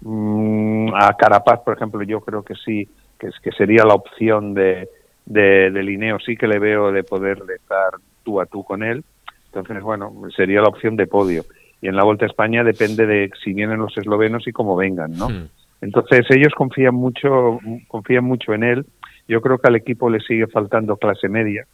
mm, 0.00 0.94
a 0.94 1.14
Carapaz, 1.14 1.60
por 1.60 1.76
ejemplo, 1.76 2.02
yo 2.02 2.20
creo 2.20 2.42
que 2.42 2.54
sí, 2.54 2.88
que, 3.18 3.28
es, 3.28 3.34
que 3.40 3.52
sería 3.52 3.84
la 3.84 3.94
opción 3.94 4.54
de, 4.54 4.88
de, 5.26 5.70
de 5.70 5.82
Lineo, 5.82 6.18
sí 6.18 6.36
que 6.36 6.48
le 6.48 6.58
veo 6.58 6.90
de 6.90 7.04
poder 7.04 7.42
estar 7.54 7.94
tú 8.24 8.40
a 8.40 8.46
tú 8.46 8.64
con 8.64 8.82
él. 8.82 9.04
Entonces, 9.46 9.82
bueno, 9.82 10.12
sería 10.34 10.60
la 10.60 10.68
opción 10.68 10.96
de 10.96 11.06
podio. 11.06 11.44
Y 11.80 11.88
en 11.88 11.96
la 11.96 12.04
Vuelta 12.04 12.24
a 12.24 12.28
España 12.28 12.64
depende 12.64 13.06
de 13.06 13.30
si 13.42 13.52
vienen 13.52 13.78
los 13.78 13.96
eslovenos 13.96 14.46
y 14.46 14.52
cómo 14.52 14.76
vengan, 14.76 15.12
¿no? 15.12 15.28
Hmm. 15.28 15.48
Entonces 15.80 16.26
ellos 16.30 16.52
confían 16.54 16.94
mucho, 16.94 17.60
confían 17.86 18.24
mucho 18.24 18.54
en 18.54 18.64
él 18.64 18.86
yo 19.28 19.40
creo 19.40 19.58
que 19.58 19.68
al 19.68 19.76
equipo 19.76 20.10
le 20.10 20.20
sigue 20.20 20.46
faltando 20.46 20.96
clase 20.96 21.28
media, 21.28 21.66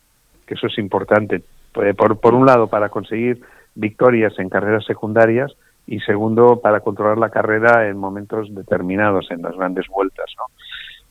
que 0.47 0.55
eso 0.55 0.67
es 0.67 0.79
importante. 0.79 1.43
Eh, 1.83 1.95
por, 1.95 2.19
por 2.21 2.35
un 2.35 2.47
lado, 2.47 2.69
para 2.69 2.89
conseguir 2.89 3.41
victorias 3.75 4.39
en 4.39 4.49
carreras 4.49 4.85
secundarias 4.85 5.53
y 5.87 6.01
segundo, 6.01 6.61
para 6.61 6.81
controlar 6.81 7.19
la 7.19 7.31
carrera 7.31 7.89
en 7.89 7.97
momentos 7.97 8.55
determinados, 8.55 9.31
en 9.31 9.43
las 9.43 9.57
grandes 9.57 9.87
vueltas, 9.89 10.27
¿no? 10.37 10.45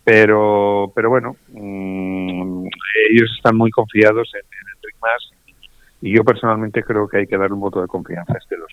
Pero, 0.03 0.91
pero 0.95 1.09
bueno, 1.09 1.35
mm, 1.49 2.65
ellos 3.11 3.31
están 3.35 3.55
muy 3.55 3.69
confiados 3.69 4.31
en, 4.33 4.39
en 4.39 4.75
Enric 4.75 4.95
Mas 5.01 5.31
y 6.01 6.15
yo 6.15 6.23
personalmente 6.23 6.83
creo 6.83 7.07
que 7.07 7.17
hay 7.17 7.27
que 7.27 7.37
dar 7.37 7.53
un 7.53 7.59
voto 7.59 7.81
de 7.81 7.87
confianza 7.87 8.33
a 8.33 8.37
este 8.37 8.57
dos. 8.57 8.71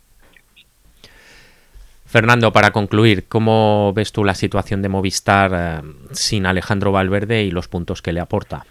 Fernando, 2.08 2.52
para 2.52 2.70
concluir, 2.70 3.28
¿cómo 3.28 3.92
ves 3.92 4.12
tú 4.12 4.24
la 4.24 4.34
situación 4.34 4.80
de 4.80 4.88
Movistar 4.88 5.50
eh, 5.54 5.88
sin 6.12 6.46
Alejandro 6.46 6.90
Valverde 6.90 7.42
y 7.42 7.50
los 7.50 7.68
puntos 7.68 8.00
que 8.00 8.14
le 8.14 8.20
aporta? 8.20 8.64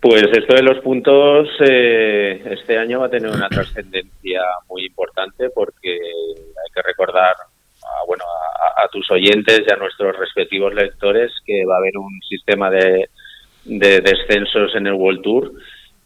Pues 0.00 0.24
esto 0.32 0.54
de 0.54 0.62
los 0.62 0.78
puntos 0.78 1.48
eh, 1.60 2.42
este 2.50 2.78
año 2.78 3.00
va 3.00 3.06
a 3.06 3.10
tener 3.10 3.30
una 3.30 3.48
trascendencia 3.50 4.40
muy 4.70 4.86
importante 4.86 5.50
porque 5.54 5.90
hay 5.92 6.72
que 6.74 6.82
recordar 6.82 7.34
a, 7.34 8.06
bueno, 8.06 8.24
a, 8.24 8.88
tus 8.88 9.10
oyentes 9.10 9.60
y 9.68 9.72
a 9.72 9.76
nuestros 9.76 10.18
respectivos 10.18 10.72
lectores 10.72 11.30
que 11.44 11.64
va 11.66 11.74
a 11.74 11.78
haber 11.78 11.98
un 11.98 12.20
sistema 12.26 12.70
de, 12.70 13.10
de 13.64 14.00
descensos 14.00 14.74
en 14.74 14.86
el 14.86 14.94
World 14.94 15.20
Tour 15.20 15.52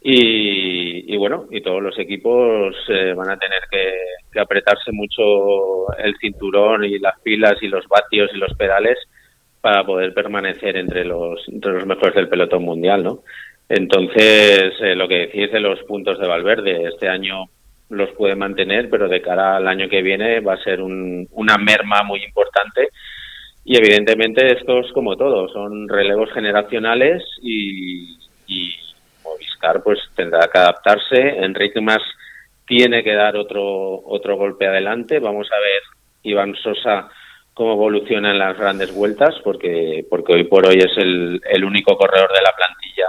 y, 0.09 1.17
bueno, 1.17 1.47
y 1.51 1.61
todos 1.63 1.83
los 1.83 1.99
equipos 1.99 2.77
eh, 2.89 3.13
van 3.13 3.29
a 3.29 3.37
tener 3.37 3.63
que, 3.69 4.39
apretarse 4.39 4.93
mucho 4.93 5.91
el 5.99 6.15
cinturón 6.21 6.85
y 6.85 6.99
las 6.99 7.19
pilas 7.21 7.55
y 7.63 7.69
los 7.69 7.89
vatios 7.89 8.31
y 8.33 8.37
los 8.37 8.55
pedales 8.55 8.99
para 9.61 9.85
poder 9.85 10.15
permanecer 10.15 10.77
entre 10.77 11.05
los, 11.05 11.41
entre 11.49 11.73
los 11.73 11.87
mejores 11.87 12.15
del 12.15 12.29
pelotón 12.29 12.63
mundial, 12.63 13.03
¿no? 13.03 13.23
Entonces, 13.69 14.75
eh, 14.81 14.95
lo 14.95 15.09
que 15.09 15.27
decís 15.27 15.51
de 15.51 15.59
los 15.59 15.83
puntos 15.85 16.21
de 16.21 16.29
Valverde, 16.29 16.85
este 16.85 17.09
año 17.09 17.47
los 17.89 18.11
puede 18.13 18.37
mantener, 18.37 18.89
pero 18.89 19.09
de 19.09 19.23
cara 19.23 19.57
al 19.57 19.67
año 19.67 19.89
que 19.89 20.03
viene 20.03 20.39
va 20.39 20.55
a 20.55 20.63
ser 20.63 20.83
una 20.83 21.57
merma 21.57 22.05
muy 22.05 22.23
importante. 22.23 22.91
Y 23.65 23.77
evidentemente 23.77 24.53
esto 24.53 24.79
es 24.81 24.93
como 24.93 25.17
todo, 25.17 25.49
son 25.49 25.89
relevos 25.89 26.31
generacionales 26.33 27.25
y 27.43 28.26
Pues 29.83 29.99
tendrá 30.15 30.49
que 30.53 30.59
adaptarse. 30.59 31.45
Enrique 31.45 31.81
Más 31.81 32.03
tiene 32.67 33.03
que 33.03 33.15
dar 33.15 33.37
otro, 33.37 34.03
otro 34.07 34.37
golpe 34.37 34.67
adelante. 34.67 35.19
Vamos 35.19 35.49
a 35.53 35.61
ver 35.61 35.83
Iván 36.23 36.55
Sosa 36.57 37.09
cómo 37.55 37.73
evoluciona 37.73 38.33
en 38.33 38.39
las 38.39 38.59
grandes 38.59 38.93
vueltas, 38.95 39.35
porque, 39.43 40.05
porque 40.11 40.35
hoy 40.35 40.45
por 40.45 40.67
hoy 40.67 40.77
es 40.77 40.93
el, 40.99 41.41
el 41.49 41.65
único 41.65 41.97
corredor 41.97 42.29
de 42.29 42.43
la 42.45 42.53
plantilla 42.55 43.07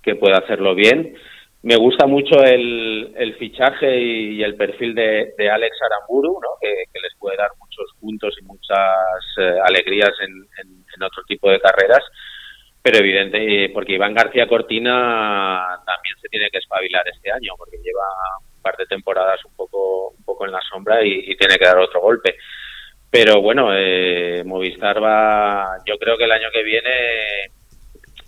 que 0.00 0.14
puede 0.14 0.36
hacerlo 0.36 0.74
bien. 0.74 1.16
Me 1.62 1.76
gusta 1.76 2.06
mucho 2.06 2.42
el, 2.44 3.12
el 3.16 3.34
fichaje 3.34 4.00
y, 4.00 4.42
el 4.42 4.56
perfil 4.56 4.94
de, 4.94 5.34
de 5.36 5.50
Alex 5.50 5.76
Aramburu, 5.82 6.38
¿no? 6.40 6.48
que, 6.60 6.68
les 7.00 7.14
puede 7.18 7.36
dar 7.36 7.50
muchos 7.58 7.90
puntos 8.00 8.36
y 8.40 8.44
muchas 8.44 8.78
eh, 9.38 9.58
alegrías 9.64 10.12
en, 10.20 10.46
en, 10.62 11.02
otro 11.02 11.24
tipo 11.26 11.50
de 11.50 11.58
carreras 11.58 12.04
pero 12.82 12.98
evidente, 12.98 13.70
porque 13.72 13.92
Iván 13.92 14.12
García 14.12 14.48
Cortina 14.48 15.80
también 15.86 16.16
se 16.20 16.28
tiene 16.28 16.50
que 16.50 16.58
espabilar 16.58 17.04
este 17.08 17.30
año, 17.30 17.52
porque 17.56 17.76
lleva 17.78 18.02
un 18.56 18.60
par 18.60 18.76
de 18.76 18.86
temporadas 18.86 19.38
un 19.44 19.54
poco, 19.54 20.10
un 20.10 20.24
poco 20.24 20.46
en 20.46 20.52
la 20.52 20.60
sombra 20.68 21.04
y, 21.04 21.36
tiene 21.36 21.56
que 21.58 21.64
dar 21.64 21.78
otro 21.78 22.00
golpe. 22.00 22.34
Pero 23.08 23.40
bueno, 23.40 23.68
eh, 23.72 24.42
Movistar 24.44 25.00
va, 25.02 25.76
yo 25.86 25.96
creo 25.96 26.16
que 26.18 26.24
el 26.24 26.32
año 26.32 26.48
que 26.52 26.62
viene 26.64 26.90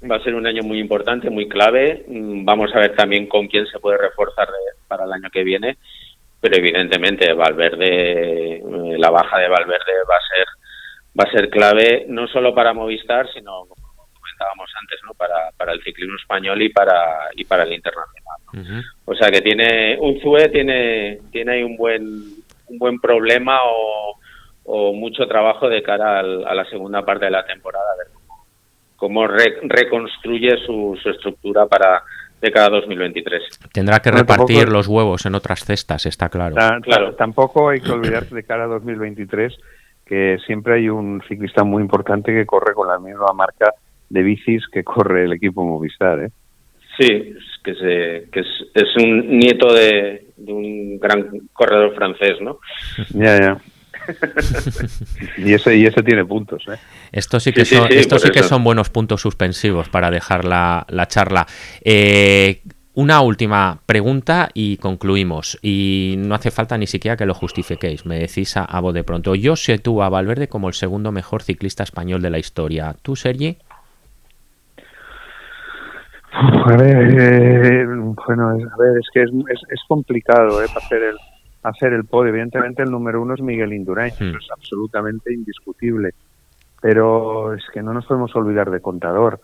va 0.08 0.16
a 0.16 0.22
ser 0.22 0.34
un 0.34 0.46
año 0.46 0.62
muy 0.62 0.78
importante, 0.78 1.30
muy 1.30 1.48
clave. 1.48 2.04
Mm, 2.06 2.44
vamos 2.44 2.72
a 2.74 2.78
ver 2.78 2.94
también 2.94 3.26
con 3.26 3.48
quién 3.48 3.66
se 3.66 3.80
puede 3.80 3.98
reforzar 3.98 4.48
para 4.86 5.04
el 5.04 5.12
año 5.12 5.30
que 5.30 5.42
viene, 5.42 5.78
pero 6.40 6.56
evidentemente 6.56 7.32
Valverde, 7.32 8.56
eh, 8.56 8.62
la 8.98 9.10
baja 9.10 9.38
de 9.38 9.48
Valverde 9.48 9.92
va 10.08 10.16
a 10.16 10.28
ser 10.36 10.46
va 11.18 11.24
a 11.28 11.32
ser 11.32 11.48
clave 11.48 12.06
no 12.08 12.26
solo 12.26 12.54
para 12.54 12.72
Movistar, 12.72 13.28
sino 13.32 13.68
comentábamos 14.34 14.70
antes, 14.80 15.00
¿no? 15.06 15.14
Para, 15.14 15.50
para 15.56 15.72
el 15.72 15.82
ciclismo 15.82 16.16
español 16.16 16.60
y 16.62 16.68
para 16.70 17.30
y 17.34 17.44
para 17.44 17.64
el 17.64 17.72
internacional. 17.72 18.84
O 19.04 19.14
sea 19.14 19.30
que 19.30 19.40
tiene 19.40 19.96
un 20.00 20.20
ZUE 20.20 20.48
tiene 20.48 21.18
tiene 21.32 21.52
ahí 21.52 21.62
un 21.62 21.76
buen 21.76 22.04
un 22.68 22.78
buen 22.78 23.00
problema 23.00 23.58
o, 23.64 24.18
o 24.64 24.92
mucho 24.92 25.26
trabajo 25.26 25.68
de 25.68 25.82
cara 25.82 26.20
a 26.20 26.54
la 26.54 26.64
segunda 26.70 27.04
parte 27.04 27.26
de 27.26 27.30
la 27.30 27.44
temporada, 27.44 27.84
a 27.92 27.98
ver 27.98 28.06
cómo, 28.96 29.26
reconstruye 29.26 30.56
su, 30.64 30.98
su 31.02 31.10
estructura 31.10 31.66
para 31.66 32.02
de 32.40 32.50
cada 32.50 32.68
2023. 32.70 33.42
Tendrá 33.72 34.00
que 34.00 34.10
repartir 34.10 34.68
los 34.68 34.86
huevos 34.86 35.26
en 35.26 35.34
otras 35.34 35.64
cestas, 35.64 36.06
está 36.06 36.28
claro. 36.28 36.54
claro. 36.82 37.14
Tampoco 37.14 37.70
hay 37.70 37.80
que 37.80 37.90
olvidarse 37.90 38.34
de 38.34 38.44
cara 38.44 38.64
a 38.64 38.68
2023 38.68 39.58
que 40.04 40.38
siempre 40.46 40.74
hay 40.74 40.88
un 40.88 41.22
ciclista 41.26 41.64
muy 41.64 41.82
importante 41.82 42.32
que 42.32 42.44
corre 42.44 42.74
con 42.74 42.88
la 42.88 42.98
misma 42.98 43.32
marca 43.34 43.72
de 44.14 44.22
bicis 44.22 44.66
que 44.68 44.84
corre 44.84 45.24
el 45.24 45.32
equipo 45.32 45.64
Movistar. 45.64 46.20
¿eh? 46.20 46.30
Sí, 46.96 47.34
que, 47.64 47.74
se, 47.74 48.30
que 48.30 48.40
es, 48.40 48.46
es 48.72 48.96
un 48.96 49.38
nieto 49.38 49.72
de, 49.74 50.28
un 50.46 50.98
gran 51.00 51.48
corredor 51.52 51.94
francés, 51.94 52.40
¿no? 52.40 52.58
Ya, 53.12 53.38
ya. 53.38 53.58
y 55.38 55.54
ese 55.54 55.76
y 55.76 55.86
ese 55.86 56.02
tiene 56.02 56.26
puntos 56.26 56.62
¿eh? 56.68 56.76
estos 57.10 57.42
sí 57.42 57.54
que 57.54 57.64
son 57.64 57.90
estos 57.90 58.20
sí 58.20 58.30
que 58.30 58.42
son 58.42 58.62
buenos 58.62 58.90
puntos 58.90 59.22
suspensivos 59.22 59.88
para 59.88 60.10
dejar 60.10 60.44
la, 60.44 60.84
la 60.90 61.08
charla 61.08 61.46
eh, 61.82 62.60
una 62.92 63.22
última 63.22 63.80
pregunta 63.86 64.50
y 64.54 64.76
concluimos. 64.76 65.58
Y 65.62 66.14
no 66.18 66.36
hace 66.36 66.52
falta 66.52 66.78
ni 66.78 66.86
siquiera 66.86 67.16
que 67.16 67.26
lo 67.26 67.34
justifiquéis. 67.34 68.06
Me 68.06 68.20
decís 68.20 68.56
a, 68.56 68.64
a 68.64 68.80
voz 68.80 68.94
de 68.94 69.02
pronto. 69.02 69.34
Yo 69.34 69.56
sé 69.56 69.78
tú 69.78 70.00
a 70.00 70.08
Valverde 70.08 70.46
como 70.46 70.68
el 70.68 70.74
segundo 70.74 71.10
mejor 71.10 71.42
ciclista 71.42 71.82
español 71.82 72.22
de 72.22 72.30
la 72.30 72.38
historia. 72.38 72.94
¿Tú, 73.02 73.16
Sergi? 73.16 73.58
A 76.36 76.76
ver, 76.76 77.14
eh, 77.16 77.86
bueno, 77.86 78.48
a 78.48 78.54
ver, 78.54 78.98
es 78.98 79.06
que 79.12 79.22
es, 79.22 79.30
es, 79.70 79.80
complicado 79.86 80.62
eh, 80.62 80.66
hacer 80.76 81.02
el 81.02 81.16
hacer 81.62 81.92
el 81.92 82.04
podio. 82.04 82.30
Evidentemente 82.30 82.82
el 82.82 82.90
número 82.90 83.22
uno 83.22 83.34
es 83.34 83.40
Miguel 83.40 83.72
Indurain, 83.72 84.12
hmm. 84.12 84.36
es 84.36 84.50
absolutamente 84.50 85.32
indiscutible. 85.32 86.10
Pero 86.80 87.54
es 87.54 87.62
que 87.72 87.82
no 87.82 87.94
nos 87.94 88.04
podemos 88.04 88.34
olvidar 88.36 88.70
de 88.70 88.80
Contador. 88.80 89.40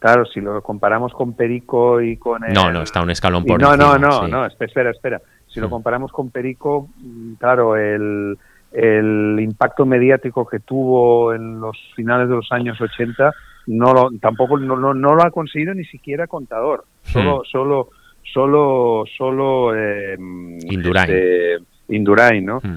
Claro, 0.00 0.26
si 0.26 0.40
lo 0.40 0.60
comparamos 0.60 1.12
con 1.12 1.34
Perico 1.34 2.00
y 2.00 2.16
con 2.16 2.42
el... 2.42 2.52
No, 2.52 2.72
no, 2.72 2.82
está 2.82 3.00
un 3.00 3.10
escalón 3.10 3.44
por 3.44 3.60
No, 3.60 3.76
no, 3.76 3.96
no, 3.96 4.26
no, 4.26 4.46
espera, 4.46 4.90
espera. 4.90 5.20
Si 5.46 5.60
lo 5.60 5.70
comparamos 5.70 6.10
con 6.10 6.30
Perico, 6.30 6.88
mm, 6.96 7.34
claro, 7.34 7.76
el, 7.76 8.36
el 8.72 9.38
impacto 9.38 9.86
mediático 9.86 10.46
que 10.46 10.58
tuvo 10.58 11.32
en 11.32 11.60
los 11.60 11.78
finales 11.94 12.28
de 12.28 12.34
los 12.34 12.50
años 12.50 12.80
80 12.80 13.32
no 13.66 13.92
lo, 13.92 14.10
tampoco 14.20 14.58
no, 14.58 14.76
no, 14.76 15.14
lo 15.14 15.22
ha 15.22 15.30
conseguido 15.30 15.74
ni 15.74 15.84
siquiera 15.84 16.26
contador 16.26 16.84
solo 17.02 17.40
hmm. 17.40 17.44
solo 17.44 17.88
solo 18.22 19.04
solo 19.16 19.76
eh, 19.76 20.16
Indurain. 20.18 21.10
Este, 21.10 21.56
Indurain 21.88 22.44
no 22.44 22.60
hmm. 22.62 22.76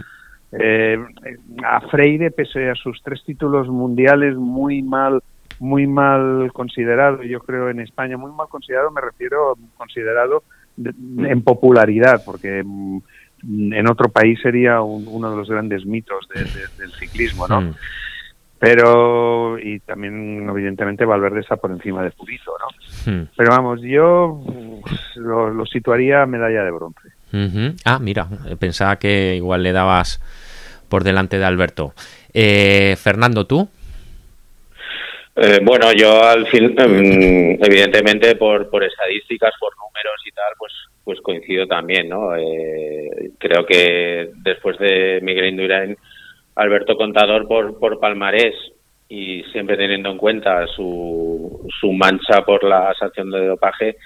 eh, 0.51 0.97
a 1.63 1.81
Freire 1.81 2.31
pese 2.31 2.69
a 2.69 2.75
sus 2.75 3.01
tres 3.03 3.23
títulos 3.23 3.67
mundiales 3.67 4.35
muy 4.35 4.81
mal 4.81 5.21
muy 5.59 5.87
mal 5.87 6.51
considerado 6.53 7.23
yo 7.23 7.39
creo 7.39 7.69
en 7.69 7.79
España 7.79 8.17
muy 8.17 8.31
mal 8.31 8.47
considerado 8.47 8.91
me 8.91 9.01
refiero 9.01 9.57
considerado 9.77 10.43
en 10.77 11.41
popularidad 11.41 12.21
porque 12.25 12.61
mm, 12.63 12.99
en 13.73 13.89
otro 13.89 14.09
país 14.09 14.39
sería 14.41 14.81
uno 14.81 15.31
de 15.31 15.37
los 15.37 15.49
grandes 15.49 15.85
mitos 15.85 16.27
del 16.77 16.91
ciclismo 16.91 17.47
no 17.47 17.61
hmm 17.61 17.73
pero 18.65 19.59
y 19.59 19.79
también 19.81 20.49
evidentemente 20.49 21.05
Valverde 21.05 21.41
está 21.41 21.55
por 21.55 21.69
encima 21.69 22.03
de 22.03 22.09
Purito, 22.09 22.51
¿no? 22.57 23.11
Hmm. 23.11 23.27
Pero 23.37 23.51
vamos, 23.51 23.79
yo 23.83 24.41
lo, 25.17 25.65
situaría 25.67 26.25
medalla 26.25 26.63
de 26.63 26.71
bronce. 26.71 27.09
Ah, 27.85 27.99
mira, 27.99 28.27
pensaba 28.59 28.95
que 28.95 29.35
igual 29.35 29.61
le 29.61 29.71
dabas 29.71 30.19
por 30.89 31.03
delante 31.03 31.37
de 31.37 31.45
Alberto. 31.45 31.93
Eh, 32.33 32.95
Fernando, 32.97 33.45
¿tú? 33.45 33.69
Eh, 35.35 35.59
bueno, 35.61 35.91
yo 35.91 36.23
al 36.23 36.47
fin, 36.47 36.73
em, 36.79 37.57
evidentemente 37.61 38.35
por, 38.35 38.67
por 38.71 38.83
estadísticas, 38.83 39.51
por 39.59 39.73
números 39.77 40.21
y 40.25 40.31
tal, 40.31 40.53
pues 40.57 40.73
pues 41.03 41.21
coincido 41.21 41.67
también, 41.67 42.09
¿no? 42.09 42.35
Eh, 42.35 43.29
creo 43.37 43.63
que 43.63 44.31
después 44.37 44.75
de 44.79 45.19
Miguel 45.21 45.49
Indurain 45.49 45.95
Alberto 46.55 46.95
Contador 46.95 47.47
por, 47.47 47.77
por 47.79 47.99
palmarés 47.99 48.55
y 49.07 49.43
siempre 49.51 49.77
teniendo 49.77 50.09
en 50.09 50.17
cuenta 50.17 50.65
su, 50.67 51.67
su 51.79 51.91
mancha 51.91 52.41
por 52.45 52.63
la 52.63 52.93
sanción 52.97 53.29
de 53.29 53.45
dopaje, 53.47 53.97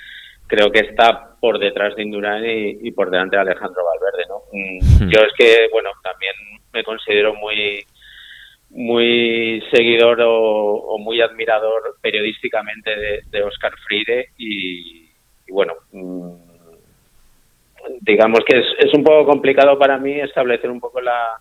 creo 0.47 0.71
que 0.71 0.79
está 0.79 1.35
por 1.39 1.59
detrás 1.59 1.95
de 1.95 2.03
Indurain 2.03 2.79
y, 2.81 2.91
por 2.91 3.09
delante 3.09 3.37
de 3.37 3.43
Alejandro 3.43 3.83
Valverde, 3.85 4.25
¿no? 4.27 4.41
Mm, 4.51 5.05
hmm. 5.05 5.09
Yo 5.09 5.21
es 5.21 5.33
que, 5.37 5.67
bueno, 5.71 5.89
también 6.03 6.33
me 6.73 6.83
considero 6.83 7.33
muy 7.35 7.83
muy 8.71 9.63
seguidor 9.73 10.19
o, 10.21 10.97
muy 10.99 11.21
admirador 11.21 11.81
periodísticamente 12.01 13.23
de, 13.31 13.43
Oscar 13.43 13.71
Freire 13.87 14.27
y, 14.37 15.09
bueno, 15.49 15.73
mm, 15.91 16.33
digamos 18.01 18.41
que 18.45 18.59
es, 18.59 18.65
es 18.77 18.93
un 18.93 19.03
poco 19.03 19.25
complicado 19.25 19.79
para 19.79 19.97
mí 19.97 20.19
establecer 20.19 20.69
un 20.69 20.79
poco 20.79 21.01
la, 21.01 21.39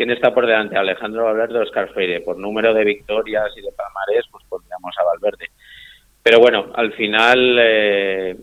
¿Quién 0.00 0.12
está 0.12 0.32
por 0.32 0.46
delante? 0.46 0.78
Alejandro 0.78 1.24
Valverde 1.24 1.58
o 1.58 1.62
Oscar 1.62 1.90
Freire. 1.90 2.22
Por 2.22 2.38
número 2.38 2.72
de 2.72 2.86
victorias 2.86 3.52
y 3.54 3.60
de 3.60 3.68
palmarés, 3.72 4.24
pues 4.30 4.42
pondríamos 4.48 4.94
a 4.96 5.04
Valverde. 5.04 5.50
Pero 6.22 6.38
bueno, 6.38 6.68
al 6.72 6.94
final 6.94 7.58
eh, 7.60 8.34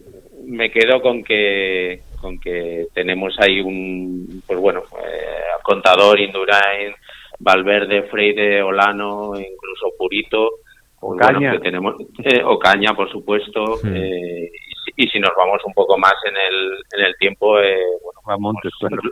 me 0.45 0.70
quedo 0.70 1.01
con 1.01 1.24
que, 1.24 2.01
con 2.22 2.39
que 2.39 2.86
tenemos 2.93 3.36
ahí 3.39 3.60
un, 3.60 4.43
pues 4.45 4.60
bueno, 4.60 4.84
eh, 5.03 5.58
Contador, 5.64 6.20
Indurain, 6.20 6.93
Valverde, 7.39 8.03
Freire, 8.03 8.62
Olano, 8.62 9.32
incluso 9.34 9.95
Purito, 9.97 10.60
Ocaña. 10.99 11.53
que 11.53 11.60
tenemos, 11.60 11.95
eh, 12.24 12.43
Ocaña, 12.43 12.93
por 12.93 13.10
supuesto, 13.12 13.80
eh, 13.84 14.51
y, 14.96 15.08
si, 15.08 15.18
y 15.18 15.22
nos 15.22 15.32
vamos 15.38 15.62
un 15.66 15.74
poco 15.74 15.98
más 15.98 16.14
en 16.26 16.36
el, 16.36 16.74
en 17.00 17.06
el 17.06 17.16
tiempo, 17.18 17.60
eh, 17.60 17.78
bueno, 18.04 18.20
Bamontes, 18.26 18.72
pues, 18.80 18.94
claro. 18.94 19.10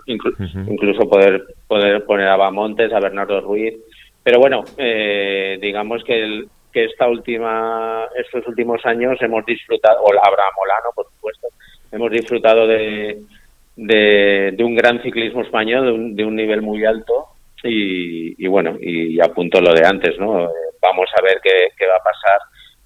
incluso 0.68 1.10
poder 1.10 1.44
poder 1.68 2.06
poner 2.06 2.28
a 2.28 2.38
Bamontes, 2.38 2.92
a 2.94 3.00
Bernardo 3.00 3.42
Ruiz, 3.42 3.74
pero 4.24 4.40
bueno, 4.40 4.64
eh, 4.78 5.58
digamos 5.62 6.04
que 6.04 6.24
el- 6.24 6.48
que 6.74 6.86
esta 6.86 7.08
última, 7.08 8.06
estos 8.18 8.46
últimos 8.48 8.86
años 8.86 9.18
hemos 9.22 9.46
disfrutado, 9.46 10.02
o 10.02 10.10
Abraham 10.10 10.54
Molano, 10.58 10.90
por 10.94 11.06
supuesto, 11.10 11.48
hemos 11.92 12.12
disfrutado 12.12 12.68
de, 12.68 13.22
de, 13.78 14.52
de 14.54 14.64
un 14.64 14.76
gran 14.76 15.02
ciclismo 15.02 15.42
español, 15.42 15.86
de 15.86 15.92
un, 15.94 16.16
de 16.18 16.26
un 16.26 16.36
nivel 16.36 16.62
muy 16.62 16.84
alto 16.86 17.28
y, 17.64 18.44
y 18.44 18.48
bueno, 18.48 18.78
y 18.82 19.20
apunto 19.22 19.62
lo 19.62 19.74
de 19.74 19.86
antes, 19.88 20.18
¿no? 20.20 20.46
Eh, 20.50 20.54
Vamos 20.82 21.10
a 21.18 21.22
ver 21.24 21.40
qué, 21.42 21.70
qué 21.80 21.88
va 21.88 21.96
a 21.96 22.04
pasar 22.04 22.40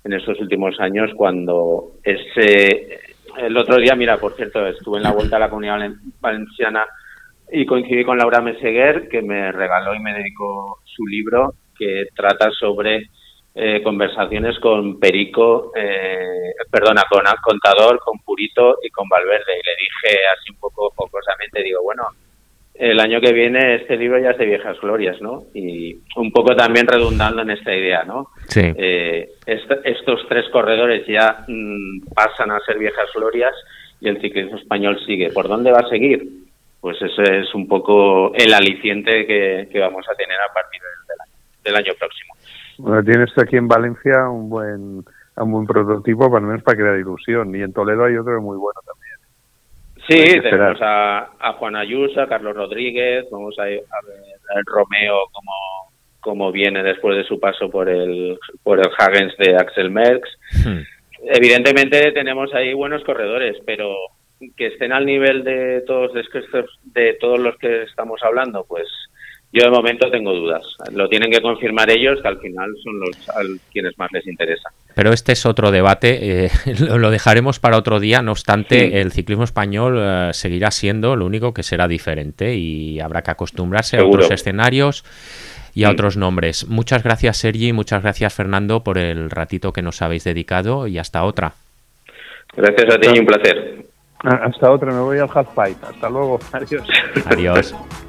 en 0.04 0.14
estos 0.14 0.39
últimos 0.39 0.80
años 0.80 1.12
cuando 1.16 1.93
ese... 2.04 3.00
El 3.38 3.56
otro 3.58 3.78
día, 3.78 3.95
mira, 3.95 4.18
por 4.18 4.36
cierto, 4.36 4.66
estuve 4.66 4.97
en 4.97 5.04
la 5.04 5.12
Vuelta 5.12 5.36
a 5.38 5.39
la 5.39 5.50
Comunidad 5.50 5.78
Valen- 5.78 6.00
Valenciana 6.20 6.86
y 7.52 7.66
coincidí 7.66 8.04
con 8.04 8.18
Laura 8.18 8.41
Meseguer, 8.41 9.08
que 9.08 9.22
me 9.22 9.52
regaló 9.52 9.93
y 9.93 10.00
me 10.00 10.14
dedicó 10.14 10.80
su 10.84 11.06
libro 11.06 11.54
que 11.78 12.06
trata 12.16 12.52
sobre 12.52 13.10
eh, 13.56 13.82
conversaciones 13.84 14.60
con 14.60 15.00
Perico, 15.00 15.72
eh, 15.76 16.52
perdona, 16.70 17.04
con 17.10 17.24
Contador, 17.41 18.00
con 18.00 18.20
Purito 18.20 18.78
y 18.84 18.89
con 18.89 19.08
Valverde. 19.08 19.54
Y 19.54 19.66
le 19.66 19.76
dije 19.78 20.20
así 20.34 20.52
un 20.52 20.60
poco 20.60 20.91
jocosamente, 20.95 21.64
digo, 21.64 21.82
bueno, 21.84 22.04
el 22.74 23.00
año 23.00 23.22
que 23.22 23.34
viene 23.34 23.76
este 23.76 23.95
libro 23.97 24.20
ya 24.20 24.32
es 24.32 24.38
de 24.38 24.45
viejas 24.45 24.80
glorias, 24.80 25.22
¿no? 25.22 25.43
Y 25.54 25.97
un 26.16 26.32
poco 26.32 26.56
también 26.56 26.88
redundando 26.88 27.41
en 27.41 27.52
esta 27.52 27.74
idea, 27.76 28.04
¿no? 28.04 28.28
Sí. 28.50 28.62
Eh, 28.76 29.30
est- 29.45 29.86
estos 29.86 30.26
tres 30.28 30.50
corredores 30.50 31.06
ya 31.08 31.45
mm, 31.47 32.02
pasan 32.14 32.52
a 32.52 32.60
ser 32.62 32.78
viejas 32.78 33.10
glorias 33.16 33.54
y 34.02 34.10
el 34.10 34.20
ciclismo 34.22 34.58
español 34.58 35.00
sigue. 35.06 35.32
¿Por 35.32 35.47
dónde 35.47 35.72
va 35.72 35.80
a 35.80 35.89
seguir? 35.89 36.28
Pues 36.82 37.02
ese 37.02 37.39
es 37.41 37.54
un 37.56 37.68
poco 37.68 38.34
el 38.36 38.54
aliciente 38.54 39.26
que, 39.28 39.68
que 39.72 39.80
vamos 39.80 40.06
a 40.10 40.16
tener 40.16 40.38
a 40.39 40.54
partir 40.54 40.82
del 40.82 41.18
año, 41.22 41.34
del 41.64 41.76
año 41.76 41.93
próximo. 42.00 42.34
Bueno, 42.78 43.04
tienes 43.04 43.38
aquí 43.38 43.58
en 43.58 43.68
Valencia 43.68 44.30
un 44.30 44.50
buen 44.50 45.04
un 45.36 45.52
buen 45.54 45.66
prototipo, 45.66 46.30
para 46.32 46.45
menos 46.45 46.64
para 46.64 46.78
crear 46.78 46.97
ilusión. 46.97 47.54
Y 47.56 47.62
en 47.62 47.72
Toledo 47.72 48.04
hay 48.06 48.18
otro 48.18 48.41
muy 48.41 48.58
bueno 48.58 48.80
también. 48.86 49.16
Sí, 50.08 50.41
tenemos 50.41 50.82
a, 50.82 51.30
a 51.39 51.54
Juan 51.54 51.76
Ayuso, 51.76 52.22
a 52.22 52.28
Carlos 52.28 52.56
Rodríguez, 52.56 53.26
vamos 53.32 53.58
a, 53.60 53.64
a 53.64 53.66
ver 53.68 53.80
a 53.80 54.62
Romeo 54.66 55.16
cómo, 55.32 55.89
cómo 56.20 56.51
viene 56.51 56.84
después 56.84 57.17
de 57.17 57.24
su 57.24 57.39
paso 57.39 57.70
por 57.70 57.89
el, 57.89 58.38
por 58.63 58.80
el 58.80 58.89
Hagens 58.97 59.36
de 59.38 59.55
Axel 59.55 59.89
Merckx. 59.89 60.30
Hmm. 60.65 60.82
Evidentemente 61.24 62.11
tenemos 62.11 62.53
ahí 62.53 62.74
buenos 62.74 63.03
corredores, 63.03 63.57
pero 63.65 63.95
que 64.55 64.67
estén 64.67 64.93
al 64.93 65.05
nivel 65.05 65.43
de 65.43 65.82
todos 65.86 66.11
de 66.13 67.13
todos 67.20 67.39
los 67.39 67.57
que 67.57 67.84
estamos 67.84 68.22
hablando, 68.24 68.65
pues 68.67 68.88
yo 69.52 69.64
de 69.64 69.72
momento 69.72 70.10
tengo 70.12 70.32
dudas. 70.34 70.62
Lo 70.91 71.08
tienen 71.10 71.32
que 71.32 71.41
confirmar 71.41 71.89
ellos, 71.89 72.20
que 72.22 72.28
al 72.28 72.39
final 72.39 72.70
son 72.84 73.00
los 73.00 73.30
a 73.30 73.41
quienes 73.72 73.97
más 73.97 74.12
les 74.12 74.28
interesa. 74.28 74.70
Pero 74.95 75.12
este 75.12 75.32
es 75.32 75.45
otro 75.45 75.72
debate, 75.72 76.45
eh, 76.45 76.50
lo, 76.80 76.97
lo 76.97 77.10
dejaremos 77.10 77.60
para 77.60 77.78
otro 77.78 78.00
día. 78.00 78.22
No 78.22 78.32
obstante, 78.32 78.89
Sí. 78.89 78.95
el 78.95 79.12
ciclismo 79.12 79.43
español 79.43 79.97
eh, 80.00 80.30
seguirá 80.34 80.72
siendo 80.72 81.16
lo 81.16 81.26
único 81.26 81.54
que 81.54 81.64
será 81.64 81.88
diferente 81.88 82.56
y 82.56 83.00
habrá 83.00 83.22
que 83.24 83.32
acostumbrarse 83.32 83.97
a 83.97 84.06
otros 84.06 84.30
escenarios 84.32 85.04
y 85.74 85.84
a 85.84 85.89
Mm. 85.89 85.91
otros 85.93 86.18
nombres. 86.18 86.68
Muchas 86.68 87.04
gracias, 87.04 87.38
Sergi, 87.38 87.74
muchas 87.74 88.02
gracias, 88.04 88.34
Fernando, 88.34 88.84
por 88.84 88.97
el 88.97 89.30
ratito 89.30 89.72
que 89.74 89.82
nos 89.82 90.02
habéis 90.02 90.24
dedicado 90.26 90.88
y 90.88 90.97
hasta 91.00 91.24
otra. 91.24 91.54
Gracias 92.56 92.95
a 92.95 93.00
ti 93.00 93.10
y 93.16 93.20
un 93.20 93.26
placer. 93.26 93.86
Ah, 94.24 94.41
Hasta 94.45 94.70
otra, 94.72 94.91
me 94.91 95.00
voy 95.00 95.18
al 95.20 95.30
half 95.34 95.47
pipe. 95.50 95.78
Hasta 95.82 96.10
luego. 96.10 96.39
Adiós. 96.52 96.84
Adiós. 97.26 97.76